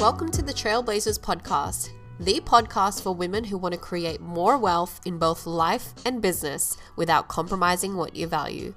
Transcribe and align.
Welcome 0.00 0.30
to 0.30 0.40
the 0.40 0.54
Trailblazers 0.54 1.20
podcast, 1.20 1.90
the 2.20 2.40
podcast 2.40 3.02
for 3.02 3.14
women 3.14 3.44
who 3.44 3.58
want 3.58 3.74
to 3.74 3.78
create 3.78 4.18
more 4.18 4.56
wealth 4.56 4.98
in 5.04 5.18
both 5.18 5.44
life 5.44 5.92
and 6.06 6.22
business 6.22 6.78
without 6.96 7.28
compromising 7.28 7.94
what 7.94 8.16
you 8.16 8.26
value. 8.26 8.72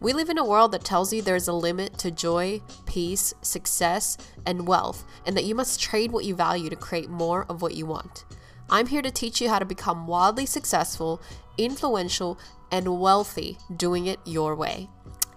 We 0.00 0.14
live 0.14 0.30
in 0.30 0.38
a 0.38 0.46
world 0.46 0.72
that 0.72 0.82
tells 0.82 1.12
you 1.12 1.20
there's 1.20 1.46
a 1.46 1.52
limit 1.52 1.98
to 1.98 2.10
joy, 2.10 2.62
peace, 2.86 3.34
success, 3.42 4.16
and 4.46 4.66
wealth, 4.66 5.04
and 5.26 5.36
that 5.36 5.44
you 5.44 5.54
must 5.54 5.78
trade 5.78 6.10
what 6.10 6.24
you 6.24 6.34
value 6.34 6.70
to 6.70 6.76
create 6.76 7.10
more 7.10 7.44
of 7.50 7.60
what 7.60 7.74
you 7.74 7.84
want. 7.84 8.24
I'm 8.70 8.86
here 8.86 9.02
to 9.02 9.10
teach 9.10 9.42
you 9.42 9.50
how 9.50 9.58
to 9.58 9.66
become 9.66 10.06
wildly 10.06 10.46
successful, 10.46 11.20
influential, 11.58 12.38
and 12.70 12.98
wealthy 12.98 13.58
doing 13.76 14.06
it 14.06 14.20
your 14.24 14.56
way. 14.56 14.88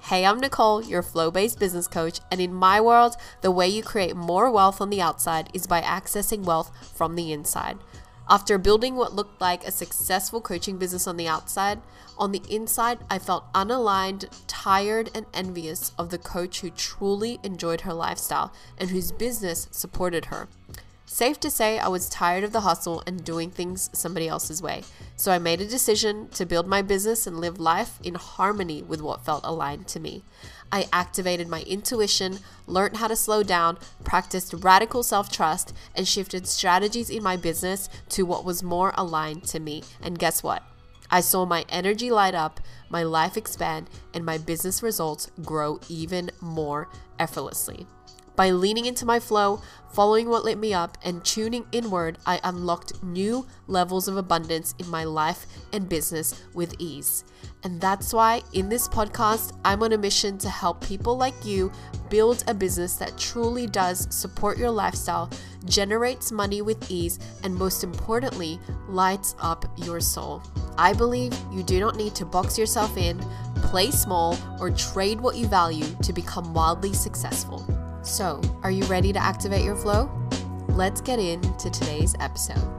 Hey, 0.09 0.23
I'm 0.23 0.39
Nicole, 0.39 0.83
your 0.83 1.01
flow 1.01 1.31
based 1.31 1.57
business 1.57 1.87
coach, 1.87 2.19
and 2.29 2.39
in 2.39 2.53
my 2.53 2.79
world, 2.79 3.15
the 3.41 3.49
way 3.49 3.67
you 3.67 3.81
create 3.81 4.15
more 4.15 4.51
wealth 4.51 4.79
on 4.79 4.91
the 4.91 5.01
outside 5.01 5.49
is 5.51 5.65
by 5.65 5.81
accessing 5.81 6.43
wealth 6.43 6.93
from 6.95 7.15
the 7.15 7.33
inside. 7.33 7.79
After 8.29 8.59
building 8.59 8.97
what 8.97 9.15
looked 9.15 9.41
like 9.41 9.65
a 9.65 9.71
successful 9.71 10.41
coaching 10.41 10.77
business 10.77 11.07
on 11.07 11.17
the 11.17 11.27
outside, 11.27 11.81
on 12.19 12.31
the 12.31 12.43
inside, 12.47 12.99
I 13.09 13.17
felt 13.17 13.51
unaligned, 13.53 14.29
tired, 14.45 15.09
and 15.15 15.25
envious 15.33 15.91
of 15.97 16.11
the 16.11 16.19
coach 16.19 16.61
who 16.61 16.69
truly 16.69 17.39
enjoyed 17.41 17.81
her 17.81 17.93
lifestyle 17.93 18.53
and 18.77 18.91
whose 18.91 19.11
business 19.11 19.67
supported 19.71 20.25
her. 20.25 20.47
Safe 21.07 21.39
to 21.41 21.51
say, 21.51 21.77
I 21.77 21.87
was 21.87 22.09
tired 22.09 22.43
of 22.43 22.51
the 22.51 22.61
hustle 22.61 23.03
and 23.05 23.23
doing 23.23 23.51
things 23.51 23.91
somebody 23.93 24.27
else's 24.27 24.61
way. 24.61 24.81
So 25.15 25.31
I 25.31 25.37
made 25.37 25.61
a 25.61 25.67
decision 25.67 26.29
to 26.29 26.47
build 26.47 26.67
my 26.67 26.81
business 26.81 27.27
and 27.27 27.39
live 27.39 27.59
life 27.59 27.99
in 28.03 28.15
harmony 28.15 28.81
with 28.81 29.01
what 29.01 29.23
felt 29.23 29.45
aligned 29.45 29.87
to 29.89 29.99
me. 29.99 30.23
I 30.71 30.87
activated 30.91 31.47
my 31.47 31.61
intuition, 31.61 32.39
learned 32.65 32.97
how 32.97 33.07
to 33.07 33.15
slow 33.15 33.43
down, 33.43 33.77
practiced 34.03 34.55
radical 34.57 35.03
self 35.03 35.31
trust, 35.31 35.73
and 35.95 36.07
shifted 36.07 36.47
strategies 36.47 37.11
in 37.11 37.21
my 37.21 37.37
business 37.37 37.87
to 38.09 38.25
what 38.25 38.43
was 38.43 38.63
more 38.63 38.91
aligned 38.97 39.43
to 39.45 39.59
me. 39.59 39.83
And 40.01 40.17
guess 40.17 40.41
what? 40.41 40.63
I 41.11 41.21
saw 41.21 41.45
my 41.45 41.65
energy 41.69 42.09
light 42.09 42.33
up, 42.33 42.59
my 42.89 43.03
life 43.03 43.37
expand, 43.37 43.91
and 44.13 44.25
my 44.25 44.39
business 44.39 44.81
results 44.81 45.29
grow 45.43 45.79
even 45.87 46.31
more 46.41 46.89
effortlessly. 47.19 47.85
By 48.35 48.51
leaning 48.51 48.85
into 48.85 49.05
my 49.05 49.19
flow, 49.19 49.61
following 49.93 50.27
what 50.27 50.43
lit 50.43 50.57
me 50.57 50.73
up, 50.73 50.97
and 51.05 51.23
tuning 51.23 51.65
inward, 51.71 52.17
I 52.25 52.41
unlocked 52.43 53.01
new 53.01 53.47
levels 53.67 54.09
of 54.09 54.17
abundance 54.17 54.75
in 54.77 54.89
my 54.89 55.05
life 55.05 55.45
and 55.71 55.87
business 55.87 56.43
with 56.53 56.75
ease. 56.77 57.23
And 57.63 57.79
that's 57.79 58.11
why 58.11 58.41
in 58.51 58.67
this 58.67 58.89
podcast, 58.89 59.57
I'm 59.63 59.81
on 59.83 59.93
a 59.93 59.97
mission 59.97 60.37
to 60.39 60.49
help 60.49 60.85
people 60.85 61.15
like 61.15 61.45
you 61.45 61.71
build 62.09 62.43
a 62.47 62.53
business 62.53 62.95
that 62.97 63.17
truly 63.17 63.67
does 63.67 64.13
support 64.13 64.57
your 64.57 64.69
lifestyle, 64.69 65.29
generates 65.63 66.29
money 66.29 66.61
with 66.61 66.91
ease, 66.91 67.19
and 67.43 67.55
most 67.55 67.85
importantly, 67.85 68.59
lights 68.89 69.33
up 69.39 69.65
your 69.77 70.01
soul. 70.01 70.43
I 70.77 70.91
believe 70.91 71.33
you 71.53 71.63
do 71.63 71.79
not 71.79 71.95
need 71.95 72.13
to 72.15 72.25
box 72.25 72.59
yourself 72.59 72.97
in, 72.97 73.17
play 73.63 73.91
small, 73.91 74.37
or 74.59 74.71
trade 74.71 75.21
what 75.21 75.37
you 75.37 75.47
value 75.47 75.85
to 76.03 76.11
become 76.11 76.53
wildly 76.53 76.93
successful. 76.93 77.65
So, 78.05 78.39
are 78.61 78.69
you 78.69 78.83
ready 78.83 79.11
to 79.11 79.17
activate 79.17 79.63
your 79.63 79.75
flow? 79.75 80.11
Let's 80.69 81.01
get 81.01 81.17
into 81.17 81.71
today's 81.71 82.13
episode. 82.19 82.71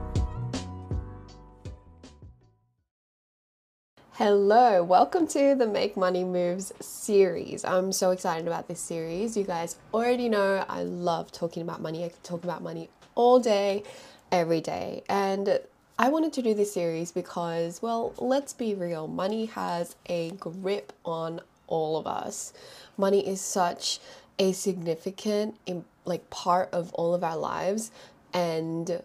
Hello, 4.13 4.81
welcome 4.85 5.27
to 5.27 5.53
the 5.53 5.67
Make 5.67 5.97
Money 5.97 6.23
Moves 6.23 6.71
series. 6.79 7.65
I'm 7.65 7.91
so 7.91 8.11
excited 8.11 8.47
about 8.47 8.69
this 8.69 8.79
series. 8.79 9.35
You 9.35 9.43
guys 9.43 9.75
already 9.93 10.29
know 10.29 10.63
I 10.69 10.83
love 10.83 11.29
talking 11.33 11.61
about 11.61 11.81
money. 11.81 12.05
I 12.05 12.07
can 12.07 12.21
talk 12.23 12.45
about 12.45 12.63
money 12.63 12.89
all 13.13 13.41
day, 13.41 13.83
every 14.31 14.61
day. 14.61 15.03
And 15.09 15.59
I 15.99 16.07
wanted 16.07 16.31
to 16.33 16.41
do 16.41 16.53
this 16.53 16.73
series 16.73 17.11
because, 17.11 17.81
well, 17.81 18.13
let's 18.17 18.53
be 18.53 18.75
real, 18.75 19.09
money 19.09 19.47
has 19.47 19.97
a 20.05 20.31
grip 20.31 20.93
on 21.03 21.41
all 21.67 21.97
of 21.97 22.07
us. 22.07 22.53
Money 22.97 23.27
is 23.27 23.41
such 23.41 23.99
a 24.39 24.51
significant 24.51 25.55
like 26.05 26.29
part 26.29 26.69
of 26.71 26.93
all 26.93 27.13
of 27.13 27.23
our 27.23 27.37
lives. 27.37 27.91
And 28.33 29.01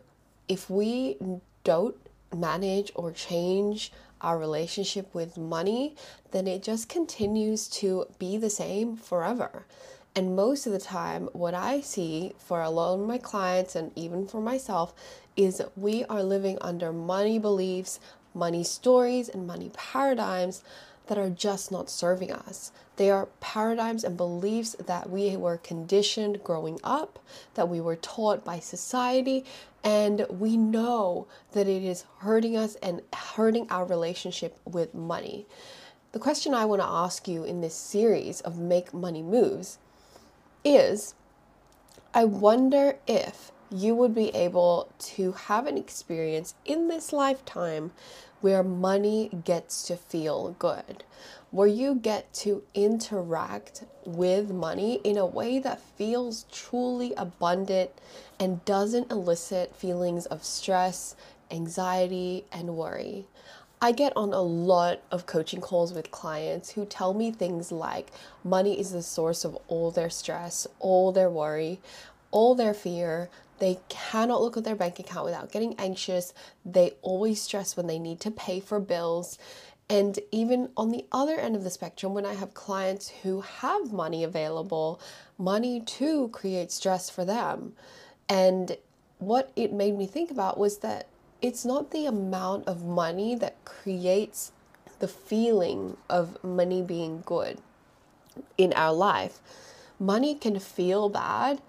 if 0.49 0.69
we 0.69 1.17
don't 1.65 1.97
manage 2.35 2.93
or 2.95 3.11
change 3.13 3.93
our 4.21 4.39
relationship 4.39 5.13
with 5.15 5.37
money 5.37 5.95
then 6.31 6.47
it 6.47 6.63
just 6.63 6.89
continues 6.89 7.69
to 7.69 8.07
be 8.19 8.37
the 8.37 8.51
same 8.51 8.97
forever. 8.97 9.67
And 10.15 10.37
most 10.37 10.67
of 10.67 10.73
the 10.73 10.79
time 10.79 11.29
what 11.33 11.55
i 11.55 11.81
see 11.81 12.35
for 12.39 12.61
a 12.61 12.71
lot 12.71 12.95
of 12.95 13.07
my 13.07 13.19
clients 13.19 13.75
and 13.75 13.93
even 13.97 14.27
for 14.27 14.41
myself 14.41 14.95
is 15.37 15.63
we 15.77 16.05
are 16.05 16.23
living 16.23 16.59
under 16.61 16.93
money 16.93 17.39
beliefs 17.39 17.99
money 18.35 18.65
stories 18.65 19.29
and 19.29 19.47
money 19.47 19.71
paradigms 19.75 20.63
that 21.07 21.19
are 21.19 21.31
just 21.31 21.71
not 21.71 21.91
serving 21.91 22.33
us 22.33 22.73
they 22.97 23.11
are 23.11 23.27
paradigms 23.41 24.05
and 24.05 24.17
beliefs 24.17 24.77
that 24.87 25.09
we 25.09 25.37
were 25.37 25.57
conditioned 25.57 26.45
growing 26.45 26.79
up, 26.85 27.19
that 27.55 27.69
we 27.69 27.81
were 27.81 27.97
taught 27.97 28.45
by 28.45 28.59
society, 28.59 29.45
and 29.83 30.27
we 30.29 30.57
know 30.57 31.27
that 31.53 31.67
it 31.67 31.83
is 31.83 32.05
hurting 32.19 32.57
us 32.57 32.77
and 32.77 33.03
hurting 33.13 33.67
our 33.71 33.85
relationship 33.85 34.59
with 34.65 34.95
money. 34.95 35.47
The 36.13 36.19
question 36.19 36.53
I 36.53 36.67
want 36.67 36.83
to 36.83 36.87
ask 36.87 37.27
you 37.27 37.45
in 37.45 37.63
this 37.63 37.75
series 37.75 38.43
of 38.43 38.59
Make 38.59 38.93
Money 38.93 39.23
Moves 39.23 39.79
is 40.65 41.15
I 42.15 42.25
wonder 42.25 42.99
if 43.07 43.51
you 43.73 43.95
would 43.95 44.15
be 44.15 44.29
able 44.31 44.93
to 44.99 45.33
have 45.33 45.67
an 45.67 45.79
experience 45.79 46.55
in 46.65 46.89
this 46.89 47.13
lifetime 47.13 47.91
where 48.41 48.63
money 48.63 49.31
gets 49.45 49.85
to 49.85 49.97
feel 49.97 50.55
good, 50.59 51.05
where 51.51 51.69
you 51.69 51.95
get 51.95 52.33
to 52.33 52.63
interact 52.75 53.85
with 54.05 54.51
money 54.51 55.01
in 55.05 55.17
a 55.17 55.25
way 55.25 55.59
that 55.59 55.81
feels 55.81 56.45
truly 56.53 57.15
abundant 57.17 57.91
and 58.39 58.65
doesn't 58.65 59.11
elicit 59.11 59.75
feelings 59.75 60.27
of 60.27 60.45
stress, 60.45 61.15
anxiety, 61.51 62.45
and 62.53 62.77
worry. 62.77 63.27
I 63.81 63.91
get 63.91 64.13
on 64.17 64.33
a 64.33 64.43
lot 64.43 65.01
of 65.11 65.27
coaching 65.27 65.61
calls 65.61 65.93
with 65.93 66.13
clients 66.13 66.71
who 66.71 66.85
tell 66.85 67.15
me 67.15 67.33
things 67.33 67.73
like 67.73 68.13
money 68.45 68.79
is 68.79 68.93
the 68.93 69.03
source 69.03 69.45
of 69.45 69.57
all 69.67 69.91
their 69.91 70.11
stress, 70.11 70.69
all 70.79 71.11
their 71.11 71.31
worry, 71.31 71.81
all 72.31 72.55
their 72.55 72.75
fear. 72.75 73.29
They 73.63 73.79
cannot 73.89 74.43
look 74.43 74.57
at 74.57 74.65
their 74.65 74.75
bank 74.75 74.99
account 74.99 75.25
without 75.25 75.53
getting 75.53 75.77
anxious. 75.79 76.35
They 76.67 76.95
always 77.01 77.41
stress 77.41 77.77
when 77.77 77.87
they 77.87 78.01
need 78.01 78.19
to 78.23 78.33
pay 78.33 78.59
for 78.59 78.81
bills. 78.81 79.39
And 79.89 80.19
even 80.33 80.71
on 80.77 80.91
the 80.91 81.05
other 81.13 81.37
end 81.37 81.55
of 81.55 81.63
the 81.63 81.71
spectrum, 81.71 82.13
when 82.13 82.27
I 82.27 82.35
have 82.35 82.55
clients 82.55 83.11
who 83.23 83.43
have 83.43 83.93
money 83.93 84.25
available, 84.25 85.01
money 85.39 85.79
too 85.79 86.31
creates 86.31 86.75
stress 86.75 87.09
for 87.09 87.25
them. 87.25 87.75
And 88.29 88.77
what 89.19 89.53
it 89.55 89.73
made 89.73 89.97
me 89.97 90.09
think 90.09 90.33
about 90.33 90.59
was 90.59 90.79
that 90.79 91.07
it's 91.41 91.65
not 91.65 91.93
the 91.93 92.07
amount 92.07 92.67
of 92.67 92.85
money 92.85 93.37
that 93.37 93.65
creates 93.65 94.51
the 94.99 95.07
feeling 95.07 95.97
of 96.11 96.43
money 96.43 96.83
being 96.83 97.23
good 97.25 97.59
in 98.59 98.73
our 98.73 98.93
life. 98.93 99.39
Money 100.01 100.35
can 100.35 100.59
feel 100.59 101.09
bad 101.09 101.63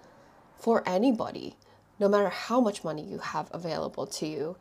for 0.58 0.82
anybody, 0.88 1.54
no 1.98 2.08
matter 2.08 2.28
how 2.28 2.60
much 2.60 2.84
money 2.84 3.02
you 3.02 3.18
have 3.18 3.48
available 3.52 4.06
to 4.06 4.26
you. 4.26 4.56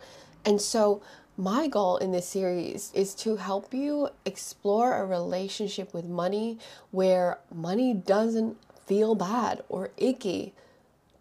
And 0.46 0.62
so, 0.62 1.02
my 1.36 1.68
goal 1.68 1.98
in 1.98 2.12
this 2.12 2.28
series 2.28 2.92
is 2.94 3.16
to 3.16 3.38
help 3.38 3.74
you 3.74 4.10
explore 4.24 4.98
a 4.98 5.06
relationship 5.06 5.92
with 5.92 6.06
money 6.06 6.60
where 6.92 7.40
money 7.52 7.94
doesn't 7.94 8.58
feel 8.86 9.16
bad 9.16 9.64
or 9.68 9.90
icky 9.98 10.54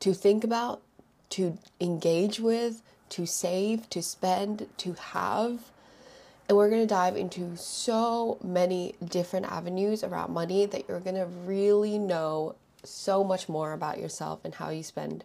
to 0.00 0.12
think 0.12 0.44
about, 0.44 0.82
to 1.30 1.56
engage 1.80 2.40
with, 2.40 2.82
to 3.08 3.26
save, 3.26 3.88
to 3.88 4.02
spend, 4.02 4.66
to 4.78 4.92
have. 4.94 5.70
And 6.48 6.58
we're 6.58 6.68
going 6.68 6.82
to 6.82 6.86
dive 6.86 7.16
into 7.16 7.56
so 7.56 8.36
many 8.42 8.94
different 9.02 9.46
avenues 9.46 10.04
around 10.04 10.32
money 10.32 10.66
that 10.66 10.88
you're 10.88 11.00
going 11.00 11.16
to 11.16 11.26
really 11.26 11.98
know 11.98 12.56
so 12.84 13.22
much 13.22 13.48
more 13.48 13.72
about 13.72 13.98
yourself 13.98 14.40
and 14.44 14.54
how 14.54 14.70
you 14.70 14.82
spend 14.82 15.24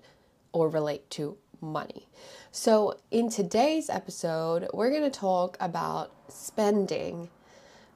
or 0.57 0.68
relate 0.68 1.07
to 1.12 1.38
money. 1.62 2.07
So, 2.51 2.98
in 3.12 3.30
today's 3.30 3.92
episode, 3.92 4.68
we're 4.74 4.89
going 4.89 5.04
to 5.04 5.19
talk 5.19 5.56
about 5.59 6.12
spending 6.30 7.30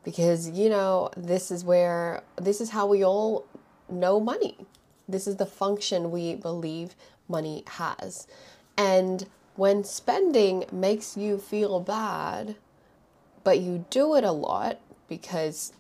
because, 0.04 0.48
you 0.48 0.70
know, 0.70 1.10
this 1.18 1.50
is 1.50 1.64
where, 1.64 2.22
this 2.40 2.62
is 2.62 2.70
how 2.70 2.86
we 2.86 3.04
all 3.04 3.48
know 3.90 4.20
money. 4.20 4.56
This 5.10 5.26
is 5.26 5.38
the 5.38 5.46
function 5.48 6.12
we 6.12 6.36
believe 6.36 6.96
money 7.28 7.64
has. 7.66 8.28
And 8.78 9.28
when 9.56 9.84
spending 9.84 10.66
makes 10.72 11.18
you 11.18 11.40
feel 11.40 11.80
bad, 11.80 12.56
but 13.44 13.60
you 13.60 13.86
do 13.90 14.16
it 14.16 14.24
a 14.24 14.32
lot 14.32 14.80
because 15.10 15.74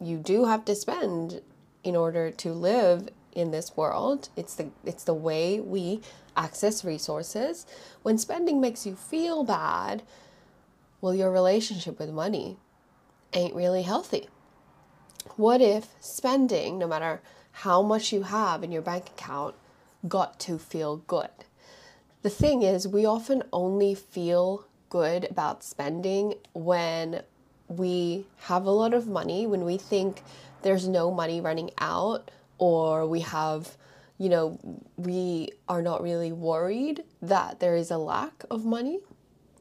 you 0.00 0.16
do 0.16 0.46
have 0.46 0.64
to 0.64 0.74
spend 0.74 1.42
in 1.82 1.94
order 1.94 2.30
to 2.30 2.52
live 2.52 3.10
in 3.34 3.50
this 3.50 3.76
world. 3.76 4.28
It's 4.36 4.54
the 4.54 4.70
it's 4.84 5.04
the 5.04 5.14
way 5.14 5.60
we 5.60 6.00
access 6.36 6.84
resources. 6.84 7.66
When 8.02 8.18
spending 8.18 8.60
makes 8.60 8.86
you 8.86 8.96
feel 8.96 9.44
bad, 9.44 10.02
well 11.00 11.14
your 11.14 11.30
relationship 11.30 11.98
with 11.98 12.10
money 12.10 12.56
ain't 13.32 13.54
really 13.54 13.82
healthy. 13.82 14.28
What 15.36 15.60
if 15.60 15.88
spending, 16.00 16.78
no 16.78 16.86
matter 16.86 17.20
how 17.50 17.82
much 17.82 18.12
you 18.12 18.22
have 18.22 18.62
in 18.62 18.72
your 18.72 18.82
bank 18.82 19.08
account, 19.08 19.54
got 20.06 20.38
to 20.40 20.58
feel 20.58 20.98
good? 20.98 21.30
The 22.22 22.30
thing 22.30 22.62
is, 22.62 22.88
we 22.88 23.04
often 23.04 23.42
only 23.52 23.94
feel 23.94 24.66
good 24.88 25.28
about 25.30 25.64
spending 25.64 26.34
when 26.52 27.22
we 27.68 28.26
have 28.42 28.64
a 28.64 28.70
lot 28.70 28.94
of 28.94 29.08
money, 29.08 29.46
when 29.46 29.64
we 29.64 29.76
think 29.76 30.22
there's 30.62 30.86
no 30.86 31.10
money 31.10 31.40
running 31.40 31.70
out, 31.78 32.30
or 32.64 33.06
we 33.06 33.20
have, 33.20 33.76
you 34.16 34.30
know, 34.30 34.58
we 34.96 35.50
are 35.68 35.82
not 35.82 36.02
really 36.02 36.32
worried 36.32 37.04
that 37.20 37.60
there 37.60 37.76
is 37.76 37.90
a 37.90 37.98
lack 37.98 38.42
of 38.50 38.64
money. 38.64 39.00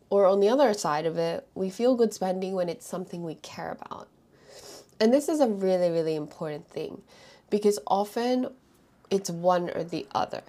Or 0.10 0.26
on 0.26 0.40
the 0.40 0.48
other 0.48 0.74
side 0.74 1.06
of 1.06 1.18
it, 1.18 1.46
we 1.54 1.70
feel 1.70 1.98
good 1.98 2.14
spending 2.14 2.54
when 2.54 2.70
it's 2.70 2.88
something 2.88 3.22
we 3.22 3.36
care 3.36 3.78
about. 3.78 4.08
And 5.02 5.14
this 5.14 5.28
is 5.28 5.42
a 5.42 5.48
really, 5.48 5.90
really 5.90 6.16
important 6.16 6.70
thing 6.70 7.02
because 7.50 7.78
often 7.88 8.48
it's 9.10 9.30
one 9.30 9.70
or 9.72 9.84
the 9.84 10.08
other. 10.16 10.44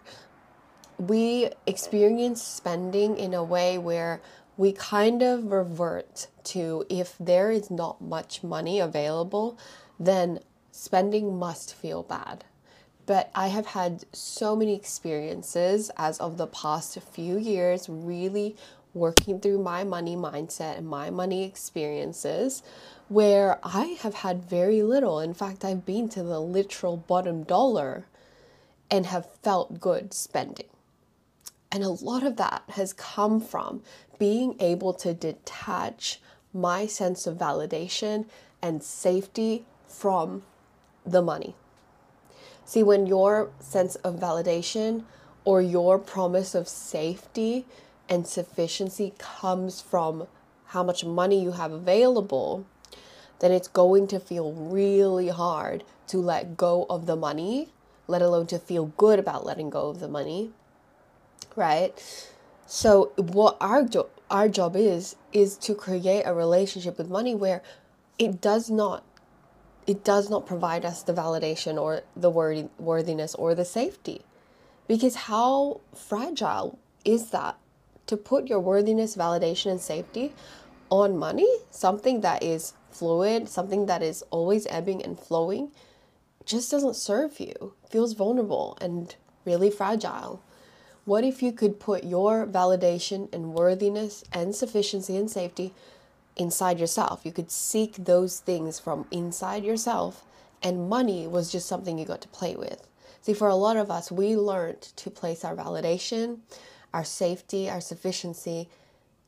We 0.97 1.51
experience 1.67 2.41
spending 2.41 3.17
in 3.17 3.35
a 3.35 3.43
way 3.43 3.79
where 3.79 4.21
we 4.57 4.71
kind 4.71 5.25
of 5.25 5.51
revert 5.51 6.29
to 6.55 6.87
if 6.89 7.17
there 7.19 7.51
is 7.51 7.69
not 7.69 8.01
much 8.01 8.45
money 8.45 8.79
available, 8.79 9.59
then 9.99 10.39
spending 10.75 11.39
must 11.39 11.73
feel 11.73 12.03
bad. 12.03 12.45
But 13.07 13.31
I 13.33 13.47
have 13.49 13.67
had 13.67 14.05
so 14.13 14.57
many 14.57 14.75
experiences 14.75 15.91
as 15.97 16.19
of 16.19 16.37
the 16.37 16.49
past 16.49 16.99
few 17.01 17.39
years, 17.39 17.89
really 17.89 18.57
working 18.93 19.39
through 19.39 19.63
my 19.63 19.85
money 19.85 20.17
mindset 20.17 20.79
and 20.79 20.89
my 20.89 21.11
money 21.11 21.45
experiences, 21.45 22.65
where 23.09 23.61
I 23.63 23.97
have 24.01 24.15
had 24.15 24.51
very 24.51 24.83
little. 24.83 25.21
In 25.21 25.33
fact, 25.33 25.65
I've 25.65 25.87
been 25.87 26.09
to 26.11 26.25
the 26.25 26.41
literal 26.41 26.97
bottom 26.97 27.45
dollar 27.45 28.07
and 28.91 29.07
have 29.07 29.33
felt 29.43 29.81
good 29.81 30.13
spending. 30.13 30.69
And 31.71 31.85
a 31.85 31.91
lot 31.91 32.25
of 32.25 32.37
that 32.37 32.65
has 32.71 32.93
come 32.93 33.41
from 33.41 33.83
being 34.19 34.57
able 34.59 34.93
to 34.95 35.15
detach 35.15 36.21
my 36.53 36.87
sense 36.87 37.29
of 37.29 37.39
validation 37.39 38.27
and 38.61 38.83
safety 38.83 39.67
from 39.87 40.43
the 41.05 41.23
money. 41.23 41.55
See, 42.65 42.83
when 42.83 43.07
your 43.07 43.51
sense 43.61 43.97
of 43.97 44.17
validation 44.17 45.05
or 45.45 45.61
your 45.61 45.99
promise 45.99 46.55
of 46.55 46.67
safety 46.69 47.67
and 48.09 48.27
sufficiency 48.27 49.13
comes 49.19 49.81
from 49.81 50.27
how 50.67 50.83
much 50.83 51.05
money 51.05 51.43
you 51.43 51.53
have 51.53 51.73
available, 51.73 52.65
then 53.41 53.53
it's 53.53 53.69
going 53.69 54.07
to 54.09 54.19
feel 54.19 54.53
really 54.53 55.29
hard 55.29 55.85
to 56.07 56.19
let 56.19 56.57
go 56.57 56.87
of 56.89 57.07
the 57.07 57.17
money, 57.17 57.69
let 58.07 58.23
alone 58.23 58.47
to 58.47 58.59
feel 58.59 58.87
good 58.97 59.19
about 59.19 59.45
letting 59.45 59.71
go 59.71 59.89
of 59.89 60.01
the 60.01 60.09
money. 60.09 60.51
Right? 61.57 61.93
So 62.67 63.13
what 63.17 63.57
our 63.61 63.85
jo- 63.85 64.09
our 64.31 64.49
job 64.49 64.75
is 64.75 65.17
is 65.33 65.57
to 65.59 65.75
create 65.75 66.23
a 66.25 66.35
relationship 66.35 66.99
with 66.99 67.09
money 67.09 67.35
where 67.35 67.63
it 68.19 68.41
does 68.41 68.71
not 68.71 69.05
it 69.87 70.05
does 70.05 70.31
not 70.31 70.47
provide 70.47 70.85
us 70.85 71.03
the 71.03 71.13
validation 71.13 71.81
or 71.81 72.03
the 72.17 72.31
worthy, 72.31 72.69
worthiness 72.79 73.35
or 73.35 73.55
the 73.55 73.65
safety. 73.65 74.23
Because 74.89 75.15
how 75.15 75.81
fragile 75.95 76.79
is 77.05 77.31
that 77.31 77.57
to 78.07 78.17
put 78.17 78.49
your 78.49 78.61
worthiness, 78.61 79.17
validation 79.17 79.73
and 79.73 79.81
safety 79.81 80.33
on 80.91 81.17
money, 81.17 81.49
something 81.71 82.21
that 82.21 82.43
is 82.43 82.75
fluid, 82.91 83.49
something 83.49 83.87
that 83.87 84.03
is 84.03 84.23
always 84.31 84.67
ebbing 84.69 85.03
and 85.03 85.19
flowing, 85.19 85.71
just 86.45 86.71
doesn't 86.71 86.97
serve 86.97 87.41
you. 87.41 87.75
Feels 87.91 88.13
vulnerable 88.13 88.77
and 88.81 89.15
really 89.45 89.71
fragile. 89.71 90.43
What 91.05 91.25
if 91.25 91.43
you 91.43 91.53
could 91.53 91.81
put 91.81 92.05
your 92.05 92.47
validation 92.47 93.33
and 93.33 93.55
worthiness 93.55 94.25
and 94.33 94.55
sufficiency 94.55 95.17
and 95.17 95.31
safety 95.31 95.75
inside 96.37 96.79
yourself? 96.79 97.21
You 97.25 97.33
could 97.33 97.51
seek 97.51 97.97
those 97.97 98.41
things 98.41 98.79
from 98.79 99.07
inside 99.11 99.65
yourself, 99.65 100.25
and 100.63 100.89
money 100.89 101.27
was 101.27 101.53
just 101.53 101.67
something 101.67 101.99
you 101.99 102.05
got 102.05 102.21
to 102.23 102.29
play 102.29 102.55
with. 102.55 102.87
See, 103.23 103.35
for 103.35 103.49
a 103.49 103.55
lot 103.55 103.77
of 103.77 103.91
us, 103.91 104.13
we 104.13 104.37
learned 104.37 104.83
to 104.83 105.11
place 105.11 105.45
our 105.45 105.57
validation, 105.57 106.41
our 106.93 107.05
safety, 107.05 107.71
our 107.71 107.81
sufficiency 107.81 108.69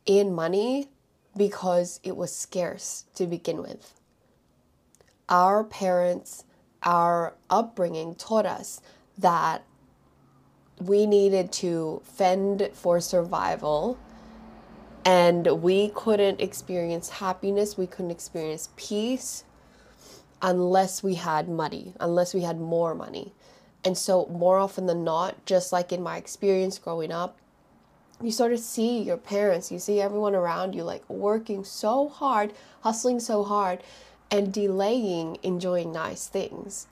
in 0.05 0.35
money 0.35 0.88
because 1.37 2.00
it 2.03 2.17
was 2.17 2.35
scarce 2.35 3.05
to 3.14 3.26
begin 3.26 3.62
with. 3.62 3.94
Our 5.29 5.64
parents, 5.64 6.44
our 6.82 7.35
upbringing 7.50 8.14
taught 8.14 8.47
us 8.47 8.81
that 9.19 9.64
we 10.81 11.06
needed 11.06 11.52
to 11.52 12.02
fend 12.05 12.70
for 12.73 13.00
survival 13.00 13.99
and 15.06 15.47
we 15.62 15.91
couldn't 15.91 16.41
experience 16.41 17.08
happiness, 17.08 17.79
we 17.79 17.87
couldn't 17.87 18.11
experience 18.11 18.70
peace 18.75 19.44
unless 20.43 21.00
we 21.00 21.14
had 21.14 21.49
money, 21.49 21.94
unless 22.00 22.35
we 22.35 22.41
had 22.41 22.61
more 22.61 22.93
money. 22.93 23.32
And 23.85 23.97
so, 23.97 24.26
more 24.26 24.58
often 24.58 24.87
than 24.87 25.05
not, 25.05 25.47
just 25.47 25.73
like 25.73 25.93
in 25.93 26.03
my 26.03 26.17
experience 26.17 26.76
growing 26.81 27.12
up, 27.12 27.38
you 28.20 28.32
sort 28.32 28.53
of 28.53 28.58
see 28.58 29.00
your 29.00 29.17
parents, 29.17 29.70
you 29.70 29.79
see 29.79 30.00
everyone 30.00 30.35
around 30.35 30.75
you 30.75 30.82
like 30.82 31.09
working 31.09 31.62
so 31.62 32.09
hard, 32.09 32.52
hustling 32.81 33.20
so 33.20 33.44
hard, 33.44 33.85
and 34.29 34.52
delaying 34.52 35.38
enjoying 35.44 35.93
nice 35.93 36.26
things, 36.26 36.88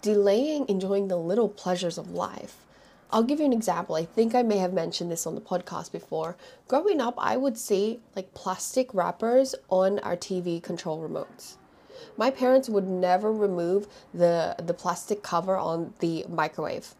delaying 0.00 0.68
enjoying 0.68 1.08
the 1.08 1.16
little 1.16 1.48
pleasures 1.48 1.98
of 1.98 2.12
life. 2.12 2.64
I'll 3.10 3.22
give 3.22 3.40
you 3.40 3.46
an 3.46 3.54
example. 3.54 3.94
I 3.94 4.04
think 4.04 4.34
I 4.34 4.42
may 4.42 4.58
have 4.58 4.72
mentioned 4.72 5.10
this 5.10 5.26
on 5.26 5.34
the 5.34 5.40
podcast 5.40 5.92
before. 5.92 6.36
Growing 6.66 7.00
up, 7.00 7.14
I 7.16 7.36
would 7.36 7.56
see 7.56 8.00
like 8.14 8.34
plastic 8.34 8.92
wrappers 8.92 9.54
on 9.70 9.98
our 10.00 10.16
TV 10.16 10.62
control 10.62 11.00
remotes. 11.00 11.56
My 12.18 12.30
parents 12.30 12.68
would 12.68 12.86
never 12.86 13.32
remove 13.32 13.88
the 14.12 14.56
the 14.58 14.74
plastic 14.74 15.22
cover 15.22 15.56
on 15.56 15.94
the 16.00 16.26
microwave. 16.28 16.94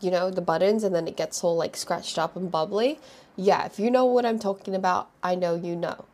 You 0.00 0.10
know, 0.10 0.30
the 0.30 0.42
buttons 0.42 0.84
and 0.84 0.94
then 0.94 1.08
it 1.08 1.16
gets 1.16 1.42
all 1.42 1.56
like 1.56 1.76
scratched 1.76 2.18
up 2.18 2.36
and 2.36 2.50
bubbly. 2.50 3.00
Yeah, 3.36 3.64
if 3.64 3.78
you 3.78 3.90
know 3.90 4.04
what 4.04 4.26
I'm 4.26 4.38
talking 4.38 4.74
about, 4.74 5.08
I 5.22 5.34
know 5.34 5.54
you 5.54 5.76
know. 5.76 6.04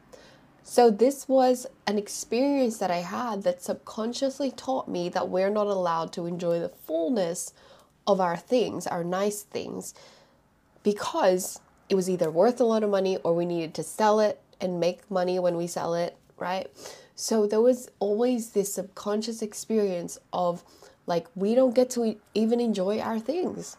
So 0.63 0.91
this 0.91 1.29
was 1.29 1.67
an 1.89 1.99
experience 1.99 2.79
that 2.79 2.91
I 2.91 2.99
had 2.99 3.43
that 3.43 3.63
subconsciously 3.63 4.53
taught 4.53 4.87
me 4.89 5.09
that 5.09 5.29
we're 5.29 5.51
not 5.51 5.67
allowed 5.67 6.13
to 6.13 6.27
enjoy 6.27 6.61
the 6.61 6.69
fullness 6.69 7.53
of 8.13 8.21
our 8.21 8.37
things, 8.37 8.87
our 8.87 9.05
nice 9.05 9.43
things, 9.43 9.95
because 10.83 11.61
it 11.89 11.95
was 11.95 12.09
either 12.09 12.31
worth 12.31 12.61
a 12.61 12.65
lot 12.65 12.83
of 12.83 12.91
money 12.91 13.17
or 13.19 13.35
we 13.35 13.47
needed 13.47 13.75
to 13.75 13.83
sell 13.83 14.21
it 14.21 14.41
and 14.61 14.81
make 14.81 15.11
money 15.11 15.39
when 15.39 15.57
we 15.57 15.67
sell 15.67 15.95
it, 15.95 16.17
right? 16.39 16.69
So 17.15 17.47
there 17.47 17.61
was 17.61 17.89
always 17.99 18.51
this 18.51 18.75
subconscious 18.75 19.43
experience 19.43 20.19
of 20.33 20.65
like, 21.07 21.27
we 21.35 21.55
don't 21.55 21.75
get 21.75 21.91
to 21.91 22.17
even 22.35 22.61
enjoy 22.61 23.01
our 23.01 23.19
things. 23.19 23.77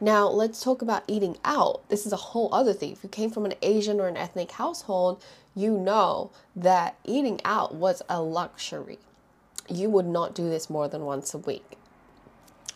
Now, 0.00 0.28
let's 0.28 0.62
talk 0.62 0.82
about 0.82 1.04
eating 1.06 1.38
out. 1.44 1.88
This 1.88 2.06
is 2.06 2.12
a 2.12 2.16
whole 2.16 2.52
other 2.52 2.72
thing. 2.72 2.92
If 2.92 3.04
you 3.04 3.08
came 3.08 3.30
from 3.30 3.46
an 3.46 3.54
Asian 3.62 4.00
or 4.00 4.08
an 4.08 4.16
ethnic 4.16 4.50
household, 4.50 5.22
you 5.54 5.78
know 5.78 6.32
that 6.56 6.96
eating 7.04 7.40
out 7.44 7.74
was 7.74 8.02
a 8.08 8.20
luxury. 8.20 8.98
You 9.68 9.90
would 9.90 10.06
not 10.06 10.34
do 10.34 10.48
this 10.50 10.68
more 10.68 10.88
than 10.88 11.04
once 11.04 11.34
a 11.34 11.38
week. 11.38 11.78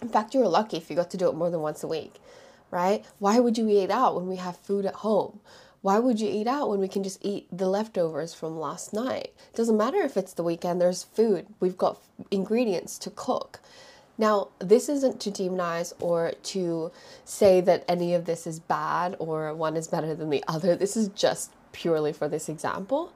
In 0.02 0.08
fact, 0.08 0.34
you're 0.34 0.48
lucky 0.48 0.76
if 0.76 0.90
you 0.90 0.96
got 0.96 1.10
to 1.10 1.16
do 1.16 1.28
it 1.28 1.34
more 1.34 1.50
than 1.50 1.60
once 1.60 1.82
a 1.82 1.88
week, 1.88 2.14
right? 2.70 3.04
Why 3.18 3.38
would 3.38 3.56
you 3.56 3.68
eat 3.68 3.90
out 3.90 4.14
when 4.14 4.26
we 4.26 4.36
have 4.36 4.56
food 4.56 4.86
at 4.86 4.94
home? 4.96 5.40
Why 5.82 5.98
would 5.98 6.20
you 6.20 6.28
eat 6.28 6.46
out 6.48 6.68
when 6.68 6.80
we 6.80 6.88
can 6.88 7.02
just 7.02 7.24
eat 7.24 7.46
the 7.52 7.68
leftovers 7.68 8.34
from 8.34 8.58
last 8.58 8.92
night? 8.92 9.32
Doesn't 9.54 9.76
matter 9.76 10.00
if 10.02 10.16
it's 10.16 10.32
the 10.32 10.42
weekend, 10.42 10.80
there's 10.80 11.04
food. 11.04 11.46
We've 11.60 11.76
got 11.76 12.02
ingredients 12.30 12.98
to 12.98 13.10
cook. 13.10 13.60
Now, 14.18 14.48
this 14.58 14.88
isn't 14.88 15.20
to 15.20 15.30
demonize 15.30 15.92
or 16.00 16.32
to 16.44 16.90
say 17.24 17.60
that 17.60 17.84
any 17.86 18.14
of 18.14 18.24
this 18.24 18.46
is 18.46 18.58
bad 18.58 19.14
or 19.18 19.54
one 19.54 19.76
is 19.76 19.88
better 19.88 20.14
than 20.14 20.30
the 20.30 20.42
other. 20.48 20.74
This 20.74 20.96
is 20.96 21.08
just 21.08 21.52
purely 21.72 22.12
for 22.12 22.28
this 22.28 22.48
example. 22.48 23.12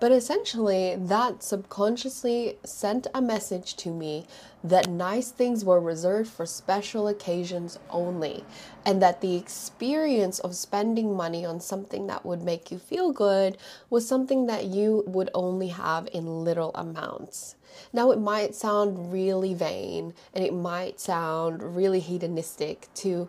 But 0.00 0.10
essentially, 0.12 0.96
that 0.96 1.42
subconsciously 1.42 2.58
sent 2.64 3.06
a 3.14 3.22
message 3.22 3.74
to 3.76 3.90
me 3.90 4.26
that 4.62 4.90
nice 4.90 5.30
things 5.30 5.64
were 5.64 5.80
reserved 5.80 6.28
for 6.28 6.46
special 6.46 7.06
occasions 7.06 7.78
only, 7.88 8.44
and 8.84 9.00
that 9.00 9.20
the 9.20 9.36
experience 9.36 10.40
of 10.40 10.56
spending 10.56 11.14
money 11.16 11.46
on 11.46 11.60
something 11.60 12.06
that 12.08 12.26
would 12.26 12.42
make 12.42 12.70
you 12.70 12.78
feel 12.78 13.12
good 13.12 13.56
was 13.88 14.06
something 14.06 14.46
that 14.46 14.64
you 14.64 15.04
would 15.06 15.30
only 15.32 15.68
have 15.68 16.08
in 16.12 16.44
little 16.44 16.72
amounts. 16.74 17.54
Now, 17.92 18.10
it 18.10 18.18
might 18.18 18.54
sound 18.54 19.12
really 19.12 19.54
vain 19.54 20.12
and 20.34 20.44
it 20.44 20.52
might 20.52 21.00
sound 21.00 21.76
really 21.76 22.00
hedonistic 22.00 22.88
to 22.96 23.28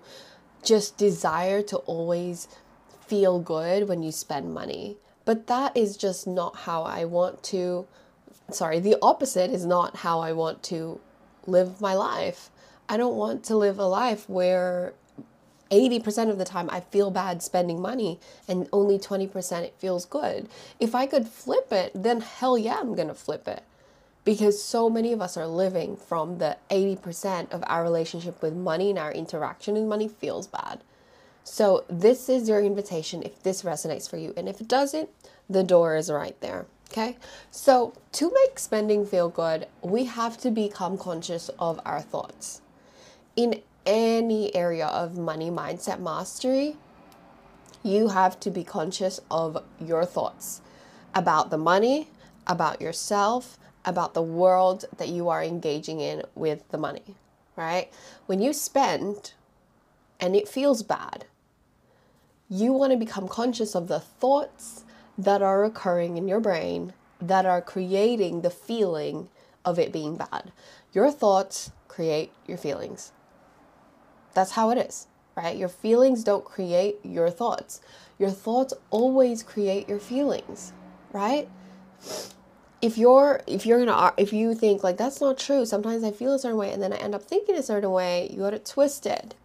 just 0.63 0.97
desire 0.97 1.61
to 1.61 1.77
always 1.77 2.47
feel 3.07 3.39
good 3.39 3.87
when 3.87 4.01
you 4.01 4.11
spend 4.11 4.53
money. 4.53 4.97
But 5.25 5.47
that 5.47 5.75
is 5.75 5.97
just 5.97 6.27
not 6.27 6.55
how 6.55 6.83
I 6.83 7.05
want 7.05 7.43
to, 7.45 7.87
sorry, 8.51 8.79
the 8.79 8.97
opposite 9.01 9.49
is 9.49 9.65
not 9.65 9.97
how 9.97 10.19
I 10.19 10.31
want 10.31 10.63
to 10.63 11.01
live 11.47 11.81
my 11.81 11.93
life. 11.95 12.49
I 12.87 12.97
don't 12.97 13.15
want 13.15 13.43
to 13.45 13.57
live 13.57 13.79
a 13.79 13.87
life 13.87 14.29
where 14.29 14.93
80% 15.71 16.29
of 16.29 16.37
the 16.37 16.45
time 16.45 16.69
I 16.71 16.79
feel 16.79 17.09
bad 17.09 17.41
spending 17.41 17.81
money 17.81 18.19
and 18.47 18.69
only 18.71 18.99
20% 18.99 19.63
it 19.63 19.73
feels 19.79 20.05
good. 20.05 20.47
If 20.79 20.93
I 20.93 21.07
could 21.07 21.27
flip 21.27 21.71
it, 21.71 21.91
then 21.95 22.21
hell 22.21 22.57
yeah, 22.57 22.77
I'm 22.79 22.95
to 22.95 23.13
flip 23.13 23.47
it. 23.47 23.63
Because 24.23 24.61
so 24.61 24.89
many 24.89 25.11
of 25.11 25.21
us 25.21 25.37
are 25.37 25.47
living 25.47 25.97
from 25.97 26.37
the 26.37 26.57
80% 26.69 27.51
of 27.51 27.63
our 27.67 27.83
relationship 27.83 28.41
with 28.41 28.55
money 28.55 28.91
and 28.91 28.99
our 28.99 29.11
interaction 29.11 29.75
with 29.75 29.83
money 29.83 30.07
feels 30.07 30.47
bad. 30.47 30.81
So, 31.47 31.85
this 31.87 32.27
is 32.27 32.49
your 32.49 32.59
invitation 32.59 33.21
if 33.21 33.43
this 33.43 33.61
resonates 33.61 34.09
for 34.09 34.17
you. 34.17 34.33
And 34.35 34.49
if 34.49 34.59
it 34.59 34.67
doesn't, 34.67 35.09
the 35.47 35.63
door 35.63 35.95
is 35.95 36.11
right 36.11 36.35
there. 36.41 36.65
Okay. 36.91 37.17
So, 37.51 37.93
to 38.13 38.33
make 38.33 38.57
spending 38.57 39.05
feel 39.05 39.29
good, 39.29 39.67
we 39.83 40.05
have 40.05 40.37
to 40.39 40.49
become 40.49 40.97
conscious 40.97 41.49
of 41.59 41.79
our 41.85 42.01
thoughts. 42.01 42.61
In 43.35 43.61
any 43.85 44.53
area 44.55 44.87
of 44.87 45.19
money 45.19 45.51
mindset 45.51 45.99
mastery, 45.99 46.77
you 47.83 48.07
have 48.07 48.39
to 48.39 48.49
be 48.49 48.63
conscious 48.63 49.19
of 49.29 49.63
your 49.79 50.03
thoughts 50.03 50.61
about 51.13 51.51
the 51.51 51.59
money, 51.59 52.09
about 52.47 52.81
yourself, 52.81 53.59
about 53.85 54.15
the 54.15 54.23
world 54.23 54.85
that 54.97 55.09
you 55.09 55.29
are 55.29 55.43
engaging 55.43 55.99
in 55.99 56.23
with 56.33 56.67
the 56.69 56.77
money, 56.79 57.15
right? 57.55 57.93
When 58.25 58.41
you 58.41 58.51
spend 58.51 59.33
and 60.19 60.35
it 60.35 60.47
feels 60.47 60.81
bad, 60.81 61.25
you 62.49 62.71
want 62.73 62.91
to 62.91 62.97
become 62.97 63.27
conscious 63.27 63.75
of 63.75 63.87
the 63.87 63.99
thoughts 63.99 64.83
that 65.17 65.41
are 65.41 65.63
occurring 65.63 66.17
in 66.17 66.27
your 66.27 66.39
brain 66.39 66.93
that 67.21 67.45
are 67.45 67.61
creating 67.61 68.41
the 68.41 68.49
feeling 68.49 69.29
of 69.63 69.79
it 69.79 69.91
being 69.91 70.15
bad. 70.15 70.51
Your 70.93 71.11
thoughts 71.11 71.71
create 71.87 72.31
your 72.45 72.57
feelings. 72.57 73.11
That's 74.33 74.51
how 74.51 74.69
it 74.69 74.77
is, 74.77 75.07
right? 75.35 75.57
Your 75.57 75.69
feelings 75.69 76.23
don't 76.23 76.45
create 76.45 76.97
your 77.03 77.29
thoughts. 77.29 77.81
Your 78.19 78.29
thoughts 78.29 78.73
always 78.91 79.43
create 79.43 79.89
your 79.89 79.99
feelings, 79.99 80.73
right? 81.13 81.49
If 82.81 82.97
you're 82.97 83.41
if 83.47 83.65
you're 83.65 83.83
gonna 83.83 84.13
if 84.17 84.31
you 84.31 84.53
think 84.53 84.83
like 84.83 84.97
that's 84.97 85.21
not 85.21 85.39
true, 85.39 85.65
sometimes 85.65 86.03
I 86.03 86.11
feel 86.11 86.33
a 86.33 86.39
certain 86.39 86.57
way 86.57 86.71
and 86.71 86.83
then 86.83 86.93
I 86.93 86.97
end 86.97 87.15
up 87.15 87.23
thinking 87.23 87.55
a 87.55 87.63
certain 87.63 87.91
way, 87.91 88.29
you 88.31 88.39
got 88.39 88.53
it 88.53 88.65
twisted. 88.65 89.35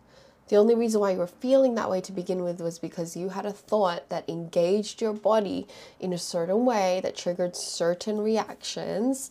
The 0.51 0.57
only 0.57 0.75
reason 0.75 1.01
why 1.01 1.13
you 1.13 1.19
were 1.19 1.29
feeling 1.29 1.77
that 1.77 1.89
way 1.89 2.01
to 2.01 2.11
begin 2.11 2.43
with 2.43 2.61
was 2.61 2.81
because 2.81 3.17
you 3.17 3.29
had 3.29 3.47
a 3.47 3.53
thought 3.53 4.09
that 4.09 4.29
engaged 4.29 5.01
your 5.01 5.13
body 5.13 5.69
in 6.01 6.13
a 6.13 6.19
certain 6.19 6.65
way 6.65 6.99
that 7.05 7.17
triggered 7.17 7.55
certain 7.55 8.21
reactions, 8.21 9.31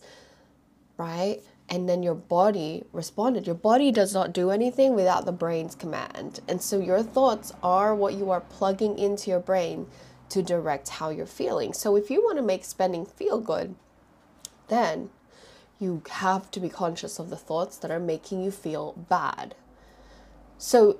right? 0.96 1.42
And 1.68 1.86
then 1.86 2.02
your 2.02 2.14
body 2.14 2.84
responded. 2.90 3.44
Your 3.44 3.54
body 3.54 3.92
does 3.92 4.14
not 4.14 4.32
do 4.32 4.50
anything 4.50 4.94
without 4.94 5.26
the 5.26 5.30
brain's 5.32 5.74
command. 5.74 6.40
And 6.48 6.62
so 6.62 6.80
your 6.80 7.02
thoughts 7.02 7.52
are 7.62 7.94
what 7.94 8.14
you 8.14 8.30
are 8.30 8.40
plugging 8.40 8.98
into 8.98 9.28
your 9.28 9.40
brain 9.40 9.88
to 10.30 10.42
direct 10.42 10.88
how 10.88 11.10
you're 11.10 11.26
feeling. 11.26 11.74
So 11.74 11.96
if 11.96 12.10
you 12.10 12.22
want 12.22 12.38
to 12.38 12.42
make 12.42 12.64
spending 12.64 13.04
feel 13.04 13.40
good, 13.40 13.74
then 14.68 15.10
you 15.78 16.00
have 16.12 16.50
to 16.52 16.60
be 16.60 16.70
conscious 16.70 17.18
of 17.18 17.28
the 17.28 17.36
thoughts 17.36 17.76
that 17.76 17.90
are 17.90 18.00
making 18.00 18.42
you 18.42 18.50
feel 18.50 18.94
bad. 18.94 19.54
So 20.56 20.98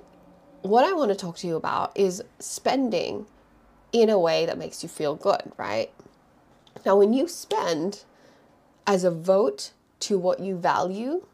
what 0.61 0.85
I 0.85 0.93
want 0.93 1.09
to 1.09 1.15
talk 1.15 1.37
to 1.37 1.47
you 1.47 1.55
about 1.55 1.91
is 1.95 2.23
spending 2.39 3.25
in 3.91 4.09
a 4.09 4.19
way 4.19 4.45
that 4.45 4.57
makes 4.57 4.83
you 4.83 4.89
feel 4.89 5.15
good, 5.15 5.51
right? 5.57 5.91
Now, 6.85 6.97
when 6.97 7.13
you 7.13 7.27
spend 7.27 8.03
as 8.87 9.03
a 9.03 9.11
vote 9.11 9.71
to 10.01 10.17
what 10.17 10.39
you 10.39 10.55
value 10.55 11.25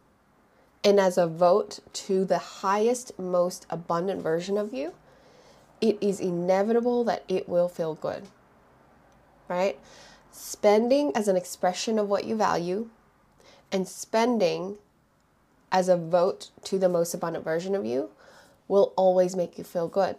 and 0.84 1.00
as 1.00 1.18
a 1.18 1.28
vote 1.28 1.80
to 1.94 2.26
the 2.26 2.38
highest, 2.38 3.18
most 3.20 3.66
abundant 3.70 4.22
version 4.22 4.58
of 4.58 4.74
you, 4.74 4.94
it 5.82 5.98
is 6.02 6.20
inevitable 6.20 7.04
that 7.04 7.24
it 7.28 7.48
will 7.48 7.70
feel 7.70 7.96
good, 7.96 8.28
right? 9.48 9.78
Spending 10.32 11.12
as 11.16 11.28
an 11.28 11.36
expression 11.36 12.00
of 12.00 12.10
what 12.10 12.26
you 12.26 12.36
value 12.36 12.90
and 13.72 13.88
spending 13.88 14.78
as 15.72 15.90
a 15.90 15.98
vote 15.98 16.50
to 16.64 16.80
the 16.80 16.90
most 16.90 17.14
abundant 17.14 17.44
version 17.44 17.76
of 17.76 17.86
you 17.86 18.10
will 18.68 18.94
always 18.96 19.36
make 19.36 19.58
you 19.58 19.64
feel 19.64 19.88
good. 19.88 20.16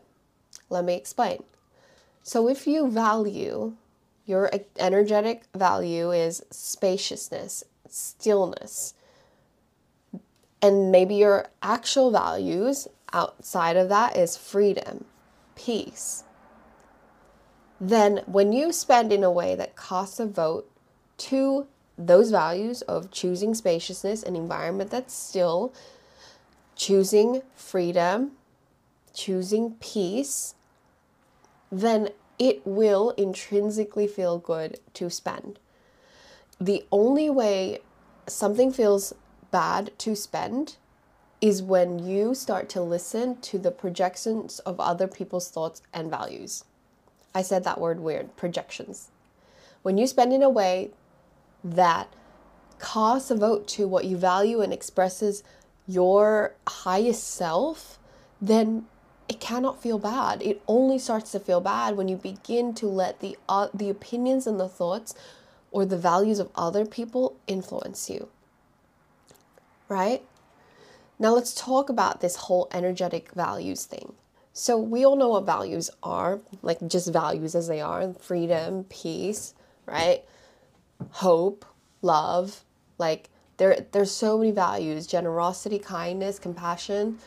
Let 0.71 0.85
me 0.85 0.95
explain. 0.95 1.43
So, 2.23 2.49
if 2.49 2.67
you 2.67 2.91
value, 2.91 3.75
your 4.27 4.51
energetic 4.79 5.45
value 5.55 6.11
is 6.13 6.43
spaciousness, 6.51 7.65
stillness, 7.89 8.95
and 10.61 10.93
maybe 10.93 11.15
your 11.15 11.49
actual 11.63 12.11
values 12.11 12.89
outside 13.13 13.77
of 13.77 13.89
that 13.89 14.17
is 14.17 14.37
freedom, 14.37 15.05
peace. 15.55 16.25
Then, 17.81 18.23
when 18.27 18.53
you 18.53 18.73
spend 18.73 19.13
in 19.13 19.23
a 19.23 19.31
way 19.31 19.55
that 19.55 19.77
casts 19.77 20.19
a 20.19 20.27
vote 20.27 20.71
to 21.19 21.67
those 21.97 22.31
values 22.31 22.83
of 22.83 23.11
choosing 23.11 23.55
spaciousness, 23.55 24.23
an 24.23 24.37
environment 24.37 24.91
that's 24.91 25.15
still, 25.15 25.73
choosing 26.77 27.43
freedom, 27.55 28.33
choosing 29.19 29.73
peace, 29.81 30.55
then 31.73 32.11
it 32.39 32.65
will 32.65 33.11
intrinsically 33.11 34.07
feel 34.07 34.39
good 34.39 34.79
to 34.95 35.11
spend. 35.11 35.59
The 36.61 36.87
only 36.93 37.29
way 37.29 37.81
something 38.29 38.73
feels 38.73 39.13
bad 39.51 39.91
to 39.99 40.15
spend 40.15 40.77
is 41.41 41.63
when 41.63 41.99
you 41.99 42.35
start 42.35 42.69
to 42.69 42.81
listen 42.81 43.41
to 43.41 43.59
the 43.59 43.71
projections 43.71 44.61
of 44.61 44.79
other 44.79 45.09
people's 45.09 45.51
thoughts 45.51 45.83
and 45.93 46.11
values. 46.11 46.65
I 47.35 47.43
said 47.43 47.65
that 47.65 47.81
word 47.81 48.01
weird 48.01 48.37
projections. 48.37 49.11
When 49.83 49.99
you 49.99 50.07
spend 50.07 50.33
in 50.33 50.43
a 50.43 50.51
way 50.51 50.91
that 51.65 52.13
casts 52.81 53.31
a 53.31 53.37
vote 53.37 53.67
to 53.69 53.89
what 53.89 54.05
you 54.05 54.17
value 54.17 54.61
and 54.61 54.73
expresses 54.73 55.43
your 55.87 56.55
highest 56.69 57.25
self, 57.25 57.99
then 58.41 58.87
it 59.29 59.41
cannot 59.41 59.83
feel 59.83 59.99
bad. 59.99 60.43
It 60.43 60.63
only 60.67 60.99
starts 60.99 61.33
to 61.33 61.41
feel 61.41 61.61
bad 61.61 61.97
when 61.97 62.09
you 62.09 62.17
begin 62.17 62.75
to 62.75 62.87
let 62.87 63.21
the 63.21 63.37
uh, 63.49 63.69
the 63.75 63.91
opinions 63.91 64.47
and 64.47 64.59
the 64.59 64.69
thoughts 64.69 65.15
or 65.71 65.85
the 65.85 65.99
values 65.99 66.39
of 66.39 66.51
other 66.55 66.87
people 66.87 67.37
influence 67.47 68.09
you. 68.09 68.29
Right? 69.89 70.23
Now 71.19 71.35
let's 71.35 71.55
talk 71.55 71.91
about 71.91 72.21
this 72.21 72.37
whole 72.37 72.69
energetic 72.73 73.33
values 73.33 73.85
thing. 73.85 74.15
So 74.53 74.79
we 74.79 75.05
all 75.05 75.17
know 75.17 75.29
what 75.29 75.47
values 75.47 75.91
are, 76.03 76.41
like 76.63 76.79
just 76.89 77.13
values 77.13 77.55
as 77.55 77.69
they 77.69 77.81
are, 77.81 78.13
freedom, 78.15 78.85
peace, 78.85 79.55
right? 79.87 80.25
Hope, 81.11 81.65
love, 82.03 82.65
like 82.99 83.29
there 83.59 83.87
there's 83.93 84.11
so 84.11 84.39
many 84.39 84.53
values, 84.53 85.07
generosity, 85.07 85.79
kindness, 85.79 86.39
compassion 86.39 87.19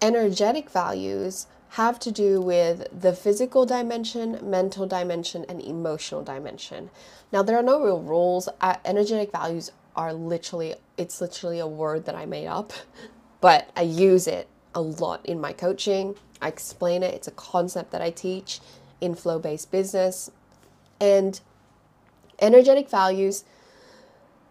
energetic 0.00 0.70
values 0.70 1.46
have 1.70 1.98
to 2.00 2.10
do 2.10 2.40
with 2.40 2.88
the 2.98 3.12
physical 3.12 3.66
dimension, 3.66 4.38
mental 4.42 4.86
dimension, 4.86 5.44
and 5.48 5.60
emotional 5.60 6.22
dimension. 6.22 6.90
Now, 7.32 7.42
there 7.42 7.58
are 7.58 7.62
no 7.62 7.82
real 7.82 8.00
rules. 8.00 8.48
Uh, 8.60 8.76
energetic 8.84 9.30
values 9.32 9.70
are 9.94 10.14
literally, 10.14 10.76
it's 10.96 11.20
literally 11.20 11.58
a 11.58 11.66
word 11.66 12.06
that 12.06 12.14
I 12.14 12.24
made 12.24 12.46
up, 12.46 12.72
but 13.40 13.70
I 13.76 13.82
use 13.82 14.26
it 14.26 14.48
a 14.74 14.80
lot 14.80 15.24
in 15.26 15.40
my 15.40 15.52
coaching. 15.52 16.14
I 16.40 16.48
explain 16.48 17.02
it, 17.02 17.14
it's 17.14 17.28
a 17.28 17.32
concept 17.32 17.90
that 17.90 18.00
I 18.00 18.10
teach 18.10 18.60
in 19.00 19.14
flow 19.14 19.38
based 19.38 19.70
business. 19.70 20.30
And 21.00 21.40
energetic 22.40 22.88
values 22.88 23.44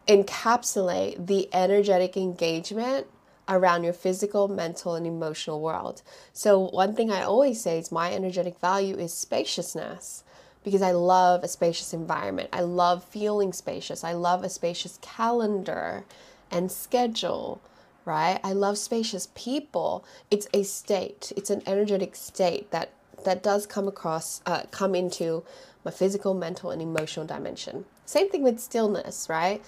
encapsulate 0.07 1.27
the 1.27 1.49
energetic 1.53 2.15
engagement 2.15 3.07
around 3.49 3.83
your 3.83 3.93
physical, 3.93 4.47
mental, 4.47 4.95
and 4.95 5.07
emotional 5.07 5.61
world. 5.61 6.01
So, 6.33 6.59
one 6.59 6.95
thing 6.95 7.11
I 7.11 7.23
always 7.23 7.61
say 7.61 7.79
is 7.79 7.91
my 7.91 8.13
energetic 8.13 8.59
value 8.59 8.97
is 8.97 9.13
spaciousness 9.13 10.23
because 10.63 10.81
I 10.81 10.91
love 10.91 11.43
a 11.43 11.47
spacious 11.47 11.93
environment. 11.93 12.49
I 12.51 12.61
love 12.61 13.03
feeling 13.03 13.53
spacious. 13.53 14.03
I 14.03 14.13
love 14.13 14.43
a 14.43 14.49
spacious 14.49 14.99
calendar 15.01 16.03
and 16.51 16.71
schedule, 16.71 17.61
right? 18.05 18.39
I 18.43 18.53
love 18.53 18.77
spacious 18.77 19.29
people. 19.33 20.03
It's 20.29 20.47
a 20.53 20.63
state. 20.63 21.31
It's 21.37 21.49
an 21.49 21.61
energetic 21.65 22.15
state 22.15 22.71
that 22.71 22.91
that 23.23 23.43
does 23.43 23.65
come 23.65 23.87
across 23.87 24.41
uh, 24.45 24.63
come 24.71 24.93
into 24.93 25.43
my 25.83 25.91
physical, 25.91 26.33
mental, 26.33 26.71
and 26.71 26.81
emotional 26.81 27.25
dimension. 27.25 27.85
Same 28.05 28.29
thing 28.29 28.43
with 28.43 28.59
stillness, 28.59 29.27
right? 29.29 29.63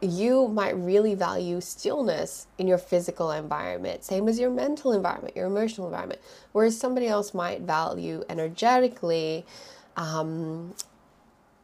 You 0.00 0.48
might 0.48 0.76
really 0.76 1.14
value 1.14 1.60
stillness 1.60 2.46
in 2.58 2.66
your 2.66 2.78
physical 2.78 3.30
environment, 3.30 4.04
same 4.04 4.28
as 4.28 4.38
your 4.38 4.50
mental 4.50 4.92
environment, 4.92 5.34
your 5.34 5.46
emotional 5.46 5.86
environment, 5.86 6.20
whereas 6.52 6.78
somebody 6.78 7.08
else 7.08 7.32
might 7.32 7.62
value 7.62 8.22
energetically. 8.28 9.46
Um, 9.96 10.74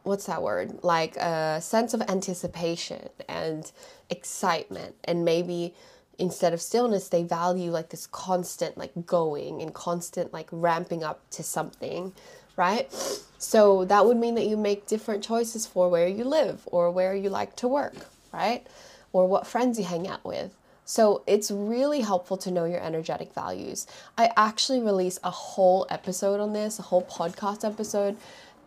what's 0.01 0.25
that 0.25 0.41
word? 0.41 0.83
Like 0.83 1.15
a 1.17 1.61
sense 1.61 1.93
of 1.93 2.01
anticipation 2.01 3.09
and 3.29 3.71
excitement, 4.09 4.95
and 5.03 5.23
maybe 5.23 5.75
instead 6.19 6.53
of 6.53 6.61
stillness 6.61 7.09
they 7.09 7.23
value 7.23 7.71
like 7.71 7.89
this 7.89 8.07
constant 8.07 8.77
like 8.77 8.91
going 9.05 9.61
and 9.61 9.73
constant 9.73 10.31
like 10.31 10.47
ramping 10.51 11.03
up 11.03 11.27
to 11.31 11.41
something 11.41 12.13
right 12.55 12.91
so 13.39 13.83
that 13.85 14.05
would 14.05 14.17
mean 14.17 14.35
that 14.35 14.45
you 14.45 14.55
make 14.55 14.85
different 14.85 15.23
choices 15.23 15.65
for 15.65 15.89
where 15.89 16.07
you 16.07 16.23
live 16.23 16.61
or 16.67 16.91
where 16.91 17.15
you 17.15 17.29
like 17.29 17.55
to 17.55 17.67
work 17.67 17.95
right 18.33 18.67
or 19.11 19.27
what 19.27 19.47
friends 19.47 19.77
you 19.77 19.85
hang 19.85 20.07
out 20.07 20.23
with 20.25 20.55
so 20.85 21.23
it's 21.25 21.49
really 21.49 22.01
helpful 22.01 22.35
to 22.35 22.51
know 22.51 22.65
your 22.65 22.81
energetic 22.81 23.33
values 23.33 23.87
i 24.17 24.31
actually 24.35 24.81
release 24.81 25.19
a 25.23 25.31
whole 25.31 25.85
episode 25.89 26.39
on 26.39 26.53
this 26.53 26.79
a 26.79 26.81
whole 26.81 27.03
podcast 27.03 27.63
episode 27.63 28.17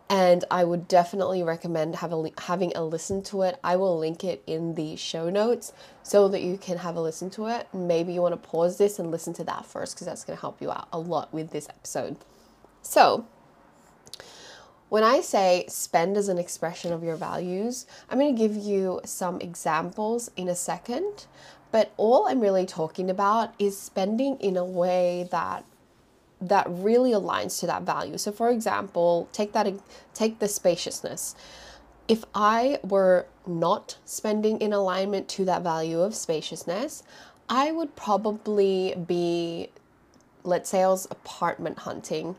and 0.09 0.45
I 0.49 0.63
would 0.63 0.87
definitely 0.87 1.43
recommend 1.43 1.97
have 1.97 2.13
a, 2.13 2.31
having 2.37 2.71
a 2.75 2.83
listen 2.83 3.21
to 3.23 3.41
it. 3.41 3.59
I 3.63 3.75
will 3.75 3.97
link 3.97 4.23
it 4.23 4.41
in 4.47 4.75
the 4.75 4.95
show 4.95 5.29
notes 5.29 5.73
so 6.01 6.29
that 6.29 6.41
you 6.41 6.57
can 6.57 6.77
have 6.77 6.95
a 6.95 7.01
listen 7.01 7.29
to 7.31 7.47
it. 7.47 7.67
Maybe 7.73 8.13
you 8.13 8.21
want 8.21 8.41
to 8.41 8.49
pause 8.49 8.77
this 8.77 8.99
and 8.99 9.11
listen 9.11 9.33
to 9.33 9.43
that 9.45 9.65
first 9.65 9.95
because 9.95 10.07
that's 10.07 10.23
going 10.23 10.37
to 10.37 10.41
help 10.41 10.61
you 10.61 10.71
out 10.71 10.87
a 10.93 10.99
lot 10.99 11.33
with 11.33 11.51
this 11.51 11.67
episode. 11.67 12.15
So, 12.81 13.25
when 14.89 15.03
I 15.03 15.21
say 15.21 15.65
spend 15.67 16.17
as 16.17 16.29
an 16.29 16.37
expression 16.37 16.93
of 16.93 17.03
your 17.03 17.17
values, 17.17 17.85
I'm 18.09 18.19
going 18.19 18.33
to 18.35 18.41
give 18.41 18.55
you 18.55 19.01
some 19.03 19.41
examples 19.41 20.31
in 20.37 20.47
a 20.47 20.55
second. 20.55 21.25
But 21.71 21.91
all 21.97 22.27
I'm 22.27 22.39
really 22.39 22.65
talking 22.65 23.09
about 23.09 23.53
is 23.59 23.77
spending 23.77 24.37
in 24.37 24.55
a 24.55 24.63
way 24.65 25.27
that 25.31 25.65
that 26.39 26.67
really 26.69 27.11
aligns 27.11 27.59
to 27.59 27.65
that 27.65 27.81
value. 27.81 28.17
So 28.17 28.31
for 28.31 28.49
example, 28.49 29.27
take 29.33 29.53
that 29.53 29.67
take 30.13 30.39
the 30.39 30.47
spaciousness. 30.47 31.35
If 32.07 32.23
I 32.33 32.79
were 32.83 33.25
not 33.45 33.97
spending 34.05 34.61
in 34.61 34.71
alignment 34.71 35.27
to 35.29 35.45
that 35.45 35.63
value 35.63 35.99
of 35.99 36.15
spaciousness, 36.15 37.03
I 37.49 37.71
would 37.71 37.95
probably 37.95 38.95
be 38.95 39.69
let's 40.43 40.69
say 40.69 40.83
I 40.83 40.87
was 40.87 41.05
apartment 41.11 41.79
hunting 41.79 42.37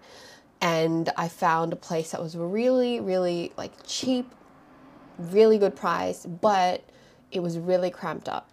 and 0.60 1.10
I 1.16 1.28
found 1.28 1.72
a 1.72 1.76
place 1.76 2.10
that 2.12 2.22
was 2.22 2.36
really 2.36 3.00
really 3.00 3.52
like 3.56 3.72
cheap, 3.86 4.32
really 5.18 5.58
good 5.58 5.76
price, 5.76 6.26
but 6.26 6.82
it 7.30 7.40
was 7.40 7.58
really 7.58 7.90
cramped 7.90 8.28
up 8.28 8.48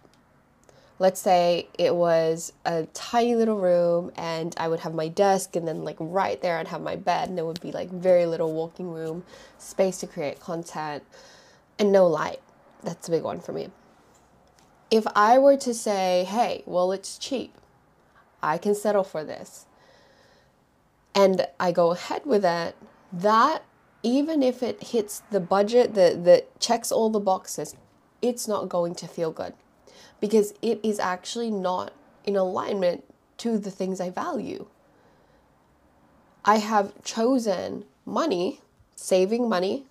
let's 0.98 1.20
say 1.20 1.68
it 1.78 1.94
was 1.94 2.52
a 2.64 2.86
tiny 2.94 3.34
little 3.34 3.58
room 3.58 4.10
and 4.16 4.54
I 4.58 4.68
would 4.68 4.80
have 4.80 4.94
my 4.94 5.08
desk 5.08 5.54
and 5.56 5.68
then 5.68 5.84
like 5.84 5.96
right 6.00 6.40
there 6.40 6.58
I'd 6.58 6.68
have 6.68 6.80
my 6.80 6.96
bed 6.96 7.28
and 7.28 7.36
there 7.36 7.44
would 7.44 7.60
be 7.60 7.72
like 7.72 7.90
very 7.90 8.26
little 8.26 8.52
walking 8.52 8.90
room, 8.90 9.24
space 9.58 9.98
to 9.98 10.06
create 10.06 10.40
content 10.40 11.04
and 11.78 11.92
no 11.92 12.06
light. 12.06 12.40
That's 12.82 13.08
a 13.08 13.10
big 13.10 13.22
one 13.22 13.40
for 13.40 13.52
me. 13.52 13.68
If 14.90 15.06
I 15.14 15.38
were 15.38 15.56
to 15.58 15.74
say, 15.74 16.24
"Hey, 16.24 16.62
well 16.64 16.92
it's 16.92 17.18
cheap. 17.18 17.52
I 18.42 18.56
can 18.58 18.74
settle 18.74 19.04
for 19.04 19.24
this." 19.24 19.66
And 21.16 21.46
I 21.58 21.72
go 21.72 21.92
ahead 21.92 22.26
with 22.26 22.44
it, 22.44 22.76
that 23.10 23.64
even 24.02 24.42
if 24.42 24.62
it 24.62 24.82
hits 24.82 25.22
the 25.30 25.40
budget 25.40 25.94
that 25.94 26.24
that 26.24 26.60
checks 26.60 26.92
all 26.92 27.08
the 27.08 27.18
boxes, 27.18 27.74
it's 28.20 28.46
not 28.46 28.68
going 28.68 28.94
to 28.96 29.08
feel 29.08 29.32
good 29.32 29.54
because 30.20 30.52
it 30.60 30.78
is 30.82 30.98
actually 30.98 31.50
not 31.50 31.92
in 32.24 32.36
alignment 32.36 33.02
to 33.38 33.58
the 33.58 33.70
things 33.70 34.00
I 34.00 34.10
value. 34.10 34.66
I 36.44 36.58
have 36.58 37.02
chosen 37.02 37.86
money, 38.04 38.60
saving 38.94 39.48
money, 39.48 39.86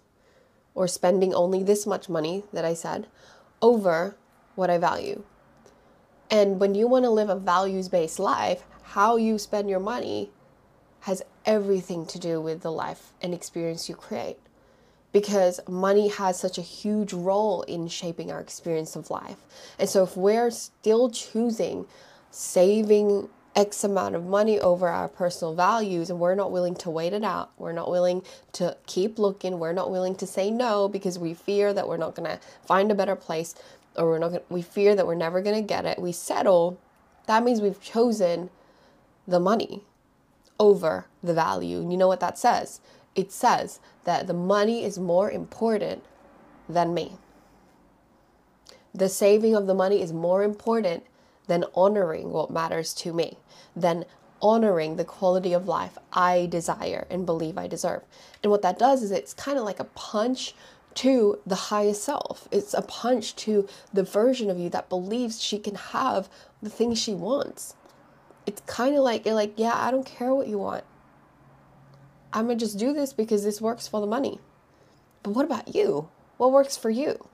or 0.75 0.87
spending 0.87 1.33
only 1.33 1.63
this 1.63 1.87
much 1.87 2.07
money 2.07 2.43
that 2.53 2.65
I 2.65 2.73
said, 2.75 3.07
over 3.61 4.15
what 4.55 4.69
I 4.69 4.77
value. 4.77 5.23
And 6.29 6.59
when 6.59 6.75
you 6.75 6.87
want 6.87 7.05
to 7.05 7.09
live 7.09 7.29
a 7.29 7.35
values 7.35 7.89
based 7.89 8.19
life, 8.19 8.63
how 8.83 9.17
you 9.17 9.37
spend 9.37 9.69
your 9.69 9.79
money 9.79 10.31
has 11.05 11.21
everything 11.45 12.03
to 12.03 12.17
do 12.17 12.41
with 12.41 12.61
the 12.61 12.71
life 12.71 13.11
and 13.21 13.31
experience 13.31 13.87
you 13.87 13.93
create 13.93 14.37
because 15.11 15.59
money 15.67 16.07
has 16.07 16.39
such 16.39 16.57
a 16.57 16.63
huge 16.63 17.13
role 17.13 17.61
in 17.61 17.87
shaping 17.87 18.31
our 18.31 18.41
experience 18.41 18.95
of 18.95 19.11
life. 19.11 19.37
And 19.77 19.87
so 19.87 20.01
if 20.01 20.17
we're 20.17 20.49
still 20.49 21.11
choosing 21.11 21.85
saving 22.31 23.29
X 23.55 23.83
amount 23.83 24.15
of 24.15 24.25
money 24.25 24.59
over 24.59 24.87
our 24.87 25.07
personal 25.07 25.53
values 25.53 26.09
and 26.09 26.19
we're 26.19 26.33
not 26.33 26.51
willing 26.51 26.73
to 26.77 26.89
wait 26.89 27.13
it 27.13 27.23
out, 27.23 27.51
we're 27.59 27.71
not 27.71 27.91
willing 27.91 28.23
to 28.53 28.75
keep 28.87 29.19
looking, 29.19 29.59
we're 29.59 29.73
not 29.73 29.91
willing 29.91 30.15
to 30.15 30.25
say 30.25 30.49
no 30.49 30.89
because 30.89 31.19
we 31.19 31.35
fear 31.35 31.71
that 31.71 31.87
we're 31.87 31.97
not 31.97 32.15
going 32.15 32.27
to 32.27 32.39
find 32.65 32.91
a 32.91 32.95
better 32.95 33.15
place 33.15 33.53
or 33.95 34.09
we're 34.09 34.17
not 34.17 34.29
gonna, 34.29 34.41
we 34.49 34.63
fear 34.63 34.95
that 34.95 35.05
we're 35.05 35.13
never 35.13 35.39
going 35.39 35.55
to 35.55 35.67
get 35.67 35.85
it. 35.85 35.99
We 35.99 36.11
settle. 36.11 36.79
That 37.27 37.43
means 37.43 37.61
we've 37.61 37.79
chosen 37.79 38.49
the 39.27 39.39
money 39.39 39.83
over 40.59 41.07
the 41.23 41.33
value. 41.33 41.79
And 41.79 41.91
you 41.91 41.97
know 41.97 42.07
what 42.07 42.19
that 42.19 42.37
says? 42.37 42.79
it 43.15 43.31
says 43.31 43.79
that 44.03 44.27
the 44.27 44.33
money 44.33 44.83
is 44.83 44.99
more 44.99 45.31
important 45.31 46.03
than 46.67 46.93
me. 46.93 47.13
The 48.93 49.09
saving 49.09 49.55
of 49.55 49.67
the 49.67 49.73
money 49.73 50.01
is 50.01 50.13
more 50.13 50.43
important 50.43 51.05
than 51.47 51.65
honoring 51.73 52.31
what 52.31 52.51
matters 52.51 52.93
to 52.93 53.13
me, 53.13 53.37
than 53.75 54.05
honoring 54.41 54.95
the 54.95 55.05
quality 55.05 55.53
of 55.53 55.67
life 55.67 55.97
I 56.11 56.47
desire 56.47 57.07
and 57.09 57.25
believe 57.25 57.57
I 57.57 57.67
deserve. 57.67 58.03
And 58.43 58.51
what 58.51 58.61
that 58.63 58.79
does 58.79 59.01
is 59.01 59.11
it's 59.11 59.33
kind 59.33 59.57
of 59.57 59.63
like 59.63 59.79
a 59.79 59.85
punch 59.85 60.53
to 60.95 61.39
the 61.45 61.55
highest 61.55 62.03
self. 62.03 62.47
It's 62.51 62.73
a 62.73 62.81
punch 62.81 63.35
to 63.37 63.67
the 63.93 64.03
version 64.03 64.49
of 64.49 64.59
you 64.59 64.69
that 64.69 64.89
believes 64.89 65.41
she 65.41 65.59
can 65.59 65.75
have 65.75 66.29
the 66.61 66.69
things 66.69 66.99
she 67.01 67.13
wants. 67.13 67.75
It's 68.45 68.61
kind 68.67 68.95
of 68.95 69.03
like 69.03 69.25
you're 69.25 69.35
like, 69.35 69.53
yeah, 69.57 69.73
I 69.75 69.91
don't 69.91 70.05
care 70.05 70.33
what 70.33 70.47
you 70.47 70.57
want. 70.57 70.83
I'm 72.31 72.49
to 72.49 72.55
just 72.55 72.77
do 72.77 72.93
this 72.93 73.13
because 73.13 73.43
this 73.43 73.61
works 73.61 73.87
for 73.87 74.01
the 74.01 74.07
money. 74.07 74.39
But 75.23 75.31
what 75.31 75.45
about 75.45 75.73
you? 75.73 76.09
What 76.37 76.51
works 76.51 76.75
for 76.75 76.89
you? 76.89 77.27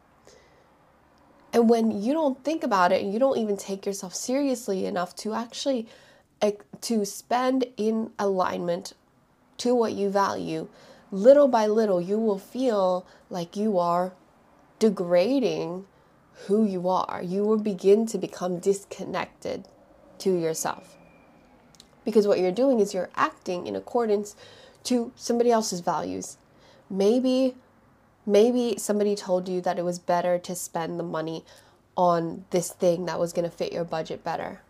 And 1.53 1.69
when 1.69 2.01
you 2.01 2.13
don't 2.13 2.41
think 2.43 2.63
about 2.63 2.91
it 2.91 3.01
and 3.01 3.11
you 3.11 3.19
don't 3.19 3.37
even 3.37 3.57
take 3.57 3.85
yourself 3.85 4.15
seriously 4.15 4.85
enough 4.85 5.15
to 5.17 5.33
actually 5.33 5.87
to 6.81 7.05
spend 7.05 7.65
in 7.77 8.11
alignment 8.17 8.93
to 9.57 9.75
what 9.75 9.93
you 9.93 10.09
value, 10.09 10.67
little 11.11 11.47
by 11.47 11.67
little 11.67 12.01
you 12.01 12.17
will 12.17 12.39
feel 12.39 13.05
like 13.29 13.57
you 13.57 13.77
are 13.77 14.13
degrading 14.79 15.85
who 16.47 16.65
you 16.65 16.87
are. 16.87 17.21
You 17.21 17.43
will 17.43 17.59
begin 17.59 18.05
to 18.07 18.17
become 18.17 18.59
disconnected 18.59 19.67
to 20.19 20.31
yourself. 20.31 20.97
Because 22.03 22.27
what 22.27 22.39
you're 22.39 22.51
doing 22.51 22.79
is 22.79 22.93
you're 22.93 23.09
acting 23.15 23.67
in 23.67 23.75
accordance 23.75 24.35
to 24.83 25.11
somebody 25.15 25.51
else's 25.51 25.79
values. 25.81 26.37
Maybe 26.89 27.55
maybe 28.25 28.75
somebody 28.77 29.15
told 29.15 29.49
you 29.49 29.61
that 29.61 29.79
it 29.79 29.85
was 29.85 29.97
better 29.99 30.37
to 30.37 30.55
spend 30.55 30.99
the 30.99 31.03
money 31.03 31.43
on 31.95 32.45
this 32.51 32.71
thing 32.71 33.05
that 33.05 33.19
was 33.19 33.33
going 33.33 33.49
to 33.49 33.55
fit 33.55 33.73
your 33.73 33.83
budget 33.83 34.23
better. 34.23 34.61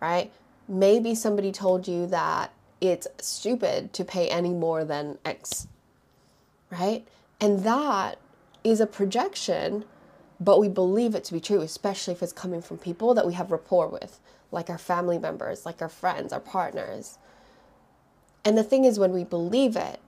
Right? 0.00 0.32
Maybe 0.68 1.14
somebody 1.14 1.52
told 1.52 1.88
you 1.88 2.06
that 2.08 2.52
it's 2.80 3.06
stupid 3.18 3.92
to 3.94 4.04
pay 4.04 4.28
any 4.28 4.50
more 4.50 4.84
than 4.84 5.18
X. 5.24 5.68
Right? 6.70 7.06
And 7.40 7.64
that 7.64 8.18
is 8.64 8.80
a 8.80 8.86
projection, 8.86 9.84
but 10.40 10.60
we 10.60 10.68
believe 10.68 11.14
it 11.14 11.24
to 11.24 11.32
be 11.32 11.40
true, 11.40 11.60
especially 11.60 12.12
if 12.12 12.22
it's 12.22 12.32
coming 12.32 12.60
from 12.60 12.78
people 12.78 13.14
that 13.14 13.26
we 13.26 13.34
have 13.34 13.50
rapport 13.50 13.88
with, 13.88 14.18
like 14.50 14.70
our 14.70 14.78
family 14.78 15.18
members, 15.18 15.66
like 15.66 15.82
our 15.82 15.88
friends, 15.88 16.32
our 16.32 16.40
partners. 16.40 17.18
And 18.44 18.56
the 18.56 18.62
thing 18.62 18.84
is, 18.84 18.98
when 18.98 19.12
we 19.12 19.24
believe 19.24 19.76
it, 19.76 20.00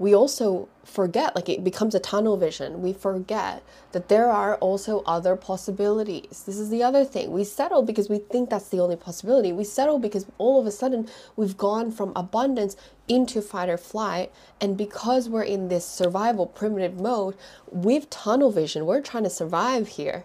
we 0.00 0.14
also 0.14 0.66
forget, 0.82 1.36
like 1.36 1.50
it 1.50 1.62
becomes 1.62 1.94
a 1.94 2.00
tunnel 2.00 2.38
vision. 2.38 2.80
We 2.80 2.94
forget 2.94 3.62
that 3.92 4.08
there 4.08 4.30
are 4.30 4.56
also 4.56 5.02
other 5.04 5.36
possibilities. 5.36 6.44
This 6.46 6.56
is 6.56 6.70
the 6.70 6.82
other 6.82 7.04
thing. 7.04 7.30
We 7.30 7.44
settle 7.44 7.82
because 7.82 8.08
we 8.08 8.18
think 8.18 8.48
that's 8.48 8.70
the 8.70 8.80
only 8.80 8.96
possibility. 8.96 9.52
We 9.52 9.64
settle 9.64 9.98
because 9.98 10.24
all 10.38 10.58
of 10.58 10.66
a 10.66 10.70
sudden 10.70 11.06
we've 11.36 11.58
gone 11.58 11.92
from 11.92 12.14
abundance 12.16 12.76
into 13.08 13.42
fight 13.42 13.68
or 13.68 13.76
flight. 13.76 14.32
And 14.58 14.74
because 14.78 15.28
we're 15.28 15.42
in 15.42 15.68
this 15.68 15.84
survival 15.84 16.46
primitive 16.46 16.98
mode, 16.98 17.36
we've 17.70 18.08
tunnel 18.08 18.50
vision. 18.50 18.86
We're 18.86 19.02
trying 19.02 19.24
to 19.24 19.30
survive 19.30 19.86
here, 19.88 20.24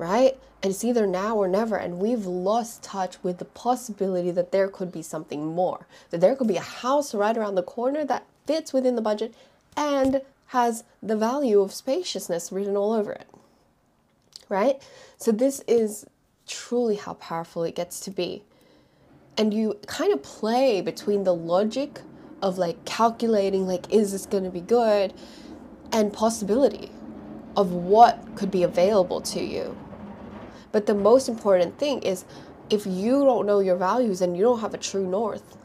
right? 0.00 0.36
And 0.62 0.70
it's 0.70 0.82
either 0.82 1.06
now 1.06 1.36
or 1.36 1.46
never. 1.46 1.76
And 1.76 1.98
we've 1.98 2.24
lost 2.24 2.82
touch 2.82 3.22
with 3.22 3.38
the 3.38 3.44
possibility 3.44 4.30
that 4.30 4.50
there 4.50 4.66
could 4.66 4.90
be 4.90 5.02
something 5.02 5.46
more, 5.46 5.86
that 6.08 6.22
there 6.22 6.34
could 6.34 6.48
be 6.48 6.56
a 6.56 6.62
house 6.62 7.14
right 7.14 7.36
around 7.36 7.54
the 7.54 7.62
corner 7.62 8.04
that 8.06 8.24
fits 8.46 8.72
within 8.72 8.96
the 8.96 9.02
budget 9.02 9.34
and 9.76 10.22
has 10.48 10.84
the 11.02 11.16
value 11.16 11.60
of 11.60 11.72
spaciousness 11.72 12.50
written 12.50 12.76
all 12.76 12.92
over 12.92 13.12
it. 13.12 13.28
Right? 14.48 14.82
So, 15.18 15.32
this 15.32 15.60
is 15.68 16.06
truly 16.46 16.96
how 16.96 17.14
powerful 17.14 17.62
it 17.62 17.76
gets 17.76 18.00
to 18.00 18.10
be. 18.10 18.42
And 19.36 19.54
you 19.54 19.78
kind 19.86 20.12
of 20.12 20.22
play 20.22 20.80
between 20.80 21.24
the 21.24 21.34
logic 21.34 22.00
of 22.42 22.58
like 22.58 22.84
calculating, 22.84 23.66
like, 23.66 23.92
is 23.92 24.12
this 24.12 24.26
going 24.26 24.44
to 24.44 24.50
be 24.50 24.60
good, 24.60 25.12
and 25.92 26.12
possibility 26.12 26.90
of 27.56 27.72
what 27.72 28.18
could 28.34 28.50
be 28.50 28.62
available 28.62 29.20
to 29.20 29.40
you. 29.40 29.76
But 30.72 30.86
the 30.86 30.94
most 30.94 31.28
important 31.28 31.78
thing 31.78 32.02
is 32.02 32.24
if 32.68 32.86
you 32.86 33.24
don't 33.24 33.46
know 33.46 33.60
your 33.60 33.76
values 33.76 34.20
and 34.20 34.36
you 34.36 34.42
don't 34.42 34.60
have 34.60 34.74
a 34.74 34.78
true 34.78 35.06
north, 35.06 35.56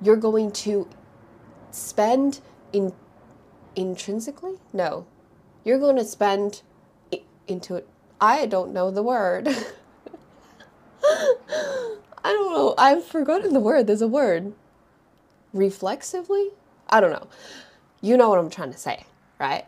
you're 0.00 0.16
going 0.16 0.52
to 0.52 0.88
spend 1.70 2.40
in 2.72 2.92
intrinsically? 3.76 4.54
No. 4.72 5.06
You're 5.64 5.78
going 5.78 5.96
to 5.96 6.04
spend 6.04 6.62
into 7.46 7.74
it. 7.76 7.86
I 8.20 8.46
don't 8.46 8.72
know 8.72 8.90
the 8.90 9.02
word. 9.02 9.48
I 11.02 11.96
don't 12.24 12.52
know. 12.52 12.74
I've 12.78 13.04
forgotten 13.04 13.52
the 13.52 13.60
word. 13.60 13.86
There's 13.86 14.02
a 14.02 14.08
word. 14.08 14.52
Reflexively? 15.52 16.50
I 16.88 17.00
don't 17.00 17.12
know. 17.12 17.28
You 18.00 18.16
know 18.16 18.28
what 18.28 18.38
I'm 18.38 18.50
trying 18.50 18.72
to 18.72 18.78
say, 18.78 19.04
right? 19.38 19.66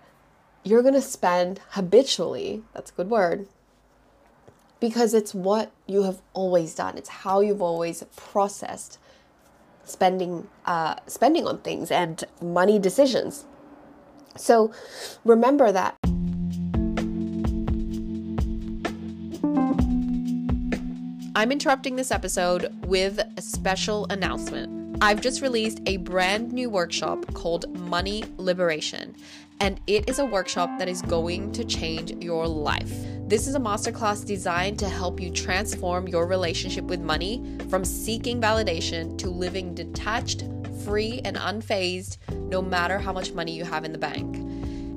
You're 0.63 0.83
going 0.83 0.95
to 0.95 1.03
spend 1.03 1.61
habitually, 1.71 2.63
that's 2.73 2.91
a 2.91 2.95
good 2.95 3.11
word, 3.11 3.47
because 4.83 5.15
it's 5.15 5.33
what 5.33 5.71
you 5.87 6.03
have 6.03 6.21
always 6.33 6.75
done. 6.75 6.99
It's 6.99 7.09
how 7.09 7.39
you've 7.39 7.63
always 7.63 8.03
processed 8.17 8.99
spending 9.85 10.49
uh, 10.67 10.97
spending 11.07 11.47
on 11.47 11.59
things 11.59 11.93
and 11.93 12.25
money 12.43 12.81
decisions. 12.81 13.47
So 14.37 14.73
remember 15.25 15.71
that. 15.71 15.95
I'm 21.37 21.53
interrupting 21.53 21.95
this 21.95 22.11
episode 22.11 22.75
with 22.85 23.21
a 23.37 23.41
special 23.41 24.07
announcement. 24.11 24.99
I've 25.01 25.21
just 25.21 25.43
released 25.43 25.79
a 25.87 25.99
brand 25.99 26.53
new 26.53 26.69
workshop 26.69 27.33
called 27.35 27.73
Money 27.79 28.25
Liberation, 28.37 29.15
and 29.61 29.81
it 29.87 30.09
is 30.11 30.19
a 30.19 30.25
workshop 30.25 30.71
that 30.81 30.89
is 30.89 31.03
going 31.03 31.53
to 31.53 31.65
change 31.65 32.11
your 32.25 32.49
life. 32.49 32.93
This 33.33 33.47
is 33.47 33.55
a 33.55 33.59
masterclass 33.59 34.27
designed 34.27 34.79
to 34.81 34.89
help 34.91 35.19
you 35.19 35.31
transform 35.31 36.07
your 36.07 36.27
relationship 36.27 36.85
with 36.85 37.01
money 37.01 37.43
from 37.71 37.83
seeking 37.83 38.43
validation 38.43 39.17
to 39.17 39.31
living 39.31 39.75
detached, 39.75 40.45
free, 40.85 41.23
and 41.25 41.39
unfazed 41.39 42.19
no 42.51 42.61
matter 42.61 42.99
how 42.99 43.11
much 43.11 43.33
money 43.33 43.53
you 43.53 43.65
have 43.65 43.87
in 43.87 43.93
the 43.93 43.97
bank. 43.97 44.37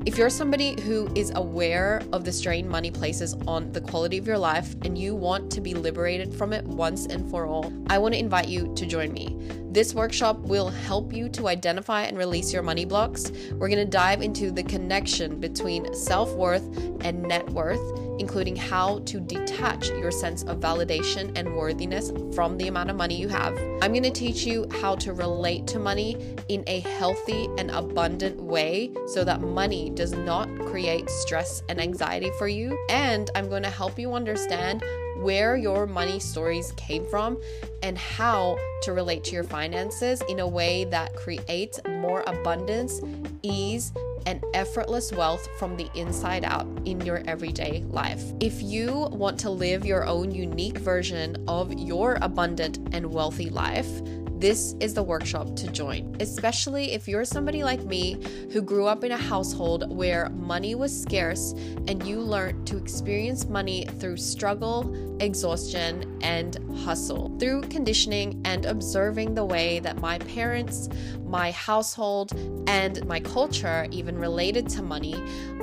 If 0.05 0.17
you're 0.17 0.29
somebody 0.29 0.79
who 0.81 1.09
is 1.15 1.31
aware 1.33 2.01
of 2.11 2.25
the 2.25 2.33
strain 2.33 2.67
money 2.67 2.91
places 2.91 3.35
on 3.47 3.71
the 3.71 3.79
quality 3.79 4.17
of 4.17 4.27
your 4.27 4.37
life 4.37 4.75
and 4.83 4.97
you 4.97 5.15
want 5.15 5.49
to 5.53 5.61
be 5.61 5.73
liberated 5.73 6.35
from 6.35 6.51
it 6.51 6.65
once 6.65 7.05
and 7.05 7.31
for 7.31 7.45
all, 7.45 7.71
I 7.87 7.99
want 7.99 8.15
to 8.15 8.19
invite 8.19 8.49
you 8.49 8.73
to 8.75 8.85
join 8.85 9.13
me. 9.13 9.33
This 9.71 9.93
workshop 9.93 10.39
will 10.39 10.69
help 10.69 11.13
you 11.13 11.29
to 11.29 11.47
identify 11.47 12.03
and 12.03 12.17
release 12.17 12.53
your 12.53 12.63
money 12.63 12.83
blocks. 12.83 13.31
We're 13.53 13.69
going 13.69 13.79
to 13.79 13.85
dive 13.85 14.21
into 14.21 14.51
the 14.51 14.63
connection 14.63 15.39
between 15.39 15.93
self 15.93 16.33
worth 16.33 16.65
and 17.01 17.23
net 17.23 17.49
worth 17.49 18.04
including 18.19 18.55
how 18.55 18.99
to 18.99 19.19
detach 19.19 19.89
your 19.89 20.11
sense 20.11 20.43
of 20.43 20.59
validation 20.59 21.31
and 21.37 21.55
worthiness 21.55 22.11
from 22.33 22.57
the 22.57 22.67
amount 22.67 22.89
of 22.89 22.95
money 22.95 23.15
you 23.15 23.27
have. 23.27 23.57
I'm 23.81 23.91
going 23.91 24.03
to 24.03 24.11
teach 24.11 24.45
you 24.45 24.67
how 24.81 24.95
to 24.95 25.13
relate 25.13 25.67
to 25.67 25.79
money 25.79 26.35
in 26.47 26.63
a 26.67 26.79
healthy 26.81 27.49
and 27.57 27.71
abundant 27.71 28.41
way 28.41 28.91
so 29.07 29.23
that 29.23 29.41
money 29.41 29.89
does 29.89 30.13
not 30.13 30.47
create 30.65 31.09
stress 31.09 31.63
and 31.69 31.79
anxiety 31.79 32.31
for 32.37 32.47
you. 32.47 32.77
And 32.89 33.29
I'm 33.35 33.49
going 33.49 33.63
to 33.63 33.69
help 33.69 33.99
you 33.99 34.13
understand 34.13 34.83
where 35.25 35.55
your 35.55 35.87
money 35.87 36.19
stories 36.19 36.71
came 36.73 37.03
from 37.03 37.35
and 37.81 37.97
how 37.97 38.55
to 38.83 38.93
relate 38.93 39.23
to 39.23 39.31
your 39.31 39.43
finances 39.43 40.21
in 40.29 40.39
a 40.39 40.47
way 40.47 40.83
that 40.85 41.15
creates 41.15 41.79
more 41.87 42.23
abundance, 42.27 43.01
ease, 43.41 43.91
and 44.27 44.43
effortless 44.53 45.11
wealth 45.11 45.47
from 45.57 45.75
the 45.77 45.89
inside 45.95 46.43
out 46.45 46.67
in 46.85 47.01
your 47.01 47.23
everyday 47.25 47.83
life. 47.89 48.21
If 48.39 48.61
you 48.61 48.91
want 49.11 49.39
to 49.39 49.49
live 49.49 49.83
your 49.83 50.05
own 50.05 50.29
unique 50.29 50.77
version 50.77 51.43
of 51.47 51.73
your 51.73 52.19
abundant 52.21 52.77
and 52.93 53.07
wealthy 53.07 53.49
life, 53.49 53.89
this 54.37 54.75
is 54.81 54.93
the 54.93 55.03
workshop 55.03 55.55
to 55.55 55.71
join, 55.71 56.15
especially 56.19 56.91
if 56.91 57.07
you're 57.07 57.23
somebody 57.23 57.63
like 57.63 57.83
me 57.85 58.17
who 58.51 58.61
grew 58.61 58.85
up 58.85 59.03
in 59.03 59.11
a 59.13 59.17
household 59.17 59.89
where 59.95 60.29
money 60.29 60.75
was 60.75 61.01
scarce 61.01 61.53
and 61.87 62.05
you 62.05 62.19
learned 62.19 62.67
to 62.67 62.77
experience 62.77 63.47
money 63.47 63.85
through 63.99 64.17
struggle, 64.17 64.93
exhaustion, 65.21 66.19
and 66.21 66.57
hustle. 66.79 67.35
Through 67.39 67.61
conditioning 67.63 68.41
and 68.43 68.65
observing 68.65 69.35
the 69.35 69.45
way 69.45 69.79
that 69.79 69.99
my 69.99 70.19
parents, 70.19 70.89
my 71.25 71.51
household, 71.51 72.33
and 72.67 73.05
my 73.07 73.19
culture 73.21 73.87
even 73.91 74.17
related 74.17 74.67
to 74.69 74.81
money, 74.81 75.15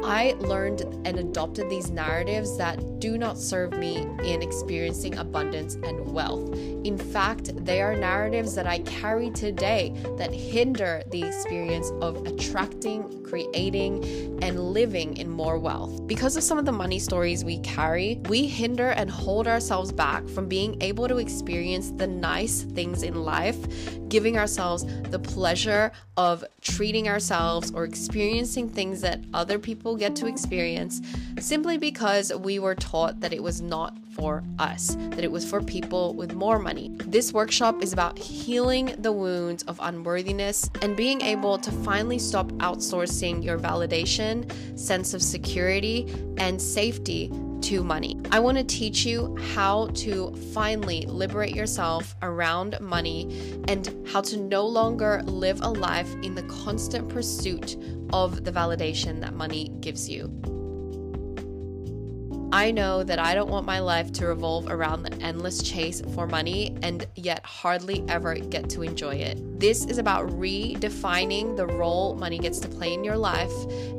I 0.05 0.35
learned 0.39 0.81
and 1.05 1.19
adopted 1.19 1.69
these 1.69 1.91
narratives 1.91 2.57
that 2.59 3.01
do 3.01 3.19
not 3.19 3.39
serve 3.39 3.73
me 3.73 4.07
in 4.25 4.43
experiencing 4.43 5.17
abundance 5.19 5.75
and 5.75 6.13
wealth. 6.13 6.55
In 6.85 6.97
fact, 6.97 7.53
they 7.65 7.83
are 7.83 7.95
narratives 7.95 8.55
that 8.55 8.67
I 8.73 8.79
carry 8.79 9.29
today 9.29 9.93
that 10.17 10.33
hinder 10.33 11.03
the 11.11 11.23
experience 11.23 11.91
of 12.01 12.25
attracting, 12.27 13.23
creating, 13.23 14.03
and 14.43 14.59
living 14.73 15.19
in 15.19 15.29
more 15.29 15.59
wealth. 15.59 16.07
Because 16.07 16.39
of 16.39 16.43
some 16.43 16.57
of 16.57 16.65
the 16.65 16.73
money 16.73 16.99
stories 16.99 17.45
we 17.45 17.59
carry, 17.59 18.19
we 18.31 18.47
hinder 18.47 18.89
and 18.89 19.11
hold 19.11 19.47
ourselves 19.47 19.93
back 19.93 20.27
from 20.27 20.49
being 20.49 20.81
able 20.81 21.07
to 21.07 21.19
experience 21.19 21.91
the 21.91 22.07
nice 22.07 22.63
things 22.63 23.03
in 23.03 23.15
life, 23.15 23.59
giving 24.09 24.39
ourselves 24.39 24.87
the 25.11 25.19
pleasure 25.19 25.93
of 26.17 26.43
treating 26.63 27.09
ourselves 27.09 27.73
or 27.73 27.85
experiencing 27.85 28.71
things 28.71 29.03
that 29.03 29.21
other 29.35 29.59
people 29.59 29.97
get 29.97 30.17
to 30.17 30.27
experience 30.27 31.03
simply 31.41 31.77
because 31.77 32.33
we 32.35 32.59
were 32.59 32.75
taught 32.75 33.21
that 33.21 33.33
it 33.35 33.43
was 33.43 33.61
not 33.61 33.95
for 34.15 34.45
us, 34.59 34.95
that 35.11 35.25
it 35.25 35.33
was 35.33 35.49
for 35.49 35.63
people 35.63 36.15
with 36.15 36.35
more 36.35 36.59
money. 36.59 36.91
This 37.07 37.33
workshop 37.33 37.83
is 37.83 37.93
about 37.93 38.19
healing 38.19 38.52
the 38.53 39.13
wounds 39.13 39.63
of 39.63 39.79
unworthiness 39.83 40.69
and 40.83 40.95
being 40.95 41.23
able 41.23 41.57
to 41.57 41.73
finally 41.73 42.19
stop 42.19 42.49
outsourcing 42.59 43.43
your 43.43 43.59
validation, 43.59 44.45
sense 44.79 45.15
of 45.15 45.23
security, 45.23 46.07
and 46.37 46.61
safety 46.61 47.33
to 47.63 47.83
money. 47.83 48.21
I 48.31 48.41
want 48.41 48.59
to 48.59 48.65
teach 48.65 49.07
you 49.07 49.35
how 49.55 49.87
to 49.95 50.37
finally 50.53 51.07
liberate 51.07 51.55
yourself 51.55 52.15
around 52.21 52.79
money 52.79 53.65
and 53.69 54.07
how 54.07 54.21
to 54.21 54.37
no 54.37 54.67
longer 54.67 55.23
live 55.25 55.63
a 55.63 55.69
life 55.71 56.13
in 56.23 56.35
the 56.35 56.43
constant 56.43 57.09
pursuit 57.09 57.79
of 58.13 58.45
the 58.45 58.53
validation 58.53 59.19
that 59.23 59.33
money 59.33 59.71
gives 59.81 60.11
you. 60.11 60.31
I 62.55 62.71
know 62.71 63.03
that 63.03 63.19
I 63.19 63.35
don't 63.35 63.49
want 63.49 63.65
my 63.65 63.79
life 63.79 64.13
to 64.13 64.27
revolve 64.27 64.71
around 64.71 65.05
the 65.05 65.15
endless 65.23 65.63
chase 65.63 66.03
for 66.15 66.27
money 66.27 66.77
and 66.83 67.07
yet 67.15 67.43
hardly 67.47 68.05
ever 68.09 68.35
get 68.35 68.69
to 68.71 68.83
enjoy 68.83 69.15
it. 69.15 69.59
This 69.59 69.87
is 69.87 69.97
about 69.97 70.29
redefining 70.29 71.57
the 71.57 71.67
role 71.67 72.15
money 72.15 72.39
gets 72.39 72.59
to 72.61 72.69
play 72.69 72.93
in 72.93 73.05
your 73.05 73.17
life 73.17 73.53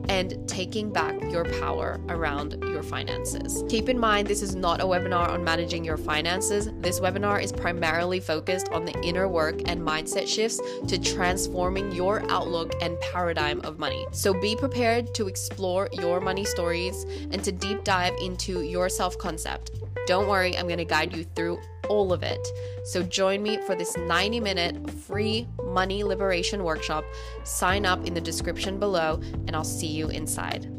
and 0.07 0.47
taking 0.47 0.91
back 0.91 1.19
your 1.31 1.45
power 1.61 1.99
around 2.09 2.63
your 2.67 2.83
finances. 2.83 3.63
Keep 3.69 3.89
in 3.89 3.97
mind, 3.97 4.27
this 4.27 4.43
is 4.43 4.53
not 4.53 4.81
a 4.81 4.83
webinar 4.83 5.29
on 5.29 5.43
managing 5.43 5.83
your 5.83 5.97
finances. 5.97 6.69
This 6.79 6.99
webinar 6.99 7.41
is 7.41 7.51
primarily 7.51 8.19
focused 8.19 8.69
on 8.69 8.85
the 8.85 8.93
inner 9.01 9.27
work 9.27 9.61
and 9.65 9.81
mindset 9.81 10.27
shifts 10.27 10.59
to 10.89 10.99
transforming 10.99 11.91
your 11.91 12.21
outlook 12.29 12.73
and 12.81 12.99
paradigm 12.99 13.61
of 13.61 13.79
money. 13.79 14.05
So 14.11 14.31
be 14.31 14.55
prepared 14.55 15.15
to 15.15 15.27
explore 15.27 15.89
your 15.93 16.19
money 16.19 16.45
stories 16.45 17.05
and 17.31 17.43
to 17.43 17.51
deep 17.51 17.83
dive 17.83 18.13
into 18.21 18.42
your 18.51 18.89
self 18.89 19.17
concept. 19.17 19.71
Don't 20.05 20.27
worry, 20.27 20.57
I'm 20.57 20.67
going 20.67 20.79
to 20.79 20.85
guide 20.85 21.15
you 21.15 21.23
through 21.23 21.59
all 21.87 22.11
of 22.11 22.23
it. 22.23 22.45
So 22.83 23.01
join 23.03 23.41
me 23.41 23.57
for 23.65 23.75
this 23.75 23.95
90 23.95 24.39
minute 24.39 24.91
free 24.91 25.47
Money 25.63 26.03
Liberation 26.03 26.63
Workshop, 26.63 27.05
sign 27.43 27.85
up 27.85 28.05
in 28.05 28.13
the 28.13 28.21
description 28.21 28.79
below 28.79 29.21
and 29.47 29.55
I'll 29.55 29.63
see 29.63 29.87
you 29.87 30.09
inside. 30.09 30.69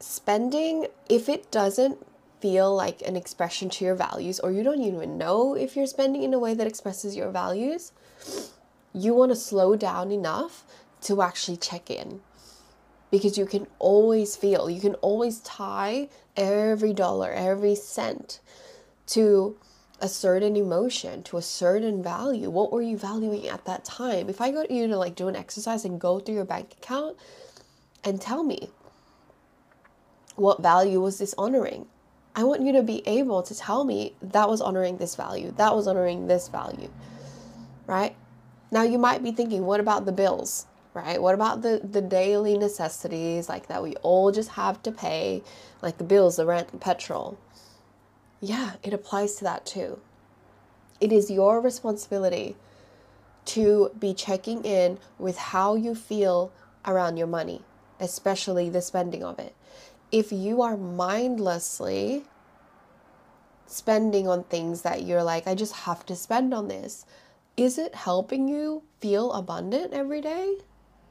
Spending, 0.00 0.86
if 1.08 1.28
it 1.28 1.50
doesn't 1.50 1.98
feel 2.40 2.74
like 2.74 3.02
an 3.02 3.16
expression 3.16 3.68
to 3.70 3.84
your 3.84 3.94
values, 3.94 4.38
or 4.40 4.52
you 4.52 4.62
don't 4.62 4.80
even 4.80 5.18
know 5.18 5.54
if 5.54 5.76
you're 5.76 5.86
spending 5.86 6.22
in 6.22 6.34
a 6.34 6.38
way 6.38 6.54
that 6.54 6.66
expresses 6.66 7.16
your 7.16 7.30
values, 7.30 7.92
you 8.92 9.14
want 9.14 9.32
to 9.32 9.36
slow 9.36 9.76
down 9.76 10.10
enough 10.10 10.64
to 11.00 11.20
actually 11.20 11.56
check 11.56 11.90
in. 11.90 12.20
Because 13.14 13.38
you 13.38 13.46
can 13.46 13.68
always 13.78 14.34
feel, 14.34 14.68
you 14.68 14.80
can 14.80 14.96
always 14.96 15.38
tie 15.38 16.08
every 16.36 16.92
dollar, 16.92 17.30
every 17.30 17.76
cent 17.76 18.40
to 19.06 19.56
a 20.00 20.08
certain 20.08 20.56
emotion, 20.56 21.22
to 21.22 21.36
a 21.36 21.42
certain 21.42 22.02
value. 22.02 22.50
What 22.50 22.72
were 22.72 22.82
you 22.82 22.98
valuing 22.98 23.46
at 23.46 23.66
that 23.66 23.84
time? 23.84 24.28
If 24.28 24.40
I 24.40 24.50
got 24.50 24.68
you 24.68 24.88
to 24.88 24.96
like 24.96 25.14
do 25.14 25.28
an 25.28 25.36
exercise 25.36 25.84
and 25.84 26.00
go 26.00 26.18
through 26.18 26.34
your 26.34 26.44
bank 26.44 26.72
account 26.72 27.16
and 28.02 28.20
tell 28.20 28.42
me 28.42 28.68
what 30.34 30.60
value 30.60 31.00
was 31.00 31.18
this 31.18 31.36
honoring? 31.38 31.86
I 32.34 32.42
want 32.42 32.62
you 32.62 32.72
to 32.72 32.82
be 32.82 33.06
able 33.06 33.44
to 33.44 33.54
tell 33.54 33.84
me 33.84 34.16
that 34.22 34.48
was 34.48 34.60
honoring 34.60 34.96
this 34.96 35.14
value, 35.14 35.54
that 35.56 35.72
was 35.76 35.86
honoring 35.86 36.26
this 36.26 36.48
value, 36.48 36.90
right? 37.86 38.16
Now 38.72 38.82
you 38.82 38.98
might 38.98 39.22
be 39.22 39.30
thinking, 39.30 39.64
what 39.66 39.78
about 39.78 40.04
the 40.04 40.10
bills, 40.10 40.66
right? 40.94 41.20
What 41.20 41.34
about 41.34 41.62
the, 41.62 41.80
the 41.82 42.00
daily 42.00 42.56
necessities 42.56 43.48
like 43.48 43.66
that 43.66 43.82
we 43.82 43.96
all 43.96 44.32
just 44.32 44.50
have 44.50 44.82
to 44.84 44.92
pay, 44.92 45.42
like 45.82 45.98
the 45.98 46.04
bills, 46.04 46.36
the 46.36 46.46
rent, 46.46 46.68
the 46.68 46.78
petrol? 46.78 47.36
Yeah, 48.40 48.72
it 48.82 48.94
applies 48.94 49.34
to 49.36 49.44
that 49.44 49.66
too. 49.66 50.00
It 51.00 51.12
is 51.12 51.30
your 51.30 51.60
responsibility 51.60 52.56
to 53.46 53.90
be 53.98 54.14
checking 54.14 54.64
in 54.64 54.98
with 55.18 55.36
how 55.36 55.74
you 55.74 55.94
feel 55.94 56.52
around 56.86 57.16
your 57.16 57.26
money, 57.26 57.62
especially 58.00 58.70
the 58.70 58.80
spending 58.80 59.22
of 59.22 59.38
it 59.38 59.54
if 60.14 60.30
you 60.30 60.62
are 60.62 60.76
mindlessly 60.76 62.22
spending 63.66 64.28
on 64.28 64.44
things 64.44 64.82
that 64.82 65.02
you're 65.02 65.24
like, 65.24 65.44
I 65.48 65.56
just 65.56 65.72
have 65.72 66.06
to 66.06 66.14
spend 66.14 66.54
on 66.54 66.68
this, 66.68 67.04
is 67.56 67.78
it 67.78 67.96
helping 67.96 68.46
you 68.46 68.84
feel 69.00 69.32
abundant 69.32 69.92
every 69.92 70.20
day? 70.20 70.58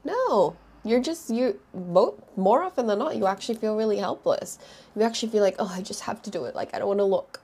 No. 0.04 0.56
You're 0.86 1.00
just 1.00 1.30
you 1.30 1.60
more 1.72 2.62
often 2.62 2.86
than 2.86 2.98
not 2.98 3.16
you 3.16 3.26
actually 3.26 3.54
feel 3.54 3.74
really 3.74 3.96
helpless. 3.96 4.58
You 4.94 5.02
actually 5.02 5.30
feel 5.32 5.42
like, 5.42 5.56
"Oh, 5.58 5.72
I 5.74 5.80
just 5.80 6.02
have 6.02 6.20
to 6.22 6.30
do 6.30 6.44
it. 6.44 6.54
Like 6.54 6.74
I 6.74 6.78
don't 6.78 6.88
want 6.88 7.00
to 7.00 7.04
look." 7.04 7.40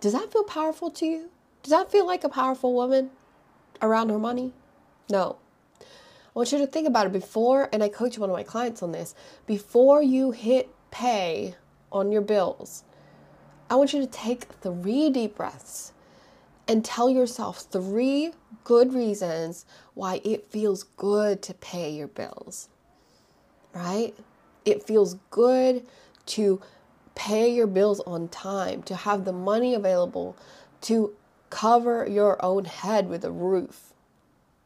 Does 0.00 0.14
that 0.14 0.32
feel 0.32 0.44
powerful 0.44 0.90
to 0.92 1.04
you? 1.04 1.30
Does 1.62 1.72
that 1.72 1.90
feel 1.90 2.06
like 2.06 2.24
a 2.24 2.28
powerful 2.28 2.72
woman 2.72 3.10
around 3.82 4.08
her 4.08 4.18
money? 4.18 4.54
No. 5.10 5.36
I 5.80 5.84
want 6.32 6.52
you 6.52 6.58
to 6.58 6.66
think 6.66 6.86
about 6.86 7.06
it 7.06 7.12
before, 7.12 7.68
and 7.72 7.82
I 7.82 7.88
coach 7.88 8.18
one 8.18 8.30
of 8.30 8.36
my 8.36 8.44
clients 8.44 8.82
on 8.82 8.92
this, 8.92 9.14
before 9.44 10.02
you 10.02 10.30
hit 10.30 10.70
pay 10.90 11.56
on 11.90 12.12
your 12.12 12.22
bills, 12.22 12.84
I 13.68 13.74
want 13.74 13.92
you 13.92 14.00
to 14.00 14.06
take 14.06 14.44
three 14.62 15.10
deep 15.10 15.36
breaths 15.36 15.92
and 16.68 16.84
tell 16.84 17.10
yourself 17.10 17.58
three 17.58 18.32
good 18.62 18.94
reasons 18.94 19.66
why 19.98 20.20
it 20.22 20.46
feels 20.46 20.84
good 20.84 21.42
to 21.42 21.52
pay 21.54 21.90
your 21.90 22.06
bills. 22.06 22.68
Right? 23.74 24.14
It 24.64 24.84
feels 24.84 25.16
good 25.32 25.84
to 26.26 26.62
pay 27.16 27.52
your 27.52 27.66
bills 27.66 27.98
on 28.06 28.28
time, 28.28 28.84
to 28.84 28.94
have 28.94 29.24
the 29.24 29.32
money 29.32 29.74
available 29.74 30.36
to 30.82 31.16
cover 31.50 32.06
your 32.08 32.40
own 32.44 32.64
head 32.66 33.08
with 33.08 33.24
a 33.24 33.32
roof 33.32 33.92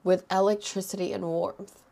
with 0.05 0.31
electricity 0.31 1.15
and 1.15 1.25
warmth. 1.25 1.83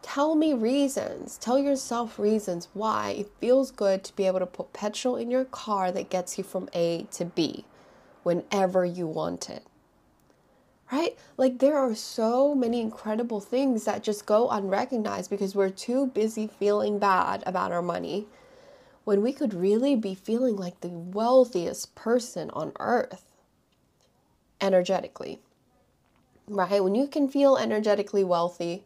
Tell 0.00 0.36
me 0.36 0.52
reasons. 0.52 1.36
Tell 1.36 1.58
yourself 1.58 2.16
reasons 2.16 2.68
why 2.74 3.10
it 3.10 3.32
feels 3.40 3.72
good 3.72 4.04
to 4.04 4.14
be 4.14 4.28
able 4.28 4.38
to 4.38 4.46
put 4.46 4.72
petrol 4.72 5.16
in 5.16 5.32
your 5.32 5.46
car 5.46 5.90
that 5.90 6.10
gets 6.10 6.38
you 6.38 6.44
from 6.44 6.68
A 6.74 7.08
to 7.10 7.24
B 7.24 7.64
whenever 8.22 8.84
you 8.84 9.08
want 9.08 9.50
it. 9.50 9.64
Right? 10.92 11.16
Like 11.36 11.58
there 11.58 11.76
are 11.76 11.94
so 11.94 12.54
many 12.54 12.80
incredible 12.80 13.40
things 13.40 13.84
that 13.84 14.02
just 14.02 14.26
go 14.26 14.48
unrecognized 14.50 15.30
because 15.30 15.54
we're 15.54 15.70
too 15.70 16.06
busy 16.06 16.48
feeling 16.48 16.98
bad 16.98 17.44
about 17.46 17.70
our 17.70 17.82
money 17.82 18.26
when 19.04 19.22
we 19.22 19.32
could 19.32 19.54
really 19.54 19.94
be 19.94 20.14
feeling 20.14 20.56
like 20.56 20.80
the 20.80 20.88
wealthiest 20.88 21.94
person 21.94 22.50
on 22.50 22.72
earth 22.80 23.24
energetically 24.60 25.40
right? 26.50 26.82
When 26.82 26.94
you 26.94 27.06
can 27.06 27.28
feel 27.28 27.56
energetically 27.56 28.24
wealthy, 28.24 28.84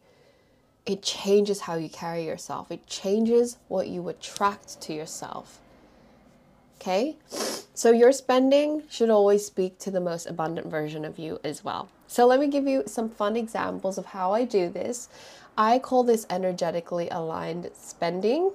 it 0.85 1.01
changes 1.01 1.61
how 1.61 1.75
you 1.75 1.89
carry 1.89 2.25
yourself, 2.25 2.71
it 2.71 2.85
changes 2.87 3.57
what 3.67 3.87
you 3.87 4.07
attract 4.07 4.79
to 4.81 4.93
yourself. 4.93 5.59
Okay? 6.79 7.17
So, 7.73 7.91
your 7.91 8.11
spending 8.11 8.83
should 8.89 9.09
always 9.09 9.45
speak 9.45 9.79
to 9.79 9.91
the 9.91 9.99
most 9.99 10.27
abundant 10.27 10.67
version 10.67 11.03
of 11.03 11.17
you 11.17 11.39
as 11.43 11.63
well. 11.63 11.89
So, 12.07 12.25
let 12.25 12.39
me 12.39 12.47
give 12.47 12.67
you 12.67 12.83
some 12.85 13.09
fun 13.09 13.35
examples 13.35 13.97
of 13.97 14.07
how 14.07 14.33
I 14.33 14.45
do 14.45 14.69
this. 14.69 15.09
I 15.57 15.79
call 15.79 16.03
this 16.03 16.25
energetically 16.29 17.09
aligned 17.09 17.69
spending. 17.73 18.51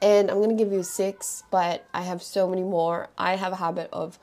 And 0.00 0.30
I'm 0.30 0.38
going 0.38 0.56
to 0.56 0.64
give 0.64 0.72
you 0.72 0.82
six, 0.82 1.44
but 1.50 1.86
I 1.94 2.02
have 2.02 2.22
so 2.22 2.48
many 2.48 2.64
more. 2.64 3.08
I 3.16 3.36
have 3.36 3.52
a 3.52 3.56
habit 3.56 3.88
of 3.92 4.18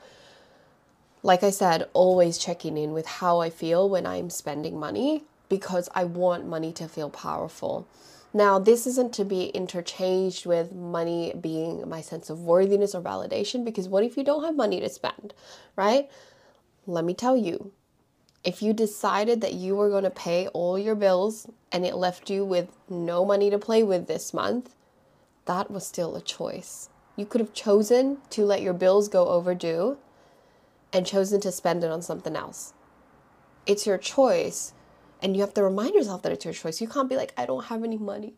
like 1.22 1.42
I 1.42 1.50
said, 1.50 1.88
always 1.92 2.38
checking 2.38 2.78
in 2.78 2.92
with 2.92 3.06
how 3.06 3.40
I 3.40 3.50
feel 3.50 3.88
when 3.88 4.06
I'm 4.06 4.30
spending 4.30 4.78
money 4.78 5.24
because 5.48 5.88
I 5.94 6.04
want 6.04 6.46
money 6.46 6.72
to 6.74 6.88
feel 6.88 7.10
powerful. 7.10 7.86
Now, 8.32 8.58
this 8.58 8.86
isn't 8.86 9.12
to 9.14 9.24
be 9.24 9.46
interchanged 9.46 10.46
with 10.46 10.72
money 10.72 11.34
being 11.38 11.86
my 11.88 12.00
sense 12.00 12.30
of 12.30 12.40
worthiness 12.40 12.94
or 12.94 13.02
validation 13.02 13.64
because 13.64 13.88
what 13.88 14.04
if 14.04 14.16
you 14.16 14.24
don't 14.24 14.44
have 14.44 14.54
money 14.54 14.80
to 14.80 14.88
spend, 14.88 15.34
right? 15.76 16.08
Let 16.86 17.04
me 17.04 17.12
tell 17.12 17.36
you, 17.36 17.72
if 18.42 18.62
you 18.62 18.72
decided 18.72 19.40
that 19.40 19.54
you 19.54 19.76
were 19.76 19.90
going 19.90 20.04
to 20.04 20.10
pay 20.10 20.46
all 20.48 20.78
your 20.78 20.94
bills 20.94 21.46
and 21.70 21.84
it 21.84 21.94
left 21.94 22.30
you 22.30 22.44
with 22.44 22.68
no 22.88 23.24
money 23.24 23.50
to 23.50 23.58
play 23.58 23.82
with 23.82 24.06
this 24.06 24.32
month, 24.32 24.74
that 25.44 25.70
was 25.70 25.86
still 25.86 26.16
a 26.16 26.22
choice. 26.22 26.88
You 27.16 27.26
could 27.26 27.40
have 27.40 27.52
chosen 27.52 28.18
to 28.30 28.44
let 28.44 28.62
your 28.62 28.72
bills 28.72 29.08
go 29.08 29.28
overdue 29.28 29.98
and 30.92 31.06
chosen 31.06 31.40
to 31.42 31.52
spend 31.52 31.84
it 31.84 31.90
on 31.90 32.02
something 32.02 32.34
else. 32.34 32.72
It's 33.66 33.86
your 33.86 33.98
choice, 33.98 34.72
and 35.22 35.36
you 35.36 35.42
have 35.42 35.54
to 35.54 35.62
remind 35.62 35.94
yourself 35.94 36.22
that 36.22 36.32
it's 36.32 36.44
your 36.44 36.54
choice. 36.54 36.80
You 36.80 36.88
can't 36.88 37.10
be 37.10 37.16
like, 37.16 37.34
I 37.36 37.46
don't 37.46 37.66
have 37.66 37.84
any 37.84 37.98
money. 37.98 38.34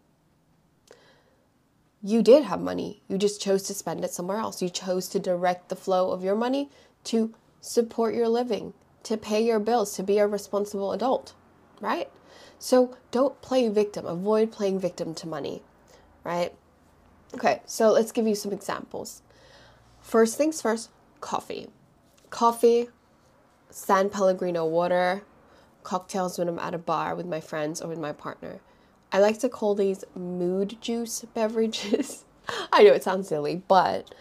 You 2.02 2.22
did 2.22 2.42
have 2.42 2.60
money, 2.60 3.02
you 3.06 3.16
just 3.16 3.40
chose 3.40 3.62
to 3.64 3.74
spend 3.74 4.04
it 4.04 4.10
somewhere 4.10 4.38
else. 4.38 4.60
You 4.60 4.68
chose 4.68 5.06
to 5.08 5.20
direct 5.20 5.68
the 5.68 5.76
flow 5.76 6.10
of 6.10 6.24
your 6.24 6.34
money 6.34 6.68
to 7.04 7.32
support 7.60 8.16
your 8.16 8.28
living, 8.28 8.74
to 9.04 9.16
pay 9.16 9.44
your 9.44 9.58
bills, 9.58 9.94
to 9.96 10.02
be 10.02 10.18
a 10.18 10.26
responsible 10.26 10.92
adult, 10.92 11.34
right? 11.80 12.10
So 12.58 12.96
don't 13.10 13.40
play 13.42 13.68
victim, 13.68 14.06
avoid 14.06 14.52
playing 14.52 14.78
victim 14.80 15.14
to 15.16 15.28
money, 15.28 15.62
right? 16.24 16.54
Okay, 17.34 17.62
so 17.66 17.90
let's 17.90 18.12
give 18.12 18.26
you 18.26 18.34
some 18.34 18.52
examples. 18.52 19.22
First 20.00 20.36
things 20.36 20.62
first, 20.62 20.90
coffee 21.20 21.68
coffee, 22.32 22.88
San 23.70 24.10
Pellegrino 24.10 24.66
water, 24.66 25.22
cocktails 25.84 26.38
when 26.38 26.48
I'm 26.48 26.58
at 26.58 26.74
a 26.74 26.78
bar 26.78 27.14
with 27.14 27.26
my 27.26 27.40
friends 27.40 27.80
or 27.80 27.88
with 27.88 27.98
my 27.98 28.12
partner. 28.12 28.60
I 29.12 29.20
like 29.20 29.38
to 29.40 29.48
call 29.48 29.76
these 29.76 30.02
mood 30.16 30.78
juice 30.80 31.24
beverages. 31.34 32.24
I 32.72 32.82
know 32.82 32.92
it 32.92 33.04
sounds 33.04 33.28
silly, 33.28 33.62
but 33.68 34.12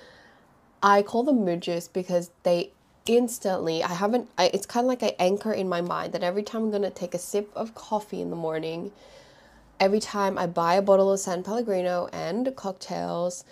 I 0.83 1.01
call 1.01 1.23
them 1.23 1.45
mood 1.45 1.61
juice 1.61 1.87
because 1.87 2.29
they 2.43 2.73
instantly, 3.05 3.83
I 3.83 3.93
haven't, 3.93 4.29
I, 4.37 4.51
it's 4.53 4.65
kind 4.65 4.85
of 4.85 4.87
like 4.87 5.03
I 5.03 5.15
anchor 5.19 5.51
in 5.51 5.67
my 5.67 5.81
mind 5.81 6.13
that 6.13 6.23
every 6.23 6.43
time 6.43 6.63
I'm 6.63 6.69
going 6.69 6.81
to 6.83 6.89
take 6.89 7.13
a 7.13 7.19
sip 7.19 7.51
of 7.55 7.75
coffee 7.75 8.21
in 8.21 8.29
the 8.29 8.35
morning, 8.35 8.91
every 9.79 9.99
time 9.99 10.37
I 10.37 10.45
buy 10.45 10.75
a 10.75 10.81
bottle 10.81 11.11
of 11.11 11.19
San 11.19 11.43
Pellegrino 11.43 12.07
and 12.13 12.55
cocktails, 12.55 13.43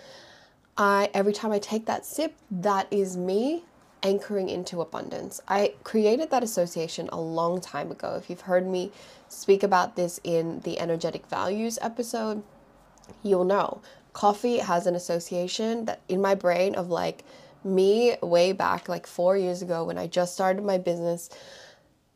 I 0.78 1.10
every 1.12 1.32
time 1.32 1.52
I 1.52 1.58
take 1.58 1.86
that 1.86 2.06
sip, 2.06 2.34
that 2.50 2.86
is 2.90 3.16
me 3.16 3.64
anchoring 4.02 4.48
into 4.48 4.80
abundance. 4.80 5.40
I 5.46 5.74
created 5.84 6.30
that 6.30 6.42
association 6.42 7.08
a 7.12 7.20
long 7.20 7.60
time 7.60 7.90
ago. 7.90 8.14
If 8.16 8.30
you've 8.30 8.42
heard 8.42 8.66
me 8.66 8.92
speak 9.28 9.62
about 9.62 9.96
this 9.96 10.20
in 10.24 10.60
the 10.60 10.78
energetic 10.78 11.26
values 11.26 11.78
episode, 11.82 12.42
you'll 13.22 13.44
know. 13.44 13.82
Coffee 14.12 14.58
has 14.58 14.86
an 14.86 14.94
association 14.94 15.84
that 15.84 16.00
in 16.08 16.20
my 16.20 16.34
brain 16.34 16.74
of 16.74 16.88
like 16.88 17.24
me 17.64 18.16
way 18.22 18.52
back 18.52 18.88
like 18.88 19.06
4 19.06 19.36
years 19.36 19.62
ago 19.62 19.84
when 19.84 19.98
I 19.98 20.06
just 20.06 20.34
started 20.34 20.64
my 20.64 20.78
business 20.78 21.30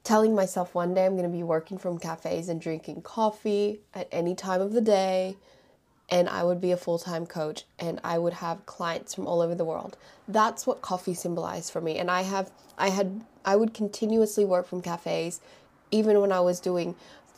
telling 0.02 0.34
myself 0.34 0.74
one 0.74 0.94
day 0.94 1.06
I'm 1.06 1.16
going 1.16 1.30
to 1.30 1.36
be 1.36 1.42
working 1.42 1.78
from 1.78 1.98
cafes 1.98 2.48
and 2.48 2.60
drinking 2.60 3.02
coffee 3.02 3.80
at 3.94 4.08
any 4.12 4.34
time 4.34 4.60
of 4.60 4.72
the 4.72 4.80
day 4.80 5.36
and 6.10 6.28
I 6.28 6.44
would 6.44 6.60
be 6.60 6.72
a 6.72 6.76
full 6.76 6.98
time 6.98 7.26
coach 7.26 7.64
and 7.78 8.00
I 8.04 8.18
would 8.18 8.34
have 8.34 8.66
clients 8.66 9.14
from 9.14 9.26
all 9.26 9.40
over 9.40 9.54
the 9.54 9.64
world. 9.64 9.96
That's 10.28 10.66
what 10.66 10.82
coffee 10.82 11.14
symbolized 11.14 11.72
for 11.72 11.80
me. 11.80 11.98
And 11.98 12.10
I 12.10 12.22
have, 12.22 12.50
I 12.76 12.90
had, 12.90 13.24
I 13.44 13.56
would 13.56 13.72
continuously 13.72 14.44
work 14.44 14.66
from 14.66 14.82
cafes, 14.82 15.40
even 15.90 16.20
when 16.20 16.32
I 16.32 16.40
was 16.40 16.60
doing 16.60 16.94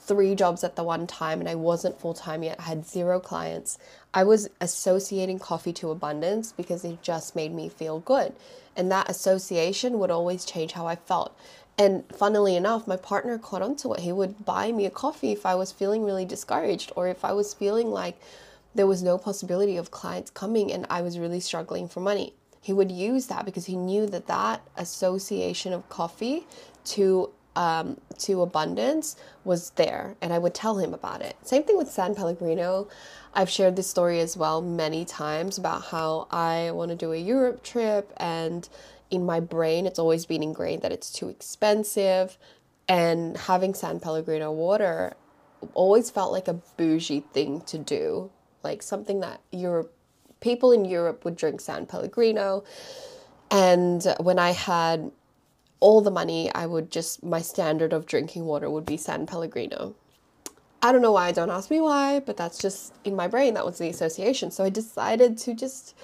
three 0.07 0.35
jobs 0.35 0.63
at 0.65 0.77
the 0.77 0.85
one 0.85 1.07
time 1.07 1.41
and 1.41 1.49
I 1.49 1.55
wasn't 1.55 2.01
full 2.01 2.15
time 2.15 2.43
yet. 2.43 2.59
I 2.59 2.63
had 2.63 2.87
zero 2.87 3.21
clients. 3.21 3.79
I 4.15 4.25
was 4.25 4.49
associating 4.61 5.39
coffee 5.39 5.73
to 5.75 5.91
abundance 5.91 6.53
because 6.53 6.85
it 6.85 7.03
just 7.03 7.37
made 7.37 7.53
me 7.53 7.69
feel 7.69 8.01
good. 8.01 8.35
And 8.77 8.91
that 8.93 9.11
association 9.11 9.99
would 9.99 10.11
always 10.11 10.45
change 10.45 10.73
how 10.73 10.87
I 10.87 10.97
felt. 10.97 11.37
And 11.79 12.05
funnily 12.15 12.57
enough, 12.57 12.87
my 12.87 12.97
partner 12.97 13.39
caught 13.39 13.63
on 13.63 13.77
to 13.77 13.93
it. 13.93 14.01
He 14.01 14.13
would 14.13 14.45
buy 14.45 14.73
me 14.73 14.87
a 14.87 14.91
coffee 14.91 15.33
if 15.33 15.45
I 15.45 15.55
was 15.55 15.73
feeling 15.73 16.05
really 16.05 16.25
discouraged 16.25 16.93
or 16.97 17.09
if 17.09 17.25
I 17.25 17.33
was 17.33 17.53
feeling 17.53 17.91
like 17.91 18.19
there 18.75 18.87
was 18.87 19.03
no 19.03 19.19
possibility 19.19 19.77
of 19.77 19.91
clients 19.91 20.31
coming 20.31 20.73
and 20.73 20.87
I 20.89 21.03
was 21.03 21.19
really 21.19 21.41
struggling 21.41 21.89
for 21.89 22.01
money. 22.01 22.35
He 22.61 22.73
would 22.73 22.91
use 22.91 23.27
that 23.27 23.45
because 23.45 23.67
he 23.67 23.77
knew 23.77 24.07
that 24.07 24.27
that 24.27 24.61
association 24.77 25.73
of 25.73 25.89
coffee 25.89 26.47
to 26.87 27.31
um, 27.57 28.01
to 28.19 28.43
abundance 28.43 29.17
was 29.45 29.71
there, 29.71 30.17
and 30.21 30.33
I 30.33 30.39
would 30.39 30.55
tell 30.55 30.79
him 30.79 30.95
about 30.95 31.23
it. 31.23 31.37
Same 31.43 31.65
thing 31.65 31.77
with 31.77 31.91
San 31.91 32.15
Pellegrino. 32.15 32.89
I've 33.35 33.51
shared 33.51 33.77
this 33.77 33.91
story 33.91 34.21
as 34.21 34.37
well 34.37 34.63
many 34.63 35.05
times 35.05 35.59
about 35.59 35.87
how 35.87 36.29
I 36.31 36.71
want 36.71 36.91
to 36.91 36.97
do 36.97 37.13
a 37.13 37.17
Europe 37.17 37.63
trip, 37.63 38.13
and 38.19 38.69
in 39.11 39.27
my 39.27 39.41
brain, 39.41 39.87
it's 39.87 39.99
always 39.99 40.27
been 40.27 40.43
ingrained 40.43 40.83
that 40.83 40.93
it's 40.93 41.11
too 41.11 41.29
expensive, 41.29 42.39
and 42.89 43.37
having 43.37 43.75
San 43.75 43.99
Pellegrino 43.99 44.53
water 44.53 45.15
always 45.75 46.11
felt 46.11 46.31
like 46.31 46.47
a 46.47 46.61
bougie 46.77 47.25
thing 47.33 47.61
to 47.63 47.79
do 47.79 48.31
like 48.67 48.83
something 48.83 49.21
that 49.21 49.41
Europe 49.53 49.93
people 50.41 50.73
in 50.73 50.85
Europe 50.85 51.25
would 51.25 51.37
drink 51.37 51.61
San 51.61 51.87
Pellegrino. 51.87 52.65
And 53.51 54.05
when 54.21 54.39
I 54.39 54.51
had 54.51 55.11
all 55.81 56.01
the 56.01 56.11
money, 56.11 56.53
I 56.55 56.67
would 56.67 56.91
just 56.91 57.23
my 57.23 57.41
standard 57.41 57.93
of 57.93 58.07
drinking 58.07 58.45
water 58.45 58.71
would 58.71 58.87
be 58.87 58.97
San 58.97 59.27
Pellegrino. 59.27 59.95
I 60.83 60.93
don't 60.93 61.03
know 61.03 61.13
why, 61.13 61.33
don't 61.33 61.51
ask 61.51 61.71
me 61.71 61.81
why, 61.81 62.21
but 62.21 62.37
that's 62.37 62.59
just 62.59 62.95
in 63.05 63.17
my 63.17 63.27
brain. 63.29 63.55
That 63.55 63.67
was 63.67 63.79
the 63.79 63.89
association. 63.89 64.51
So 64.51 64.63
I 64.65 64.69
decided 64.69 65.39
to 65.39 65.55
just 65.55 65.97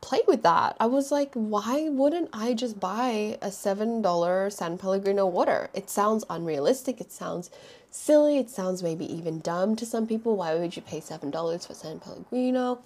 play 0.00 0.20
with 0.26 0.42
that. 0.42 0.76
I 0.80 0.86
was 0.86 1.10
like, 1.10 1.32
why 1.34 1.88
wouldn't 1.88 2.30
I 2.32 2.54
just 2.54 2.78
buy 2.78 3.38
a 3.42 3.48
$7 3.48 4.52
San 4.52 4.78
Pellegrino 4.78 5.26
water? 5.26 5.70
It 5.74 5.90
sounds 5.90 6.24
unrealistic. 6.30 7.00
It 7.00 7.12
sounds 7.12 7.50
silly. 7.90 8.38
It 8.38 8.50
sounds 8.50 8.82
maybe 8.82 9.10
even 9.12 9.40
dumb 9.40 9.76
to 9.76 9.86
some 9.86 10.06
people. 10.06 10.36
Why 10.36 10.54
would 10.54 10.76
you 10.76 10.82
pay 10.82 11.00
$7 11.00 11.66
for 11.66 11.74
San 11.74 12.00
Pellegrino? 12.00 12.80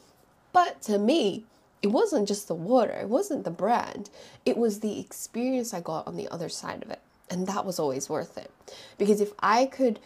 But 0.52 0.82
to 0.82 0.98
me, 0.98 1.44
it 1.82 1.88
wasn't 1.88 2.28
just 2.28 2.48
the 2.48 2.54
water, 2.54 2.92
it 2.92 3.08
wasn't 3.08 3.44
the 3.44 3.50
brand, 3.50 4.10
it 4.44 4.56
was 4.56 4.80
the 4.80 4.98
experience 4.98 5.74
I 5.74 5.80
got 5.80 6.06
on 6.06 6.16
the 6.16 6.28
other 6.28 6.48
side 6.48 6.82
of 6.82 6.90
it. 6.90 7.00
And 7.28 7.46
that 7.46 7.66
was 7.66 7.78
always 7.78 8.08
worth 8.08 8.38
it. 8.38 8.50
Because 8.98 9.20
if 9.20 9.32
I 9.40 9.66
could 9.66 9.98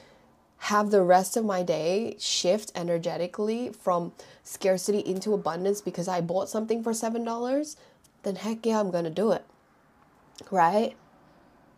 have 0.65 0.91
the 0.91 1.03
rest 1.03 1.37
of 1.37 1.45
my 1.45 1.63
day 1.63 2.17
shift 2.19 2.71
energetically 2.75 3.71
from 3.71 4.13
scarcity 4.45 4.99
into 5.01 5.33
abundance 5.33 5.81
because 5.81 6.07
I 6.07 6.21
bought 6.21 6.49
something 6.49 6.83
for 6.83 6.93
$7, 6.93 7.77
then 8.23 8.37
heck 8.37 8.67
yeah, 8.67 8.81
I'm 8.81 8.91
to 8.91 9.11
do 9.11 9.33
it. 9.33 9.45
Right? 10.51 10.97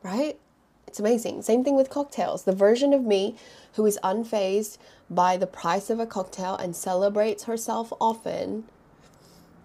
Right? 0.03 0.39
It's 0.87 1.01
amazing. 1.01 1.43
Same 1.43 1.65
thing 1.65 1.77
with 1.77 1.91
cocktails. 1.91 2.43
The 2.43 2.53
version 2.53 2.93
of 2.93 3.03
me 3.03 3.37
who 3.75 3.87
is 3.87 3.99
unfazed 4.03 4.79
by 5.09 5.37
the 5.37 5.47
price 5.47 5.89
of 5.89 6.01
a 6.01 6.07
cocktail 6.07 6.57
and 6.57 6.75
celebrates 6.75 7.45
herself 7.45 7.93
often, 8.01 8.65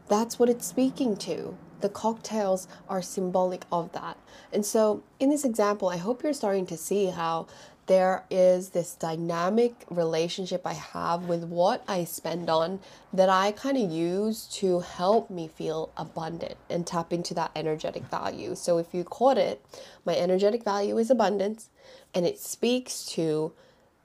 that's 0.08 0.40
what 0.40 0.50
it's 0.50 0.66
speaking 0.66 1.16
to. 1.18 1.58
The 1.82 1.90
cocktails 1.90 2.68
are 2.90 3.02
symbolic 3.02 3.66
of 3.72 3.92
that. 3.92 4.18
And 4.52 4.66
so, 4.66 5.04
in 5.20 5.30
this 5.30 5.46
example, 5.46 5.90
I 5.90 5.98
hope 5.98 6.24
you're 6.24 6.34
starting 6.34 6.66
to 6.68 6.78
see 6.78 7.08
how 7.08 7.48
there 7.88 8.26
is 8.30 8.70
this 8.70 8.96
dynamic 8.96 9.86
relationship 9.90 10.62
I 10.66 10.74
have 10.74 11.24
with 11.24 11.46
what 11.46 11.84
I 11.88 12.04
spend 12.04 12.50
on 12.50 12.80
that 13.14 13.30
I 13.30 13.54
kind 13.54 13.78
of 13.78 13.90
use 13.90 14.46
to 14.58 14.82
help 14.82 15.30
me 15.30 15.48
feel 15.48 15.92
abundant 15.96 16.58
and 16.70 16.86
tap 16.86 17.14
into 17.14 17.34
that 17.36 17.52
energetic 17.56 18.04
value. 18.04 18.56
So 18.56 18.78
if 18.78 18.94
you 18.94 19.06
caught 19.06 19.38
it, 19.38 19.66
my 20.06 20.16
energetic 20.18 20.64
value 20.64 20.98
is 20.98 21.10
abundance 21.10 21.70
and 22.14 22.26
it 22.26 22.40
speaks 22.40 23.06
to 23.14 23.54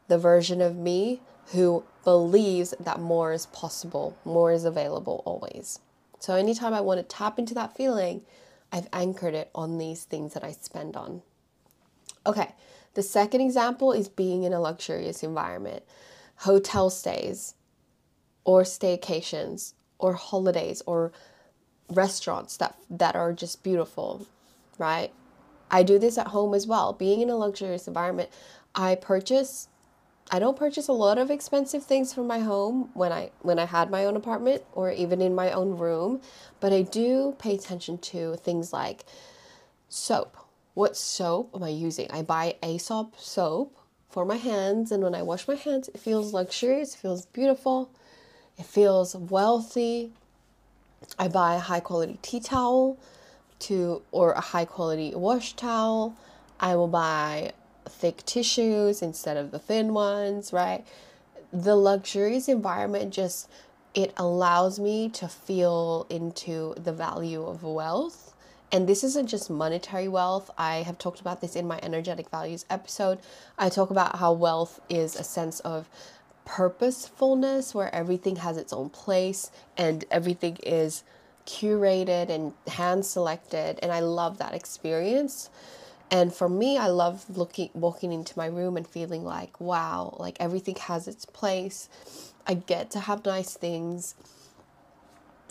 the 0.06 0.18
version 0.18 0.60
of 0.60 0.76
me 0.76 1.20
who 1.46 1.82
believes 2.04 2.74
that 2.78 3.00
more 3.00 3.32
is 3.32 3.46
possible, 3.46 4.16
more 4.24 4.52
is 4.52 4.64
available 4.64 5.22
always. 5.24 5.80
So 6.22 6.36
anytime 6.36 6.72
I 6.72 6.80
want 6.80 7.00
to 7.00 7.16
tap 7.16 7.40
into 7.40 7.52
that 7.54 7.76
feeling, 7.76 8.22
I've 8.70 8.88
anchored 8.92 9.34
it 9.34 9.50
on 9.56 9.78
these 9.78 10.04
things 10.04 10.34
that 10.34 10.44
I 10.44 10.52
spend 10.52 10.96
on. 10.96 11.22
Okay, 12.24 12.54
the 12.94 13.02
second 13.02 13.40
example 13.40 13.90
is 13.90 14.08
being 14.08 14.44
in 14.44 14.52
a 14.52 14.60
luxurious 14.60 15.24
environment, 15.24 15.82
hotel 16.36 16.90
stays, 16.90 17.54
or 18.44 18.62
staycations, 18.62 19.72
or 19.98 20.12
holidays, 20.12 20.80
or 20.86 21.10
restaurants 21.90 22.56
that, 22.58 22.76
that 22.88 23.16
are 23.16 23.32
just 23.32 23.64
beautiful, 23.64 24.24
right? 24.78 25.10
I 25.72 25.82
do 25.82 25.98
this 25.98 26.18
at 26.18 26.28
home 26.28 26.54
as 26.54 26.68
well. 26.68 26.92
Being 26.92 27.20
in 27.20 27.30
a 27.30 27.36
luxurious 27.36 27.88
environment, 27.88 28.30
I 28.76 28.94
purchase 28.94 29.66
I 30.30 30.38
don't 30.38 30.56
purchase 30.56 30.88
a 30.88 30.92
lot 30.92 31.18
of 31.18 31.30
expensive 31.30 31.84
things 31.84 32.14
for 32.14 32.22
my 32.22 32.38
home 32.38 32.90
when 32.94 33.12
I 33.12 33.30
when 33.40 33.58
I 33.58 33.66
had 33.66 33.90
my 33.90 34.06
own 34.06 34.16
apartment 34.16 34.62
or 34.72 34.90
even 34.90 35.20
in 35.20 35.34
my 35.34 35.50
own 35.52 35.76
room, 35.76 36.20
but 36.60 36.72
I 36.72 36.82
do 36.82 37.34
pay 37.38 37.54
attention 37.54 37.98
to 37.98 38.36
things 38.36 38.72
like 38.72 39.04
soap 39.88 40.36
what 40.74 40.96
soap 40.96 41.50
am 41.54 41.62
I 41.62 41.68
using? 41.68 42.10
I 42.10 42.22
buy 42.22 42.56
Aesop 42.64 43.18
soap 43.18 43.76
for 44.08 44.24
my 44.24 44.36
hands, 44.36 44.90
and 44.90 45.02
when 45.02 45.14
I 45.14 45.22
wash 45.22 45.46
my 45.46 45.54
hands, 45.54 45.88
it 45.88 46.00
feels 46.00 46.32
luxurious, 46.32 46.94
it 46.94 46.98
feels 46.98 47.26
beautiful, 47.26 47.90
it 48.58 48.64
feels 48.64 49.14
wealthy. 49.14 50.12
I 51.18 51.28
buy 51.28 51.56
a 51.56 51.60
high 51.60 51.80
quality 51.80 52.18
tea 52.22 52.40
towel 52.40 52.98
to 53.60 54.02
or 54.12 54.32
a 54.32 54.40
high 54.40 54.64
quality 54.64 55.14
wash 55.14 55.54
towel. 55.54 56.16
I 56.58 56.76
will 56.76 56.88
buy 56.88 57.52
thick 57.86 58.24
tissues 58.24 59.02
instead 59.02 59.36
of 59.36 59.50
the 59.50 59.58
thin 59.58 59.94
ones, 59.94 60.52
right? 60.52 60.84
The 61.52 61.76
luxurious 61.76 62.48
environment 62.48 63.12
just 63.12 63.48
it 63.94 64.12
allows 64.16 64.80
me 64.80 65.10
to 65.10 65.28
feel 65.28 66.06
into 66.08 66.74
the 66.76 66.92
value 66.92 67.44
of 67.44 67.62
wealth 67.62 68.32
and 68.72 68.88
this 68.88 69.04
isn't 69.04 69.26
just 69.26 69.50
monetary 69.50 70.08
wealth. 70.08 70.50
I 70.56 70.76
have 70.76 70.96
talked 70.96 71.20
about 71.20 71.42
this 71.42 71.54
in 71.54 71.68
my 71.68 71.78
energetic 71.82 72.30
values 72.30 72.64
episode. 72.70 73.18
I 73.58 73.68
talk 73.68 73.90
about 73.90 74.16
how 74.16 74.32
wealth 74.32 74.80
is 74.88 75.14
a 75.14 75.22
sense 75.22 75.60
of 75.60 75.90
purposefulness 76.46 77.74
where 77.74 77.94
everything 77.94 78.36
has 78.36 78.56
its 78.56 78.72
own 78.72 78.88
place 78.88 79.50
and 79.76 80.06
everything 80.10 80.56
is 80.62 81.04
curated 81.46 82.30
and 82.30 82.54
hand 82.66 83.04
selected 83.04 83.78
and 83.82 83.92
I 83.92 84.00
love 84.00 84.38
that 84.38 84.54
experience. 84.54 85.50
And 86.12 86.32
for 86.32 86.46
me, 86.46 86.76
I 86.76 86.88
love 86.88 87.24
looking 87.38 87.70
walking 87.72 88.12
into 88.12 88.36
my 88.36 88.44
room 88.44 88.76
and 88.76 88.86
feeling 88.86 89.24
like, 89.24 89.58
wow, 89.58 90.14
like 90.20 90.36
everything 90.38 90.76
has 90.76 91.08
its 91.08 91.24
place. 91.24 91.88
I 92.46 92.52
get 92.52 92.90
to 92.90 93.00
have 93.00 93.24
nice 93.24 93.54
things. 93.54 94.14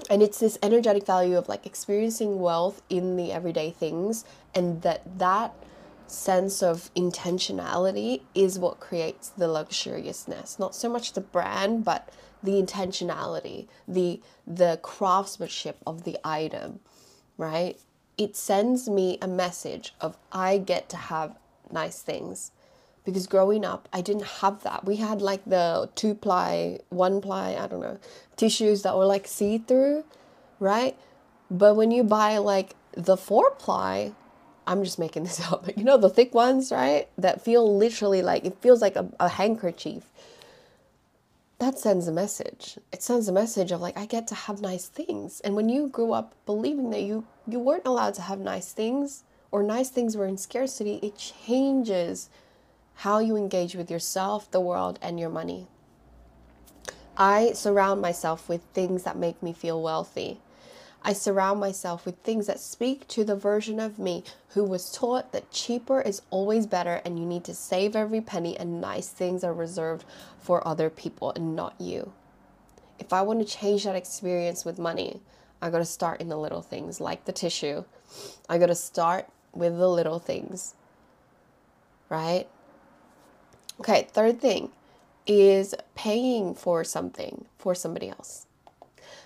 And 0.08 0.21
it's 0.21 0.39
this 0.39 0.60
energetic 0.62 1.04
value 1.08 1.36
of 1.36 1.50
like 1.50 1.65
experiencing 1.65 2.39
wealth 2.39 2.84
in 2.89 3.15
the 3.15 3.32
everyday 3.32 3.71
things 3.71 4.24
and 4.54 4.84
that 4.84 5.17
that 5.17 5.56
sense 6.06 6.62
of 6.62 6.93
intentionality 6.93 8.21
is 8.36 8.60
what 8.60 8.80
creates 8.80 9.30
the 9.30 9.47
luxuriousness. 9.47 10.60
Not 10.60 10.76
so 10.76 10.89
much 10.89 11.13
the 11.13 11.21
brand 11.21 11.84
but 11.86 12.10
the 12.43 12.62
intentionality 12.62 13.67
the 13.88 14.19
the 14.45 14.80
craftsmanship 14.82 15.78
of 15.86 16.04
the 16.04 16.17
item 16.24 16.80
right 17.38 17.80
it 18.17 18.36
sends 18.36 18.89
me 18.89 19.17
a 19.21 19.28
message 19.28 19.93
of 20.02 20.17
i 20.32 20.58
get 20.58 20.89
to 20.89 20.97
have 20.97 21.36
nice 21.71 22.02
things 22.02 22.52
because 23.04 23.28
growing 23.28 23.65
up 23.65 23.88
I 23.91 24.02
didn't 24.02 24.26
have 24.26 24.63
that. 24.63 24.86
We 24.86 24.97
had 24.97 25.21
like 25.21 25.43
the 25.45 25.89
two 25.95 26.13
ply, 26.13 26.80
one 26.89 27.21
ply, 27.21 27.56
I 27.60 27.67
don't 27.67 27.82
know, 27.82 28.00
tissues 28.36 28.84
that 28.84 28.95
were 28.95 29.06
like 29.06 29.28
see 29.28 29.58
through, 29.58 30.04
right? 30.60 30.95
But 31.50 31.76
when 31.76 31.91
you 31.91 32.04
buy 32.04 32.38
like 32.38 32.76
the 32.93 33.17
four 33.17 33.52
ply, 33.52 34.13
I'm 34.67 34.84
just 34.84 35.00
making 35.00 35.24
this 35.26 35.39
up, 35.52 35.65
but 35.65 35.78
you 35.78 35.84
know, 35.84 35.97
the 35.97 36.10
thick 36.10 36.34
ones, 36.34 36.71
right? 36.71 37.08
That 37.17 37.43
feel 37.43 37.78
literally 37.78 38.21
like 38.21 38.45
it 38.45 38.58
feels 38.62 38.82
like 38.82 38.95
a, 38.95 39.08
a 39.19 39.30
handkerchief. 39.30 40.04
That 41.62 41.78
sends 41.78 42.08
a 42.08 42.12
message. 42.12 42.80
It 42.91 43.04
sends 43.04 43.28
a 43.28 43.32
message 43.32 43.71
of 43.71 43.82
like 43.82 43.95
I 43.95 44.08
get 44.08 44.26
to 44.30 44.34
have 44.34 44.62
nice 44.62 44.88
things. 44.88 45.41
And 45.41 45.56
when 45.56 45.69
you 45.69 45.89
grew 45.89 46.12
up 46.12 46.34
believing 46.47 46.89
that 46.89 47.04
you 47.04 47.28
you 47.47 47.60
weren't 47.60 47.86
allowed 47.86 48.15
to 48.15 48.24
have 48.24 48.39
nice 48.39 48.74
things 48.74 49.24
or 49.52 49.62
nice 49.62 49.89
things 49.91 50.17
were 50.17 50.26
in 50.26 50.38
scarcity, 50.38 51.00
it 51.04 51.19
changes 51.19 52.32
how 53.05 53.20
you 53.20 53.36
engage 53.36 53.76
with 53.76 53.91
yourself, 53.91 54.49
the 54.49 54.59
world, 54.59 54.97
and 55.03 55.20
your 55.20 55.30
money. 55.30 55.68
I 57.16 57.51
surround 57.53 58.01
myself 58.01 58.49
with 58.49 58.64
things 58.74 59.03
that 59.03 59.16
make 59.16 59.43
me 59.43 59.53
feel 59.53 59.84
wealthy. 59.84 60.41
I 61.04 61.14
surround 61.14 61.60
myself 61.60 62.06
with 62.06 62.18
things 62.18 62.45
that 62.45 62.60
speak 62.60 63.08
to 63.10 63.24
the 63.24 63.36
version 63.36 63.80
of 63.80 63.97
me 63.97 64.24
who 64.49 64.64
was 64.64 64.91
taught 64.91 65.32
that 65.32 65.49
cheaper 65.49 65.99
is 65.99 66.22
always 66.30 66.68
better 66.68 67.02
and 67.04 67.18
you 67.18 67.26
need 67.26 67.43
to 67.45 67.56
save 67.56 67.95
every 67.95 68.22
penny 68.22 68.56
and 68.58 68.80
nice 68.80 69.10
things 69.10 69.43
are 69.43 69.54
reserved 69.54 70.06
for 70.39 70.68
other 70.68 70.91
people 70.91 71.32
and 71.36 71.56
not 71.56 71.74
you. 71.80 72.14
If 72.99 73.14
I 73.14 73.24
want 73.24 73.39
to 73.39 73.45
change 73.45 73.84
that 73.86 73.95
experience 73.95 74.64
with 74.64 74.78
money, 74.78 75.22
I 75.60 75.72
got 75.72 75.80
to 75.80 75.86
start 75.86 76.22
in 76.22 76.30
the 76.30 76.38
little 76.38 76.62
things 76.62 77.02
like 77.02 77.26
the 77.26 77.32
tissue. 77.32 77.84
I 78.47 78.60
got 78.60 78.68
to 78.68 78.76
start 78.76 79.28
with 79.54 79.78
the 79.78 79.89
little 79.89 80.20
things. 80.20 80.76
Right? 82.10 82.47
Okay, 83.80 84.08
third 84.12 84.39
thing 84.39 84.70
is 85.26 85.74
paying 85.95 86.54
for 86.54 86.84
something 86.84 87.45
for 87.58 87.74
somebody 87.74 88.10
else. 88.10 88.45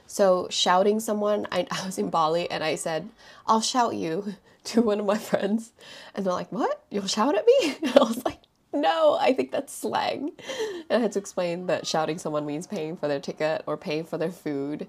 So 0.08 0.47
shouting 0.49 0.99
someone, 0.99 1.47
I, 1.51 1.68
I 1.72 1.86
was 1.86 1.97
in 1.97 2.10
Bali 2.10 2.49
and 2.49 2.64
I 2.64 2.76
said, 2.76 3.10
I'll 3.47 3.62
shout 3.62 3.95
you 3.95 4.36
to 4.66 4.82
one 4.82 4.99
of 4.99 5.06
my 5.06 5.18
friends. 5.18 5.72
And 6.14 6.26
they're 6.26 6.34
like, 6.34 6.51
What? 6.51 6.84
You'll 6.89 7.08
shout 7.08 7.36
at 7.36 7.45
me? 7.45 7.76
And 7.84 7.95
I 7.95 8.03
was 8.03 8.24
like, 8.26 8.39
No, 8.74 9.18
I 9.20 9.34
think 9.34 9.51
that's 9.51 9.74
slang. 9.74 10.32
And 10.89 10.99
I 10.99 10.99
had 10.99 11.12
to 11.14 11.20
explain 11.20 11.68
that 11.68 11.88
shouting 11.88 12.18
someone 12.18 12.45
means 12.45 12.68
paying 12.68 12.97
for 12.97 13.08
their 13.08 13.20
ticket 13.20 13.64
or 13.68 13.78
paying 13.78 14.06
for 14.06 14.18
their 14.18 14.32
food. 14.32 14.88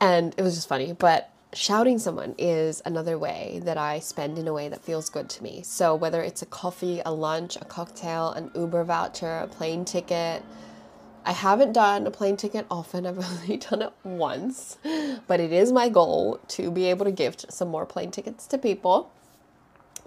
And 0.00 0.34
it 0.38 0.42
was 0.42 0.54
just 0.54 0.68
funny. 0.68 0.92
But 0.92 1.30
shouting 1.52 1.98
someone 1.98 2.34
is 2.38 2.80
another 2.84 3.18
way 3.18 3.60
that 3.64 3.76
I 3.76 3.98
spend 3.98 4.38
in 4.38 4.46
a 4.46 4.52
way 4.52 4.68
that 4.68 4.82
feels 4.82 5.10
good 5.10 5.28
to 5.30 5.42
me. 5.42 5.62
So 5.62 5.94
whether 5.94 6.22
it's 6.22 6.42
a 6.42 6.46
coffee, 6.46 7.02
a 7.04 7.12
lunch, 7.12 7.56
a 7.56 7.64
cocktail, 7.64 8.30
an 8.30 8.50
Uber 8.54 8.84
voucher, 8.84 9.38
a 9.38 9.46
plane 9.48 9.84
ticket, 9.84 10.42
I 11.30 11.32
haven't 11.32 11.74
done 11.74 12.08
a 12.08 12.10
plane 12.10 12.36
ticket 12.36 12.66
often. 12.72 13.06
I've 13.06 13.24
only 13.24 13.56
done 13.56 13.82
it 13.82 13.92
once, 14.02 14.78
but 15.28 15.38
it 15.38 15.52
is 15.52 15.70
my 15.70 15.88
goal 15.88 16.40
to 16.48 16.72
be 16.72 16.86
able 16.86 17.04
to 17.04 17.12
gift 17.12 17.52
some 17.52 17.68
more 17.68 17.86
plane 17.86 18.10
tickets 18.10 18.48
to 18.48 18.58
people. 18.58 19.12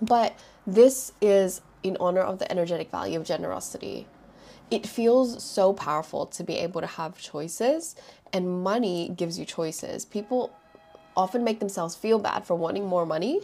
But 0.02 0.38
this 0.68 1.14
is 1.22 1.62
in 1.82 1.96
honor 2.02 2.20
of 2.20 2.40
the 2.40 2.52
energetic 2.52 2.92
value 2.92 3.18
of 3.18 3.26
generosity. 3.26 4.06
It 4.70 4.86
feels 4.86 5.42
so 5.42 5.72
powerful 5.72 6.26
to 6.26 6.44
be 6.44 6.58
able 6.58 6.82
to 6.82 6.88
have 6.88 7.18
choices, 7.18 7.96
and 8.34 8.62
money 8.62 9.14
gives 9.16 9.40
you 9.40 9.46
choices. 9.46 10.04
People 10.04 10.52
often 11.16 11.46
make 11.46 11.60
themselves 11.60 11.96
feel 11.96 12.20
bad 12.20 12.46
for 12.46 12.56
wanting 12.56 12.86
more 12.86 13.06
money 13.06 13.40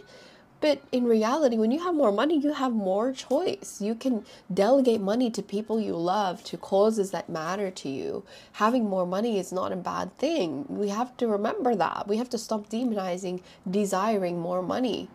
but 0.60 0.82
in 0.92 1.04
reality, 1.04 1.56
when 1.56 1.70
you 1.70 1.80
have 1.80 1.94
more 1.94 2.12
money, 2.12 2.38
you 2.38 2.52
have 2.52 2.72
more 2.72 3.12
choice. 3.12 3.80
You 3.80 3.94
can 3.94 4.26
delegate 4.52 5.00
money 5.00 5.30
to 5.30 5.42
people 5.42 5.80
you 5.80 5.96
love, 5.96 6.44
to 6.44 6.58
causes 6.58 7.12
that 7.12 7.30
matter 7.30 7.70
to 7.70 7.88
you. 7.88 8.24
Having 8.52 8.84
more 8.84 9.06
money 9.06 9.38
is 9.38 9.52
not 9.52 9.72
a 9.72 9.76
bad 9.76 10.16
thing. 10.18 10.66
We 10.68 10.90
have 10.90 11.16
to 11.16 11.28
remember 11.28 11.74
that. 11.76 12.06
We 12.06 12.18
have 12.18 12.28
to 12.30 12.38
stop 12.38 12.68
demonizing 12.68 13.40
desiring 13.68 14.38
more 14.38 14.62
money, 14.62 15.08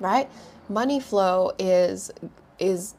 right? 0.00 0.30
Money 0.68 1.00
flow 1.00 1.52
is 1.58 2.10
is 2.58 2.94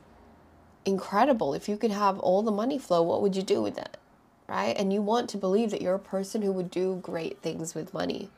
incredible. 0.86 1.54
If 1.56 1.68
you 1.68 1.76
could 1.76 1.92
have 1.92 2.20
all 2.20 2.44
the 2.44 2.52
money 2.52 2.78
flow, 2.78 3.02
what 3.02 3.22
would 3.22 3.36
you 3.36 3.44
do 3.44 3.62
with 3.62 3.78
it? 3.78 3.98
Right? 4.48 4.76
And 4.78 4.94
you 4.94 5.02
want 5.02 5.30
to 5.32 5.38
believe 5.38 5.72
that 5.72 5.82
you're 5.82 5.96
a 5.96 6.00
person 6.00 6.42
who 6.42 6.52
would 6.52 6.72
do 6.72 7.00
great 7.04 7.42
things 7.42 7.76
with 7.76 7.94
money 7.94 8.30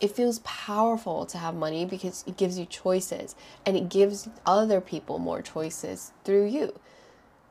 it 0.00 0.10
feels 0.10 0.40
powerful 0.40 1.26
to 1.26 1.38
have 1.38 1.54
money 1.54 1.84
because 1.84 2.24
it 2.26 2.36
gives 2.36 2.58
you 2.58 2.66
choices 2.66 3.34
and 3.64 3.76
it 3.76 3.88
gives 3.88 4.28
other 4.44 4.80
people 4.80 5.18
more 5.18 5.42
choices 5.42 6.12
through 6.24 6.46
you, 6.46 6.78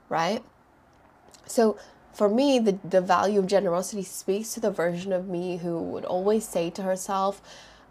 right? 0.09 0.43
So 1.47 1.77
for 2.13 2.29
me, 2.29 2.59
the, 2.59 2.79
the 2.83 3.01
value 3.01 3.39
of 3.39 3.47
generosity 3.47 4.03
speaks 4.03 4.53
to 4.53 4.59
the 4.59 4.71
version 4.71 5.11
of 5.11 5.27
me 5.27 5.57
who 5.57 5.79
would 5.79 6.05
always 6.05 6.47
say 6.47 6.69
to 6.71 6.83
herself, 6.83 7.41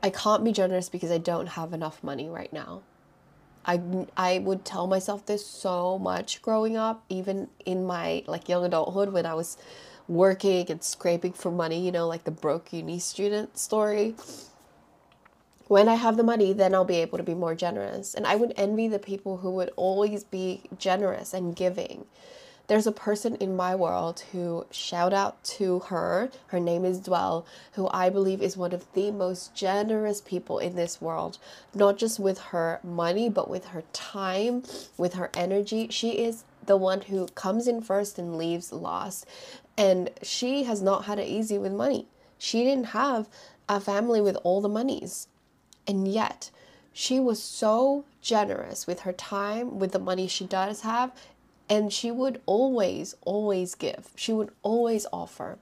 I 0.02 0.10
can't 0.10 0.44
be 0.44 0.52
generous 0.52 0.88
because 0.88 1.10
I 1.10 1.18
don't 1.18 1.48
have 1.48 1.72
enough 1.72 2.02
money 2.02 2.28
right 2.28 2.52
now. 2.52 2.82
I, 3.66 3.80
I 4.16 4.38
would 4.38 4.64
tell 4.64 4.86
myself 4.86 5.24
this 5.26 5.46
so 5.46 5.98
much 5.98 6.42
growing 6.42 6.76
up, 6.76 7.04
even 7.08 7.48
in 7.64 7.86
my 7.86 8.22
like 8.26 8.48
young 8.48 8.64
adulthood 8.64 9.12
when 9.12 9.24
I 9.26 9.34
was 9.34 9.56
working 10.08 10.70
and 10.70 10.82
scraping 10.82 11.32
for 11.32 11.50
money, 11.50 11.84
you 11.84 11.92
know, 11.92 12.06
like 12.06 12.24
the 12.24 12.30
broke 12.30 12.72
uni 12.72 12.98
student 12.98 13.58
story. 13.58 14.14
When 15.66 15.88
I 15.88 15.94
have 15.94 16.16
the 16.16 16.22
money, 16.22 16.52
then 16.52 16.74
I'll 16.74 16.84
be 16.84 16.96
able 16.96 17.18
to 17.18 17.24
be 17.24 17.34
more 17.34 17.54
generous. 17.54 18.14
And 18.14 18.26
I 18.26 18.36
would 18.36 18.52
envy 18.56 18.86
the 18.86 18.98
people 18.98 19.38
who 19.38 19.50
would 19.52 19.70
always 19.76 20.22
be 20.22 20.62
generous 20.78 21.32
and 21.32 21.56
giving. 21.56 22.04
There's 22.66 22.86
a 22.86 22.92
person 22.92 23.34
in 23.36 23.56
my 23.56 23.74
world 23.74 24.24
who, 24.32 24.64
shout 24.70 25.12
out 25.12 25.42
to 25.44 25.80
her, 25.80 26.30
her 26.46 26.60
name 26.60 26.86
is 26.86 26.98
Dwell, 26.98 27.44
who 27.72 27.88
I 27.90 28.08
believe 28.08 28.40
is 28.40 28.56
one 28.56 28.72
of 28.72 28.90
the 28.94 29.10
most 29.10 29.54
generous 29.54 30.22
people 30.22 30.58
in 30.58 30.74
this 30.74 30.98
world, 30.98 31.36
not 31.74 31.98
just 31.98 32.18
with 32.18 32.38
her 32.38 32.80
money, 32.82 33.28
but 33.28 33.50
with 33.50 33.66
her 33.66 33.84
time, 33.92 34.62
with 34.96 35.12
her 35.14 35.30
energy. 35.34 35.88
She 35.90 36.12
is 36.12 36.44
the 36.64 36.78
one 36.78 37.02
who 37.02 37.26
comes 37.34 37.68
in 37.68 37.82
first 37.82 38.18
and 38.18 38.38
leaves 38.38 38.72
last. 38.72 39.26
And 39.76 40.10
she 40.22 40.64
has 40.64 40.80
not 40.80 41.04
had 41.06 41.18
it 41.18 41.28
easy 41.28 41.58
with 41.58 41.72
money. 41.72 42.06
She 42.38 42.64
didn't 42.64 42.86
have 42.88 43.28
a 43.68 43.80
family 43.80 44.20
with 44.20 44.36
all 44.44 44.60
the 44.60 44.68
monies. 44.68 45.28
And 45.86 46.06
yet, 46.06 46.50
she 46.92 47.18
was 47.18 47.42
so 47.42 48.04
generous 48.20 48.86
with 48.86 49.00
her 49.00 49.12
time, 49.12 49.78
with 49.78 49.92
the 49.92 49.98
money 49.98 50.28
she 50.28 50.46
does 50.46 50.82
have, 50.82 51.10
and 51.68 51.92
she 51.92 52.10
would 52.10 52.40
always, 52.46 53.16
always 53.22 53.74
give. 53.74 54.10
She 54.14 54.32
would 54.32 54.50
always 54.62 55.06
offer. 55.12 55.58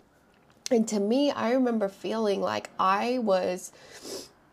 And 0.70 0.86
to 0.88 1.00
me, 1.00 1.30
I 1.30 1.52
remember 1.52 1.88
feeling 1.88 2.40
like 2.40 2.70
I 2.78 3.18
was 3.18 3.72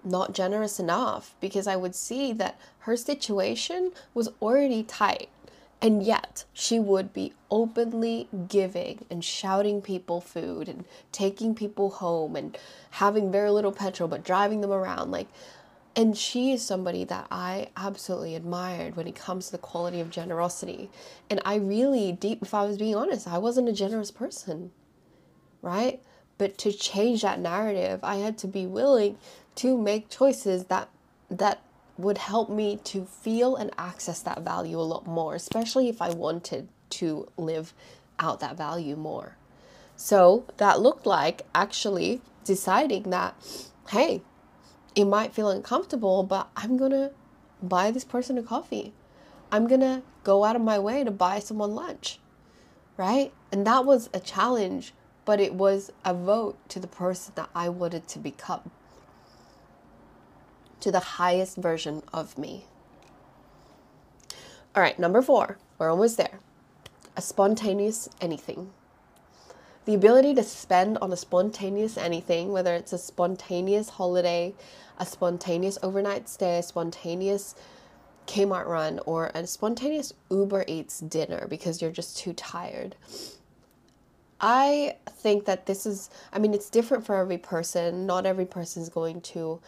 not 0.04 0.34
generous 0.34 0.80
enough 0.80 1.36
because 1.42 1.68
I 1.68 1.76
would 1.76 1.96
see 1.96 2.32
that 2.34 2.60
her 2.80 2.96
situation 2.96 3.92
was 4.14 4.30
already 4.42 4.84
tight. 4.84 5.30
And 5.82 6.04
yet, 6.04 6.44
she 6.52 6.78
would 6.78 7.14
be 7.14 7.34
openly 7.50 8.28
giving 8.50 9.06
and 9.10 9.24
shouting 9.24 9.82
people 9.82 10.20
food 10.20 10.68
and 10.68 10.84
taking 11.12 11.56
people 11.56 11.90
home 11.90 12.36
and 12.36 12.58
having 12.92 13.32
very 13.32 13.50
little 13.50 13.72
petrol 13.72 14.10
but 14.10 14.26
driving 14.26 14.60
them 14.60 14.72
around. 14.72 15.12
Like, 15.12 15.28
and 15.96 16.18
she 16.18 16.52
is 16.52 16.62
somebody 16.66 17.04
that 17.06 17.28
I 17.32 17.70
absolutely 17.78 18.36
admired 18.36 18.96
when 18.96 19.08
it 19.08 19.16
comes 19.16 19.48
to 19.48 19.52
the 19.54 19.58
quality 19.58 20.00
of 20.00 20.10
generosity. 20.10 20.90
And 21.30 21.42
I 21.46 21.56
really, 21.56 22.12
deep, 22.12 22.42
if 22.42 22.54
I 22.54 22.66
was 22.66 22.78
being 22.78 22.96
honest, 22.96 23.28
I 23.28 23.38
wasn't 23.38 23.70
a 23.70 23.74
generous 23.74 24.12
person, 24.12 24.72
right? 25.62 26.02
But 26.38 26.58
to 26.60 26.72
change 26.72 27.22
that 27.22 27.40
narrative, 27.40 28.02
I 28.04 28.18
had 28.18 28.38
to 28.40 28.48
be 28.48 28.66
willing 28.66 29.18
to 29.56 29.78
make 29.78 30.10
choices 30.10 30.66
that 30.66 30.90
that 31.30 31.62
would 32.00 32.18
help 32.18 32.50
me 32.50 32.78
to 32.86 33.06
feel 33.06 33.58
and 33.58 33.72
access 33.78 34.22
that 34.22 34.42
value 34.42 34.80
a 34.80 34.82
lot 34.82 35.06
more, 35.06 35.36
especially 35.36 35.90
if 35.90 36.02
I 36.02 36.10
wanted 36.10 36.70
to 36.92 37.28
live 37.38 37.74
out 38.18 38.40
that 38.40 38.58
value 38.58 38.96
more. 38.96 39.36
So 39.98 40.46
that 40.58 40.80
looked 40.80 41.06
like 41.06 41.42
actually 41.54 42.22
deciding 42.46 43.10
that, 43.10 43.36
hey, 43.90 44.22
it 44.96 45.06
might 45.06 45.34
feel 45.34 45.50
uncomfortable, 45.50 46.24
but 46.24 46.50
I'm 46.56 46.78
gonna 46.78 47.12
buy 47.62 47.92
this 47.92 48.06
person 48.06 48.38
a 48.38 48.44
coffee. 48.44 48.94
I'm 49.52 49.68
gonna 49.68 50.02
go 50.24 50.46
out 50.46 50.56
of 50.56 50.62
my 50.62 50.80
way 50.80 51.04
to 51.04 51.12
buy 51.12 51.40
someone 51.40 51.76
lunch, 51.76 52.20
right? 52.96 53.34
And 53.52 53.68
that 53.68 53.84
was 53.84 54.10
a 54.14 54.22
challenge, 54.22 54.94
but 55.26 55.42
it 55.42 55.54
was 55.54 55.92
a 56.06 56.14
vote 56.14 56.58
to 56.70 56.80
the 56.80 56.88
person 56.88 57.34
that 57.36 57.50
I 57.54 57.68
wanted 57.68 58.08
to 58.08 58.20
become, 58.20 58.72
to 60.82 60.92
the 60.92 61.00
highest 61.00 61.58
version 61.58 62.02
of 62.14 62.38
me. 62.38 62.66
All 64.76 64.84
right, 64.84 64.98
number 65.00 65.22
four, 65.22 65.58
we're 65.78 65.90
almost 65.90 66.18
there. 66.18 66.40
A 67.18 67.22
spontaneous 67.22 68.08
anything. 68.22 68.72
The 69.86 69.96
ability 69.96 70.36
to 70.36 70.44
spend 70.44 70.98
on 71.00 71.12
a 71.12 71.18
spontaneous 71.18 71.98
anything, 71.98 72.52
whether 72.52 72.76
it's 72.76 72.94
a 72.94 72.98
spontaneous 72.98 73.90
holiday, 73.90 74.54
a 75.00 75.06
spontaneous 75.06 75.80
overnight 75.82 76.30
stay, 76.30 76.60
a 76.60 76.64
spontaneous 76.64 77.56
Kmart 78.28 78.68
run, 78.68 79.00
or 79.08 79.32
a 79.34 79.48
spontaneous 79.48 80.14
Uber 80.30 80.66
Eats 80.68 81.00
dinner 81.00 81.48
because 81.50 81.82
you're 81.82 81.90
just 81.90 82.18
too 82.18 82.34
tired. 82.34 82.96
I 84.40 84.98
think 85.10 85.46
that 85.46 85.66
this 85.66 85.86
is, 85.86 86.10
I 86.32 86.40
mean, 86.40 86.54
it's 86.54 86.70
different 86.70 87.06
for 87.06 87.16
every 87.16 87.40
person. 87.40 88.06
Not 88.06 88.26
every 88.26 88.46
person 88.46 88.84
is 88.84 88.90
going 88.90 89.22
to 89.22 89.60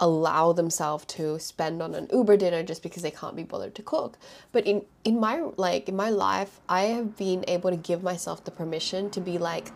allow 0.00 0.52
themselves 0.52 1.04
to 1.04 1.38
spend 1.38 1.82
on 1.82 1.94
an 1.94 2.08
Uber 2.12 2.36
dinner 2.38 2.62
just 2.62 2.82
because 2.82 3.02
they 3.02 3.10
can't 3.10 3.36
be 3.36 3.44
bothered 3.44 3.74
to 3.76 3.82
cook. 3.82 4.18
But 4.50 4.66
in 4.66 4.84
in 5.04 5.20
my 5.20 5.42
like 5.56 5.88
in 5.88 5.96
my 5.96 6.10
life, 6.10 6.60
I 6.68 6.82
have 6.84 7.16
been 7.16 7.44
able 7.46 7.70
to 7.70 7.76
give 7.76 8.02
myself 8.02 8.42
the 8.44 8.50
permission 8.50 9.10
to 9.10 9.20
be 9.20 9.38
like 9.38 9.70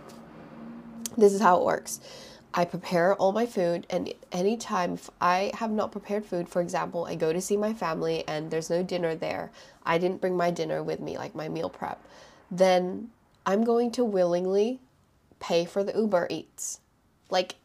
this 1.16 1.33
is 1.33 1.41
how 1.41 1.59
it 1.59 1.64
works. 1.64 2.01
I 2.57 2.64
prepare 2.64 3.16
all 3.16 3.33
my 3.33 3.47
food, 3.47 3.85
and 3.91 4.12
anytime 4.31 4.99
I 5.20 5.51
have 5.55 5.72
not 5.72 5.91
prepared 5.91 6.25
food, 6.25 6.49
for 6.49 6.62
example, 6.62 7.05
I 7.05 7.16
go 7.16 7.33
to 7.33 7.41
see 7.41 7.57
my 7.57 7.75
family 7.75 8.22
and 8.29 8.51
there's 8.51 8.70
no 8.70 8.85
dinner 8.85 9.16
there, 9.16 9.51
I 9.85 9.99
didn't 9.99 10.20
bring 10.20 10.37
my 10.37 10.53
dinner 10.53 10.81
with 10.81 11.01
me, 11.01 11.18
like 11.18 11.35
my 11.35 11.49
meal 11.49 11.68
prep, 11.68 12.05
then 12.53 13.11
I'm 13.45 13.64
going 13.64 13.91
to 13.93 14.05
willingly 14.05 14.81
pay 15.41 15.64
for 15.64 15.83
the 15.83 15.99
Uber 15.99 16.29
Eats. 16.31 16.79
Like 17.29 17.57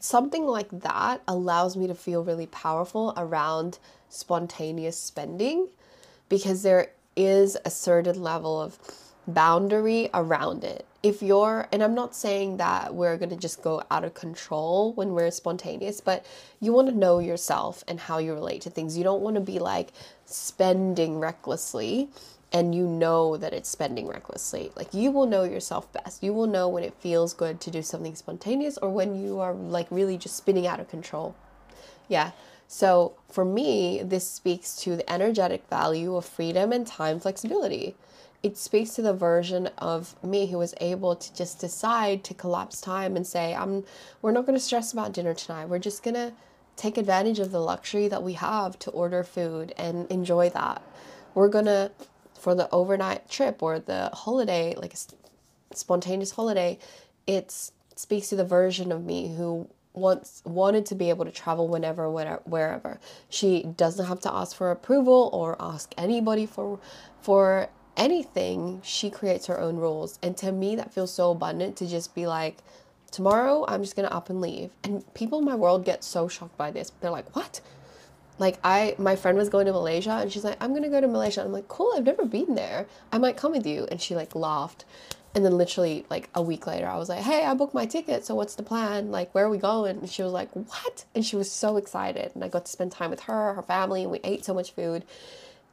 something 0.00 0.46
like 0.46 0.68
that 0.70 1.22
allows 1.28 1.76
me 1.76 1.86
to 1.86 1.94
feel 1.94 2.24
really 2.24 2.46
powerful 2.46 3.12
around 3.16 3.78
spontaneous 4.08 4.98
spending 4.98 5.68
because 6.28 6.62
there 6.62 6.90
is 7.14 7.56
a 7.64 7.70
certain 7.70 8.20
level 8.22 8.60
of 8.60 8.78
boundary 9.26 10.08
around 10.14 10.64
it. 10.64 10.86
If 11.02 11.22
you're, 11.22 11.68
and 11.72 11.82
I'm 11.82 11.94
not 11.94 12.14
saying 12.14 12.56
that 12.56 12.94
we're 12.94 13.16
going 13.16 13.30
to 13.30 13.36
just 13.36 13.62
go 13.62 13.82
out 13.90 14.04
of 14.04 14.14
control 14.14 14.92
when 14.94 15.12
we're 15.12 15.30
spontaneous, 15.30 16.00
but 16.00 16.26
you 16.60 16.72
want 16.72 16.88
to 16.88 16.94
know 16.94 17.18
yourself 17.18 17.84
and 17.86 18.00
how 18.00 18.18
you 18.18 18.34
relate 18.34 18.62
to 18.62 18.70
things. 18.70 18.96
You 18.98 19.04
don't 19.04 19.22
want 19.22 19.36
to 19.36 19.40
be 19.40 19.58
like 19.58 19.92
spending 20.24 21.18
recklessly 21.18 22.08
and 22.56 22.74
you 22.74 22.86
know 22.86 23.36
that 23.36 23.52
it's 23.52 23.68
spending 23.68 24.06
recklessly. 24.06 24.72
Like 24.74 24.94
you 24.94 25.10
will 25.10 25.26
know 25.26 25.44
yourself 25.44 25.92
best. 25.92 26.22
You 26.22 26.32
will 26.32 26.46
know 26.46 26.70
when 26.70 26.84
it 26.84 26.94
feels 26.94 27.34
good 27.34 27.60
to 27.60 27.70
do 27.70 27.82
something 27.82 28.14
spontaneous 28.14 28.78
or 28.78 28.88
when 28.88 29.14
you 29.14 29.40
are 29.40 29.52
like 29.52 29.86
really 29.90 30.16
just 30.16 30.38
spinning 30.38 30.66
out 30.66 30.80
of 30.80 30.88
control. 30.88 31.36
Yeah. 32.08 32.30
So 32.66 33.12
for 33.28 33.44
me, 33.44 34.00
this 34.02 34.28
speaks 34.28 34.74
to 34.76 34.96
the 34.96 35.12
energetic 35.12 35.68
value 35.68 36.16
of 36.16 36.24
freedom 36.24 36.72
and 36.72 36.86
time 36.86 37.20
flexibility. 37.20 37.94
It 38.42 38.56
speaks 38.56 38.94
to 38.94 39.02
the 39.02 39.12
version 39.12 39.66
of 39.76 40.14
me 40.24 40.46
who 40.46 40.56
was 40.56 40.74
able 40.80 41.14
to 41.14 41.34
just 41.34 41.60
decide 41.60 42.24
to 42.24 42.32
collapse 42.32 42.80
time 42.80 43.16
and 43.16 43.26
say, 43.26 43.54
I'm 43.54 43.84
we're 44.22 44.32
not 44.32 44.46
going 44.46 44.58
to 44.58 44.64
stress 44.64 44.94
about 44.94 45.12
dinner 45.12 45.34
tonight. 45.34 45.68
We're 45.68 45.78
just 45.78 46.02
going 46.02 46.14
to 46.14 46.32
take 46.74 46.96
advantage 46.96 47.38
of 47.38 47.52
the 47.52 47.60
luxury 47.60 48.08
that 48.08 48.22
we 48.22 48.32
have 48.32 48.78
to 48.78 48.90
order 48.92 49.22
food 49.22 49.74
and 49.76 50.10
enjoy 50.10 50.48
that. 50.50 50.80
We're 51.34 51.48
going 51.48 51.66
to 51.66 51.90
for 52.38 52.54
the 52.54 52.68
overnight 52.70 53.28
trip 53.28 53.62
or 53.62 53.78
the 53.78 54.10
holiday, 54.12 54.74
like 54.76 54.94
a 54.94 55.76
spontaneous 55.76 56.32
holiday, 56.32 56.78
it 57.26 57.70
speaks 57.96 58.28
to 58.28 58.36
the 58.36 58.44
version 58.44 58.92
of 58.92 59.04
me 59.04 59.34
who 59.36 59.68
wants 59.92 60.42
wanted 60.44 60.84
to 60.84 60.94
be 60.94 61.08
able 61.08 61.24
to 61.24 61.30
travel 61.30 61.66
whenever, 61.68 62.10
whenever 62.10 62.42
wherever. 62.44 63.00
She 63.28 63.62
doesn't 63.62 64.06
have 64.06 64.20
to 64.20 64.32
ask 64.32 64.54
for 64.56 64.70
approval 64.70 65.30
or 65.32 65.56
ask 65.58 65.92
anybody 65.96 66.46
for 66.46 66.78
for 67.20 67.68
anything. 67.96 68.80
She 68.84 69.10
creates 69.10 69.46
her 69.46 69.58
own 69.58 69.76
rules, 69.76 70.18
and 70.22 70.36
to 70.38 70.52
me, 70.52 70.76
that 70.76 70.92
feels 70.92 71.12
so 71.12 71.30
abundant 71.30 71.76
to 71.78 71.86
just 71.86 72.14
be 72.14 72.26
like. 72.26 72.58
Tomorrow, 73.12 73.64
I'm 73.68 73.82
just 73.82 73.94
gonna 73.96 74.08
up 74.08 74.28
and 74.30 74.40
leave. 74.40 74.70
And 74.82 75.02
people 75.14 75.38
in 75.38 75.44
my 75.44 75.54
world 75.54 75.84
get 75.84 76.02
so 76.04 76.26
shocked 76.28 76.58
by 76.58 76.72
this. 76.72 76.90
They're 77.00 77.10
like, 77.10 77.34
What? 77.34 77.60
Like 78.38 78.58
I 78.62 78.94
my 78.98 79.16
friend 79.16 79.38
was 79.38 79.48
going 79.48 79.66
to 79.66 79.72
Malaysia 79.72 80.18
and 80.20 80.30
she's 80.30 80.44
like, 80.44 80.56
I'm 80.60 80.74
gonna 80.74 80.88
go 80.88 81.00
to 81.00 81.08
Malaysia. 81.08 81.42
I'm 81.42 81.52
like, 81.52 81.68
cool, 81.68 81.92
I've 81.96 82.04
never 82.04 82.24
been 82.24 82.54
there. 82.54 82.86
I 83.12 83.18
might 83.18 83.36
come 83.36 83.52
with 83.52 83.66
you. 83.66 83.86
And 83.90 84.00
she 84.00 84.14
like 84.14 84.34
laughed. 84.34 84.84
And 85.34 85.44
then 85.44 85.58
literally 85.58 86.06
like 86.08 86.30
a 86.34 86.40
week 86.40 86.66
later 86.66 86.86
I 86.86 86.96
was 86.96 87.08
like, 87.08 87.22
Hey, 87.22 87.44
I 87.44 87.54
booked 87.54 87.74
my 87.74 87.86
ticket, 87.86 88.24
so 88.24 88.34
what's 88.34 88.54
the 88.54 88.62
plan? 88.62 89.10
Like 89.10 89.34
where 89.34 89.44
are 89.44 89.50
we 89.50 89.58
going? 89.58 89.98
And 89.98 90.10
she 90.10 90.22
was 90.22 90.32
like, 90.32 90.50
What? 90.52 91.04
And 91.14 91.24
she 91.24 91.36
was 91.36 91.50
so 91.50 91.76
excited. 91.76 92.32
And 92.34 92.44
I 92.44 92.48
got 92.48 92.66
to 92.66 92.72
spend 92.72 92.92
time 92.92 93.10
with 93.10 93.20
her, 93.20 93.54
her 93.54 93.62
family, 93.62 94.02
and 94.02 94.10
we 94.10 94.20
ate 94.24 94.44
so 94.44 94.54
much 94.54 94.72
food. 94.72 95.04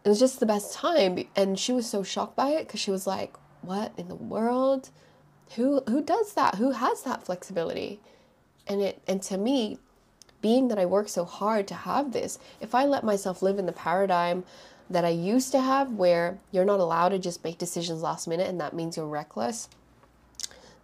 It 0.03 0.09
was 0.09 0.19
just 0.19 0.39
the 0.39 0.45
best 0.45 0.73
time. 0.73 1.25
And 1.35 1.57
she 1.57 1.71
was 1.71 1.89
so 1.89 2.03
shocked 2.03 2.35
by 2.35 2.49
it 2.49 2.67
because 2.67 2.79
she 2.79 2.91
was 2.91 3.07
like, 3.07 3.35
What 3.61 3.93
in 3.97 4.07
the 4.07 4.15
world? 4.15 4.89
Who 5.55 5.81
who 5.87 6.01
does 6.01 6.33
that? 6.33 6.55
Who 6.55 6.71
has 6.71 7.03
that 7.03 7.25
flexibility? 7.25 7.99
And 8.67 8.81
it 8.81 9.01
and 9.07 9.21
to 9.23 9.37
me, 9.37 9.79
being 10.43 10.67
that 10.67 10.77
I 10.77 10.85
work 10.85 11.09
so 11.09 11.25
hard 11.25 11.67
to 11.69 11.73
have 11.73 12.11
this, 12.11 12.37
if 12.61 12.75
I 12.75 12.85
let 12.85 13.03
myself 13.03 13.41
live 13.41 13.57
in 13.57 13.65
the 13.65 13.71
paradigm 13.71 14.43
that 14.89 15.05
I 15.05 15.09
used 15.09 15.51
to 15.53 15.61
have 15.61 15.93
where 15.93 16.37
you're 16.51 16.65
not 16.65 16.79
allowed 16.79 17.09
to 17.09 17.17
just 17.17 17.43
make 17.43 17.57
decisions 17.57 18.03
last 18.03 18.27
minute 18.27 18.47
and 18.47 18.61
that 18.61 18.73
means 18.73 18.97
you're 18.97 19.07
reckless, 19.07 19.69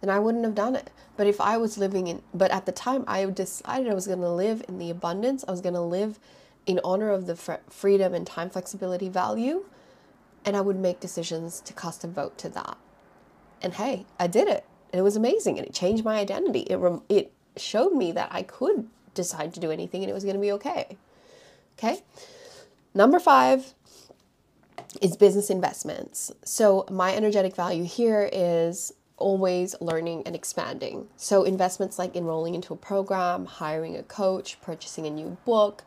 then 0.00 0.10
I 0.10 0.18
wouldn't 0.18 0.44
have 0.44 0.54
done 0.54 0.74
it. 0.74 0.90
But 1.16 1.26
if 1.26 1.40
I 1.40 1.58
was 1.58 1.76
living 1.76 2.06
in, 2.08 2.22
but 2.32 2.50
at 2.50 2.64
the 2.64 2.72
time 2.72 3.04
I 3.06 3.24
decided 3.26 3.88
I 3.88 3.94
was 3.94 4.06
going 4.06 4.20
to 4.20 4.30
live 4.30 4.64
in 4.66 4.78
the 4.78 4.90
abundance, 4.90 5.44
I 5.46 5.50
was 5.50 5.60
going 5.60 5.74
to 5.74 5.80
live 5.80 6.18
in 6.66 6.80
honor 6.82 7.10
of 7.10 7.26
the 7.26 7.36
fr- 7.36 7.64
freedom 7.68 8.14
and 8.14 8.26
time 8.26 8.48
flexibility 8.48 9.10
value, 9.10 9.66
and 10.44 10.56
I 10.56 10.62
would 10.62 10.78
make 10.78 11.00
decisions 11.00 11.60
to 11.60 11.74
cast 11.74 12.02
a 12.02 12.08
vote 12.08 12.38
to 12.38 12.48
that. 12.48 12.78
And 13.60 13.74
hey, 13.74 14.06
I 14.18 14.26
did 14.26 14.48
it. 14.48 14.64
And 14.92 14.98
it 14.98 15.02
was 15.02 15.16
amazing 15.16 15.58
and 15.58 15.66
it 15.66 15.74
changed 15.74 16.04
my 16.04 16.18
identity. 16.18 16.60
It, 16.60 16.80
it 17.08 17.32
showed 17.56 17.92
me 17.92 18.10
that 18.12 18.30
I 18.32 18.42
could 18.42 18.88
decide 19.14 19.54
to 19.54 19.60
do 19.60 19.70
anything 19.70 20.02
and 20.02 20.10
it 20.10 20.14
was 20.14 20.24
going 20.24 20.36
to 20.36 20.40
be 20.40 20.52
okay. 20.52 20.96
Okay. 21.78 22.02
Number 22.94 23.18
five 23.18 23.74
is 25.00 25.16
business 25.16 25.50
investments. 25.50 26.32
So, 26.44 26.84
my 26.90 27.14
energetic 27.14 27.54
value 27.54 27.84
here 27.84 28.28
is 28.32 28.92
always 29.16 29.76
learning 29.80 30.24
and 30.26 30.34
expanding. 30.34 31.08
So, 31.16 31.44
investments 31.44 31.98
like 31.98 32.16
enrolling 32.16 32.54
into 32.54 32.74
a 32.74 32.76
program, 32.76 33.46
hiring 33.46 33.96
a 33.96 34.02
coach, 34.02 34.60
purchasing 34.60 35.06
a 35.06 35.10
new 35.10 35.36
book, 35.44 35.84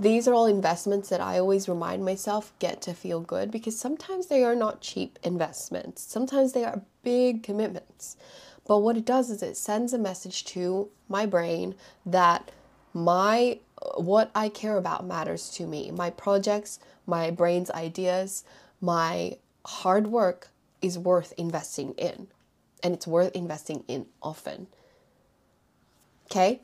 these 0.00 0.28
are 0.28 0.34
all 0.34 0.46
investments 0.46 1.08
that 1.08 1.20
I 1.20 1.38
always 1.38 1.68
remind 1.68 2.04
myself 2.04 2.52
get 2.60 2.80
to 2.82 2.94
feel 2.94 3.20
good 3.20 3.50
because 3.50 3.78
sometimes 3.78 4.26
they 4.26 4.44
are 4.44 4.54
not 4.54 4.80
cheap 4.80 5.18
investments. 5.24 6.02
Sometimes 6.02 6.52
they 6.52 6.64
are 6.64 6.82
big 7.02 7.42
commitments. 7.42 8.16
But 8.66 8.78
what 8.78 8.96
it 8.96 9.04
does 9.04 9.28
is 9.28 9.42
it 9.42 9.56
sends 9.56 9.92
a 9.92 9.98
message 9.98 10.44
to 10.46 10.88
my 11.08 11.26
brain 11.26 11.74
that 12.06 12.52
my 12.92 13.58
what 13.96 14.30
I 14.34 14.48
care 14.48 14.76
about 14.76 15.06
matters 15.06 15.50
to 15.50 15.66
me. 15.66 15.90
My 15.90 16.10
projects, 16.10 16.78
my 17.06 17.30
brain's 17.30 17.70
ideas, 17.70 18.44
my 18.80 19.36
hard 19.64 20.08
work 20.08 20.48
is 20.82 20.98
worth 20.98 21.32
investing 21.36 21.92
in. 21.92 22.28
And 22.82 22.94
it's 22.94 23.06
worth 23.06 23.34
investing 23.34 23.84
in 23.88 24.06
often. 24.22 24.68
Okay? 26.26 26.60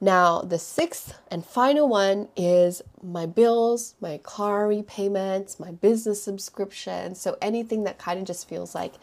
Now, 0.00 0.40
the 0.42 0.58
sixth 0.58 1.18
and 1.30 1.44
final 1.44 1.88
one 1.88 2.28
is 2.36 2.82
my 3.02 3.24
bills, 3.24 3.94
my 4.00 4.18
car 4.18 4.68
repayments, 4.68 5.58
my 5.58 5.70
business 5.70 6.22
subscription. 6.22 7.14
So 7.14 7.38
anything 7.40 7.84
that 7.84 7.98
kind 7.98 8.18
of 8.18 8.26
just 8.26 8.46
feels 8.46 8.74
like 8.74 8.94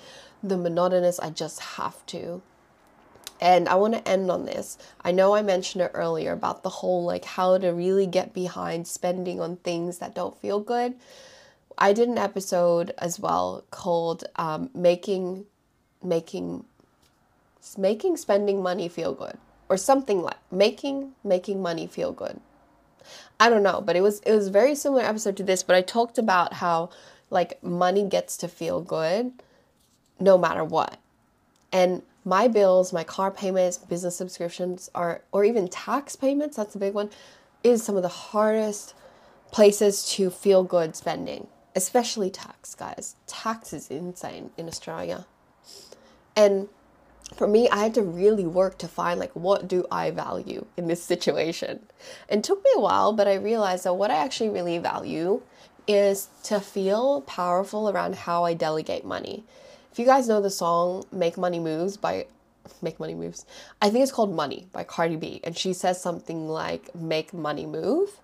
the 0.43 0.57
monotonous, 0.57 1.19
I 1.19 1.31
just 1.31 1.59
have 1.59 2.05
to. 2.07 2.43
And 3.43 3.67
I 3.67 3.75
want 3.75 3.93
to 3.93 4.07
end 4.07 4.31
on 4.31 4.45
this. 4.45 4.77
I 5.03 5.11
know 5.11 5.35
I 5.35 5.41
mentioned 5.41 5.81
it 5.81 5.91
earlier 5.93 6.31
about 6.31 6.63
the 6.63 6.69
whole 6.69 7.03
like 7.03 7.25
how 7.25 7.57
to 7.57 7.71
really 7.71 8.07
get 8.07 8.33
behind 8.33 8.87
spending 8.87 9.41
on 9.41 9.57
things 9.57 9.97
that 9.97 10.15
don't 10.15 10.39
feel 10.39 10.61
good. 10.61 10.93
I 11.77 11.91
did 11.91 12.07
an 12.07 12.17
episode 12.17 12.93
as 12.97 13.19
well 13.19 13.65
called 13.69 14.23
um, 14.37 14.69
making 14.73 15.45
making 16.01 16.63
making 17.77 18.15
spending 18.15 18.63
money 18.63 18.87
feel 18.87 19.13
good 19.13 19.37
or 19.67 19.75
something 19.75 20.21
like 20.21 20.39
making 20.49 21.11
making 21.21 21.61
money 21.61 21.85
feel 21.85 22.13
good. 22.13 22.39
I 23.41 23.49
don't 23.49 23.63
know, 23.63 23.81
but 23.81 23.97
it 23.97 24.01
was 24.01 24.21
it 24.21 24.31
was 24.31 24.47
a 24.47 24.51
very 24.51 24.73
similar 24.73 25.03
episode 25.03 25.35
to 25.35 25.43
this, 25.43 25.63
but 25.63 25.75
I 25.75 25.81
talked 25.81 26.17
about 26.17 26.53
how 26.53 26.91
like 27.29 27.61
money 27.61 28.07
gets 28.07 28.37
to 28.37 28.47
feel 28.47 28.79
good 28.79 29.33
no 30.17 30.37
matter 30.37 30.63
what. 30.63 30.97
And 31.73 32.03
my 32.25 32.47
bills, 32.47 32.93
my 32.93 33.03
car 33.03 33.31
payments, 33.31 33.77
business 33.77 34.15
subscriptions 34.15 34.89
are 34.95 35.23
or 35.31 35.43
even 35.43 35.67
tax 35.67 36.15
payments, 36.15 36.57
that's 36.57 36.75
a 36.75 36.79
big 36.79 36.93
one, 36.93 37.09
is 37.63 37.83
some 37.83 37.95
of 37.95 38.03
the 38.03 38.09
hardest 38.09 38.93
places 39.51 40.09
to 40.13 40.29
feel 40.29 40.63
good 40.63 40.95
spending, 40.95 41.47
especially 41.75 42.29
tax, 42.29 42.75
guys. 42.75 43.15
Tax 43.27 43.73
is 43.73 43.89
insane 43.89 44.51
in 44.57 44.67
Australia. 44.67 45.25
And 46.35 46.69
for 47.35 47.47
me, 47.47 47.69
I 47.69 47.77
had 47.77 47.93
to 47.95 48.01
really 48.01 48.45
work 48.45 48.77
to 48.79 48.87
find 48.87 49.19
like 49.19 49.31
what 49.33 49.67
do 49.67 49.85
I 49.91 50.11
value 50.11 50.65
in 50.77 50.87
this 50.87 51.01
situation. 51.03 51.85
It 52.29 52.43
took 52.43 52.63
me 52.63 52.71
a 52.75 52.79
while, 52.79 53.13
but 53.13 53.27
I 53.27 53.35
realized 53.35 53.85
that 53.85 53.93
what 53.93 54.11
I 54.11 54.15
actually 54.15 54.49
really 54.49 54.77
value 54.77 55.41
is 55.87 56.29
to 56.43 56.59
feel 56.59 57.21
powerful 57.21 57.89
around 57.89 58.15
how 58.15 58.43
I 58.43 58.53
delegate 58.53 59.05
money. 59.05 59.43
If 59.93 59.99
you 59.99 60.05
guys 60.07 60.27
know 60.27 60.41
the 60.41 60.49
song 60.49 61.05
Make 61.11 61.37
Money 61.37 61.59
Moves 61.59 61.97
by 61.97 62.25
Make 62.81 62.99
Money 62.99 63.13
Moves, 63.13 63.45
I 63.79 63.91
think 63.91 64.01
it's 64.01 64.11
called 64.11 64.33
Money 64.33 64.65
by 64.71 64.83
Cardi 64.83 65.17
B. 65.17 65.39
And 65.43 65.55
she 65.55 65.71
says 65.71 66.01
something 66.01 66.49
like, 66.49 66.95
Make 66.95 67.31
money 67.31 67.67
move. 67.67 68.19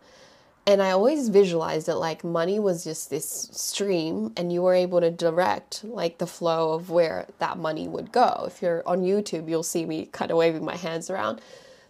And 0.65 0.81
I 0.81 0.89
always 0.89 1.29
visualized 1.29 1.87
it 1.87 1.93
like 1.97 2.23
money 2.23 2.57
was 2.59 2.83
just 2.83 3.11
this 3.11 3.49
stream, 3.51 4.33
and 4.35 4.51
you 4.51 4.63
were 4.63 4.73
able 4.73 4.99
to 4.99 5.11
direct 5.11 5.83
like 5.83 6.17
the 6.17 6.25
flow 6.25 6.73
of 6.73 6.89
where 6.89 7.27
that 7.37 7.59
money 7.59 7.87
would 7.87 8.11
go. 8.11 8.45
If 8.47 8.63
you're 8.63 8.81
on 8.87 9.03
YouTube, 9.03 9.47
you'll 9.47 9.61
see 9.61 9.85
me 9.85 10.07
kind 10.07 10.31
of 10.31 10.37
waving 10.37 10.65
my 10.65 10.75
hands 10.75 11.11
around. 11.11 11.39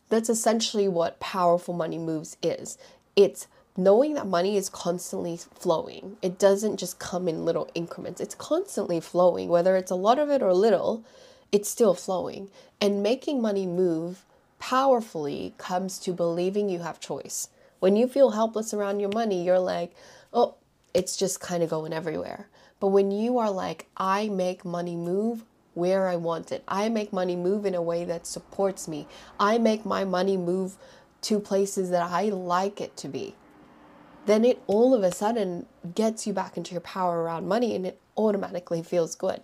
That's 0.10 0.30
essentially 0.30 0.90
what 0.90 1.22
powerful 1.22 1.74
money 1.74 1.98
moves 1.98 2.36
is. 2.44 2.78
It's 3.16 3.48
knowing 3.78 4.14
that 4.14 4.28
money 4.28 4.58
is 4.58 4.70
constantly 4.70 5.38
flowing. 5.38 6.18
It 6.22 6.38
doesn't 6.38 6.78
just 6.78 7.00
come 7.00 7.28
in 7.28 7.46
little 7.46 7.70
increments. 7.74 8.20
It's 8.20 8.36
constantly 8.36 9.00
flowing, 9.00 9.50
whether 9.50 9.76
it's 9.76 9.92
a 9.92 9.96
lot 9.96 10.20
of 10.20 10.30
it 10.30 10.42
or 10.42 10.54
little, 10.54 11.04
it's 11.52 11.70
still 11.70 11.94
flowing. 11.94 12.50
And 12.82 13.04
making 13.04 13.42
money 13.42 13.66
move 13.66 14.26
powerfully 14.60 15.54
comes 15.58 15.98
to 16.00 16.14
believing 16.14 16.70
you 16.70 16.80
have 16.80 17.00
choice. 17.00 17.50
When 17.80 17.96
you 17.96 18.08
feel 18.08 18.32
helpless 18.32 18.74
around 18.74 19.00
your 19.00 19.12
money, 19.14 19.44
you're 19.44 19.60
like, 19.60 19.96
"Oh, 20.34 20.56
it's 20.94 21.16
just 21.16 21.40
kind 21.40 21.64
of 21.64 21.70
going 21.70 21.94
everywhere." 21.94 22.50
But 22.80 22.88
when 22.88 23.12
you 23.12 23.38
are 23.38 23.52
like, 23.52 23.88
"I 23.96 24.28
make 24.28 24.66
money 24.66 24.96
move 24.96 25.46
where 25.74 26.08
I 26.08 26.16
want 26.18 26.52
it. 26.52 26.64
I 26.68 26.90
make 26.90 27.14
money 27.14 27.36
move 27.36 27.66
in 27.66 27.74
a 27.74 27.82
way 27.82 28.04
that 28.04 28.28
supports 28.28 28.88
me. 28.88 29.08
I 29.40 29.58
make 29.58 29.86
my 29.86 30.04
money 30.04 30.36
move 30.36 30.76
to 31.22 31.40
places 31.40 31.90
that 31.92 32.04
I 32.04 32.30
like 32.30 32.82
it 32.82 32.98
to 32.98 33.08
be. 33.08 33.36
Then 34.30 34.46
it 34.46 34.62
all 34.68 34.94
of 34.94 35.02
a 35.02 35.12
sudden 35.12 35.66
gets 35.96 36.28
you 36.28 36.34
back 36.34 36.56
into 36.56 36.74
your 36.74 36.82
power 36.82 37.24
around 37.24 37.48
money 37.48 37.76
and 37.76 37.84
it 37.84 38.00
automatically 38.16 38.84
feels 38.84 39.16
good, 39.16 39.42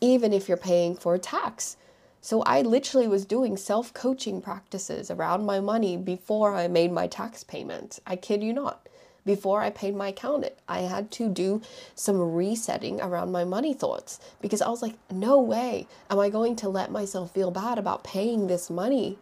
even 0.00 0.32
if 0.32 0.48
you're 0.48 0.56
paying 0.56 0.96
for 0.96 1.16
tax. 1.18 1.76
So 2.20 2.42
I 2.42 2.62
literally 2.62 3.06
was 3.06 3.24
doing 3.24 3.56
self 3.56 3.94
coaching 3.94 4.42
practices 4.42 5.08
around 5.08 5.46
my 5.46 5.60
money 5.60 5.96
before 5.96 6.52
I 6.52 6.66
made 6.66 6.90
my 6.90 7.06
tax 7.06 7.44
payment. 7.44 8.00
I 8.08 8.16
kid 8.16 8.42
you 8.42 8.52
not. 8.52 8.88
Before 9.24 9.60
I 9.60 9.70
paid 9.70 9.94
my 9.94 10.08
accountant, 10.08 10.54
I 10.66 10.80
had 10.80 11.12
to 11.12 11.28
do 11.28 11.62
some 11.94 12.18
resetting 12.34 13.00
around 13.00 13.30
my 13.30 13.44
money 13.44 13.72
thoughts 13.72 14.18
because 14.40 14.60
I 14.60 14.68
was 14.68 14.82
like, 14.82 14.96
no 15.12 15.40
way 15.40 15.86
am 16.10 16.18
I 16.18 16.28
going 16.28 16.56
to 16.56 16.68
let 16.68 16.90
myself 16.90 17.30
feel 17.32 17.52
bad 17.52 17.78
about 17.78 18.02
paying 18.02 18.48
this 18.48 18.68
money 18.68 19.16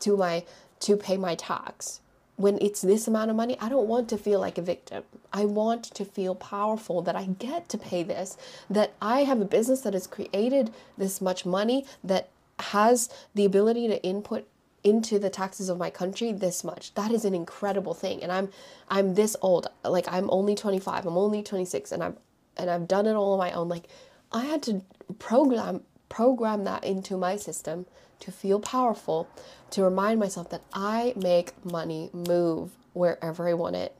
to 0.00 0.16
my 0.16 0.46
to 0.80 0.96
pay 0.96 1.18
my 1.18 1.34
tax 1.34 2.00
when 2.36 2.58
it's 2.60 2.82
this 2.82 3.08
amount 3.08 3.30
of 3.30 3.36
money, 3.36 3.56
I 3.60 3.68
don't 3.68 3.88
want 3.88 4.08
to 4.10 4.18
feel 4.18 4.40
like 4.40 4.58
a 4.58 4.62
victim. 4.62 5.04
I 5.32 5.46
want 5.46 5.84
to 5.84 6.04
feel 6.04 6.34
powerful 6.34 7.02
that 7.02 7.16
I 7.16 7.24
get 7.24 7.68
to 7.70 7.78
pay 7.78 8.02
this, 8.02 8.36
that 8.68 8.92
I 9.00 9.20
have 9.20 9.40
a 9.40 9.46
business 9.46 9.80
that 9.82 9.94
has 9.94 10.06
created 10.06 10.72
this 10.98 11.20
much 11.20 11.46
money, 11.46 11.86
that 12.04 12.28
has 12.58 13.08
the 13.34 13.44
ability 13.44 13.88
to 13.88 14.02
input 14.02 14.46
into 14.84 15.18
the 15.18 15.30
taxes 15.30 15.68
of 15.68 15.78
my 15.78 15.90
country 15.90 16.32
this 16.32 16.62
much. 16.62 16.94
That 16.94 17.10
is 17.10 17.24
an 17.24 17.34
incredible 17.34 17.94
thing. 17.94 18.22
And 18.22 18.30
I'm 18.30 18.50
I'm 18.88 19.14
this 19.14 19.36
old. 19.42 19.66
Like 19.84 20.06
I'm 20.10 20.30
only 20.30 20.54
25. 20.54 21.06
I'm 21.06 21.16
only 21.18 21.42
26 21.42 21.90
and 21.90 22.04
I'm 22.04 22.16
and 22.56 22.70
I've 22.70 22.86
done 22.86 23.06
it 23.06 23.14
all 23.14 23.32
on 23.32 23.38
my 23.38 23.50
own. 23.52 23.68
Like 23.68 23.88
I 24.30 24.44
had 24.44 24.62
to 24.64 24.82
program 25.18 25.80
program 26.08 26.64
that 26.64 26.84
into 26.84 27.16
my 27.16 27.36
system 27.36 27.86
to 28.20 28.32
feel 28.32 28.60
powerful, 28.60 29.28
to 29.70 29.82
remind 29.82 30.20
myself 30.20 30.50
that 30.50 30.62
I 30.72 31.12
make 31.16 31.52
money 31.64 32.10
move 32.12 32.70
wherever 32.92 33.48
I 33.48 33.54
want 33.54 33.76
it. 33.76 33.94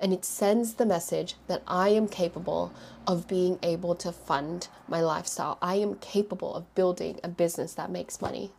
And 0.00 0.12
it 0.12 0.24
sends 0.24 0.74
the 0.74 0.86
message 0.86 1.34
that 1.46 1.62
I 1.66 1.88
am 1.90 2.08
capable 2.08 2.72
of 3.06 3.28
being 3.28 3.58
able 3.62 3.94
to 3.96 4.12
fund 4.12 4.68
my 4.88 5.00
lifestyle. 5.00 5.58
I 5.62 5.76
am 5.76 5.96
capable 5.96 6.54
of 6.54 6.74
building 6.74 7.18
a 7.24 7.28
business 7.28 7.74
that 7.74 7.90
makes 7.90 8.20
money. 8.20 8.52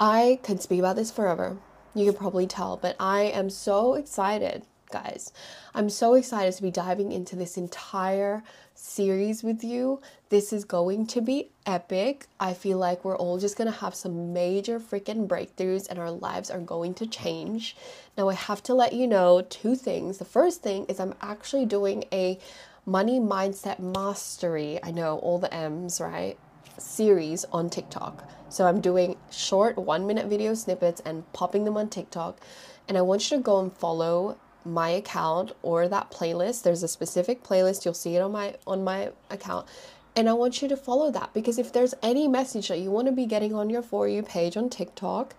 I 0.00 0.40
could 0.42 0.60
speak 0.60 0.78
about 0.78 0.96
this 0.96 1.10
forever. 1.10 1.58
You 1.94 2.04
can 2.06 2.14
probably 2.14 2.46
tell, 2.46 2.76
but 2.76 2.96
I 3.00 3.22
am 3.22 3.48
so 3.48 3.94
excited, 3.94 4.64
guys. 4.90 5.32
I'm 5.74 5.90
so 5.90 6.14
excited 6.14 6.54
to 6.54 6.62
be 6.62 6.70
diving 6.70 7.12
into 7.12 7.36
this 7.36 7.56
entire 7.56 8.42
series 8.74 9.42
with 9.42 9.64
you. 9.64 10.00
This 10.28 10.52
is 10.52 10.64
going 10.64 11.06
to 11.08 11.20
be 11.20 11.50
epic. 11.64 12.26
I 12.38 12.54
feel 12.54 12.78
like 12.78 13.04
we're 13.04 13.16
all 13.16 13.38
just 13.38 13.56
going 13.56 13.70
to 13.70 13.78
have 13.78 13.94
some 13.94 14.32
major 14.32 14.78
freaking 14.78 15.26
breakthroughs 15.26 15.88
and 15.88 15.98
our 15.98 16.10
lives 16.10 16.50
are 16.50 16.60
going 16.60 16.94
to 16.94 17.06
change. 17.06 17.76
Now, 18.16 18.28
I 18.28 18.34
have 18.34 18.62
to 18.64 18.74
let 18.74 18.92
you 18.92 19.06
know 19.06 19.42
two 19.48 19.76
things. 19.76 20.18
The 20.18 20.24
first 20.24 20.62
thing 20.62 20.84
is 20.86 21.00
I'm 21.00 21.14
actually 21.20 21.66
doing 21.66 22.04
a 22.12 22.38
money 22.84 23.18
mindset 23.18 23.80
mastery. 23.80 24.78
I 24.82 24.92
know 24.92 25.18
all 25.18 25.38
the 25.38 25.52
M's, 25.52 26.00
right? 26.00 26.38
Series 26.78 27.44
on 27.46 27.70
TikTok. 27.70 28.28
So 28.48 28.66
I'm 28.66 28.80
doing 28.80 29.16
short 29.30 29.76
one 29.76 30.06
minute 30.06 30.26
video 30.26 30.54
snippets 30.54 31.02
and 31.04 31.30
popping 31.32 31.64
them 31.64 31.76
on 31.76 31.88
TikTok. 31.88 32.40
And 32.88 32.96
I 32.96 33.02
want 33.02 33.30
you 33.30 33.38
to 33.38 33.42
go 33.42 33.58
and 33.60 33.72
follow 33.72 34.38
my 34.66 34.90
account 34.90 35.52
or 35.62 35.88
that 35.88 36.10
playlist. 36.10 36.62
There's 36.62 36.82
a 36.82 36.88
specific 36.88 37.42
playlist. 37.42 37.84
You'll 37.84 37.94
see 37.94 38.16
it 38.16 38.20
on 38.20 38.32
my 38.32 38.56
on 38.66 38.84
my 38.84 39.10
account. 39.30 39.66
And 40.14 40.28
I 40.30 40.32
want 40.32 40.62
you 40.62 40.68
to 40.68 40.76
follow 40.76 41.10
that 41.10 41.34
because 41.34 41.58
if 41.58 41.72
there's 41.72 41.94
any 42.02 42.26
message 42.26 42.68
that 42.68 42.78
you 42.78 42.90
want 42.90 43.06
to 43.06 43.12
be 43.12 43.26
getting 43.26 43.54
on 43.54 43.68
your 43.68 43.82
for 43.82 44.08
you 44.08 44.22
page 44.22 44.56
on 44.56 44.70
TikTok, 44.70 45.34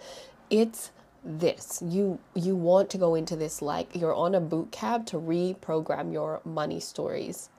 it's 0.50 0.92
this. 1.24 1.82
You 1.86 2.20
you 2.36 2.56
want 2.56 2.90
to 2.92 2.98
go 2.98 3.16
into 3.16 3.36
this 3.36 3.62
like 3.62 3.96
you're 3.96 4.14
on 4.14 4.36
a 4.36 4.40
boot 4.40 4.72
camp 4.72 5.08
to 5.08 5.18
reprogram 5.18 6.14
your 6.14 6.42
money 6.46 6.80
stories. 6.80 7.50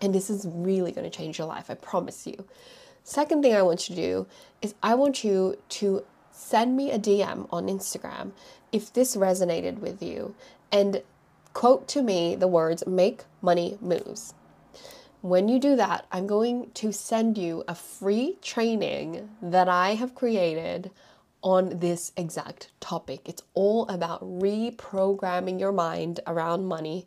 And 0.00 0.14
this 0.14 0.28
is 0.28 0.46
really 0.50 0.92
going 0.92 1.08
to 1.08 1.16
change 1.16 1.38
your 1.38 1.46
life, 1.46 1.70
I 1.70 1.74
promise 1.74 2.26
you. 2.26 2.44
Second 3.04 3.42
thing 3.42 3.54
I 3.54 3.62
want 3.62 3.88
you 3.88 3.94
to 3.94 4.02
do 4.02 4.26
is 4.60 4.74
I 4.82 4.94
want 4.94 5.24
you 5.24 5.56
to 5.68 6.04
send 6.32 6.76
me 6.76 6.90
a 6.90 6.98
DM 6.98 7.46
on 7.50 7.68
Instagram 7.68 8.32
if 8.72 8.92
this 8.92 9.14
resonated 9.14 9.78
with 9.78 10.02
you 10.02 10.34
and 10.72 11.02
quote 11.54 11.88
to 11.88 12.02
me 12.02 12.34
the 12.34 12.48
words 12.48 12.86
make 12.86 13.24
money 13.40 13.78
moves. 13.80 14.34
When 15.22 15.48
you 15.48 15.58
do 15.58 15.74
that, 15.76 16.06
I'm 16.12 16.26
going 16.26 16.70
to 16.74 16.92
send 16.92 17.38
you 17.38 17.64
a 17.66 17.74
free 17.74 18.36
training 18.42 19.30
that 19.40 19.70
I 19.70 19.94
have 19.94 20.14
created 20.14 20.90
on 21.40 21.78
this 21.78 22.12
exact 22.16 22.68
topic. 22.80 23.28
It's 23.28 23.42
all 23.54 23.88
about 23.88 24.22
reprogramming 24.22 25.58
your 25.58 25.72
mind 25.72 26.20
around 26.26 26.66
money 26.66 27.06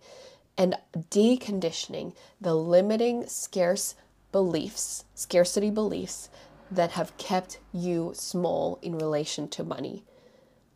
and 0.58 0.76
deconditioning 1.12 2.16
the 2.41 2.56
limiting 2.56 3.28
scarce 3.28 3.93
beliefs, 4.32 5.06
scarcity 5.14 5.70
beliefs 5.70 6.30
that 6.72 6.91
have 6.91 7.16
kept 7.18 7.60
you 7.72 8.14
small 8.16 8.80
in 8.82 8.98
relation 8.98 9.48
to 9.50 9.64
money. 9.64 10.04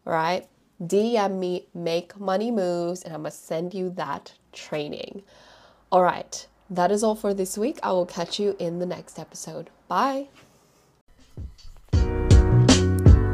Right? 0.05 0.47
DM 0.81 1.37
me, 1.37 1.67
make 1.73 2.19
money 2.19 2.51
moves, 2.51 3.03
and 3.03 3.13
I'm 3.13 3.21
gonna 3.21 3.31
send 3.31 3.73
you 3.73 3.89
that 3.91 4.33
training. 4.51 5.23
All 5.91 6.03
right, 6.03 6.47
that 6.69 6.91
is 6.91 7.03
all 7.03 7.15
for 7.15 7.33
this 7.33 7.57
week. 7.57 7.79
I 7.83 7.91
will 7.91 8.05
catch 8.05 8.39
you 8.39 8.55
in 8.59 8.79
the 8.79 8.85
next 8.85 9.19
episode. 9.19 9.69
Bye. 9.87 10.27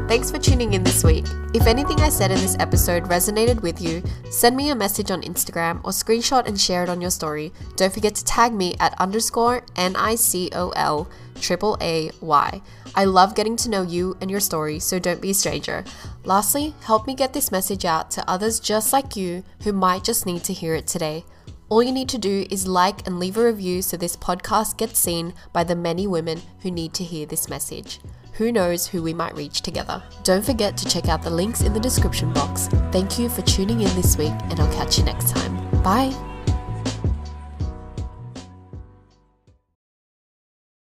Thanks 0.08 0.30
for 0.30 0.38
tuning 0.38 0.72
in 0.72 0.82
this 0.82 1.04
week. 1.04 1.26
If 1.52 1.66
anything 1.66 2.00
I 2.00 2.08
said 2.08 2.30
in 2.30 2.38
this 2.38 2.56
episode 2.58 3.04
resonated 3.04 3.60
with 3.60 3.78
you, 3.78 4.02
send 4.30 4.56
me 4.56 4.70
a 4.70 4.74
message 4.74 5.10
on 5.10 5.20
Instagram 5.20 5.84
or 5.84 5.90
screenshot 5.90 6.46
and 6.46 6.58
share 6.58 6.82
it 6.82 6.88
on 6.88 7.02
your 7.02 7.10
story. 7.10 7.52
Don't 7.76 7.92
forget 7.92 8.14
to 8.14 8.24
tag 8.24 8.54
me 8.54 8.74
at 8.80 8.98
underscore 8.98 9.66
N 9.76 9.94
I 9.96 10.14
C 10.14 10.48
O 10.54 10.70
L 10.70 11.10
triple 11.42 11.76
A 11.82 12.10
Y. 12.22 12.62
I 12.94 13.04
love 13.04 13.34
getting 13.34 13.54
to 13.56 13.68
know 13.68 13.82
you 13.82 14.16
and 14.22 14.30
your 14.30 14.40
story, 14.40 14.78
so 14.78 14.98
don't 14.98 15.20
be 15.20 15.32
a 15.32 15.34
stranger. 15.34 15.84
Lastly, 16.24 16.74
help 16.84 17.06
me 17.06 17.14
get 17.14 17.34
this 17.34 17.52
message 17.52 17.84
out 17.84 18.10
to 18.12 18.30
others 18.30 18.60
just 18.60 18.94
like 18.94 19.14
you 19.14 19.44
who 19.64 19.74
might 19.74 20.04
just 20.04 20.24
need 20.24 20.42
to 20.44 20.54
hear 20.54 20.74
it 20.74 20.86
today. 20.86 21.26
All 21.68 21.82
you 21.82 21.92
need 21.92 22.08
to 22.08 22.18
do 22.18 22.46
is 22.50 22.66
like 22.66 23.06
and 23.06 23.18
leave 23.18 23.36
a 23.36 23.44
review 23.44 23.82
so 23.82 23.98
this 23.98 24.16
podcast 24.16 24.78
gets 24.78 24.98
seen 24.98 25.34
by 25.52 25.64
the 25.64 25.76
many 25.76 26.06
women 26.06 26.40
who 26.60 26.70
need 26.70 26.94
to 26.94 27.04
hear 27.04 27.26
this 27.26 27.50
message. 27.50 28.00
Who 28.38 28.52
knows 28.52 28.86
who 28.86 29.02
we 29.02 29.12
might 29.12 29.34
reach 29.34 29.62
together? 29.62 30.00
Don't 30.22 30.44
forget 30.44 30.76
to 30.76 30.88
check 30.88 31.08
out 31.08 31.24
the 31.24 31.30
links 31.30 31.62
in 31.62 31.72
the 31.72 31.80
description 31.80 32.32
box. 32.32 32.68
Thank 32.92 33.18
you 33.18 33.28
for 33.28 33.42
tuning 33.42 33.80
in 33.80 33.92
this 33.96 34.16
week, 34.16 34.30
and 34.44 34.60
I'll 34.60 34.72
catch 34.72 34.96
you 34.96 35.02
next 35.02 35.34
time. 35.34 35.82
Bye. 35.82 36.14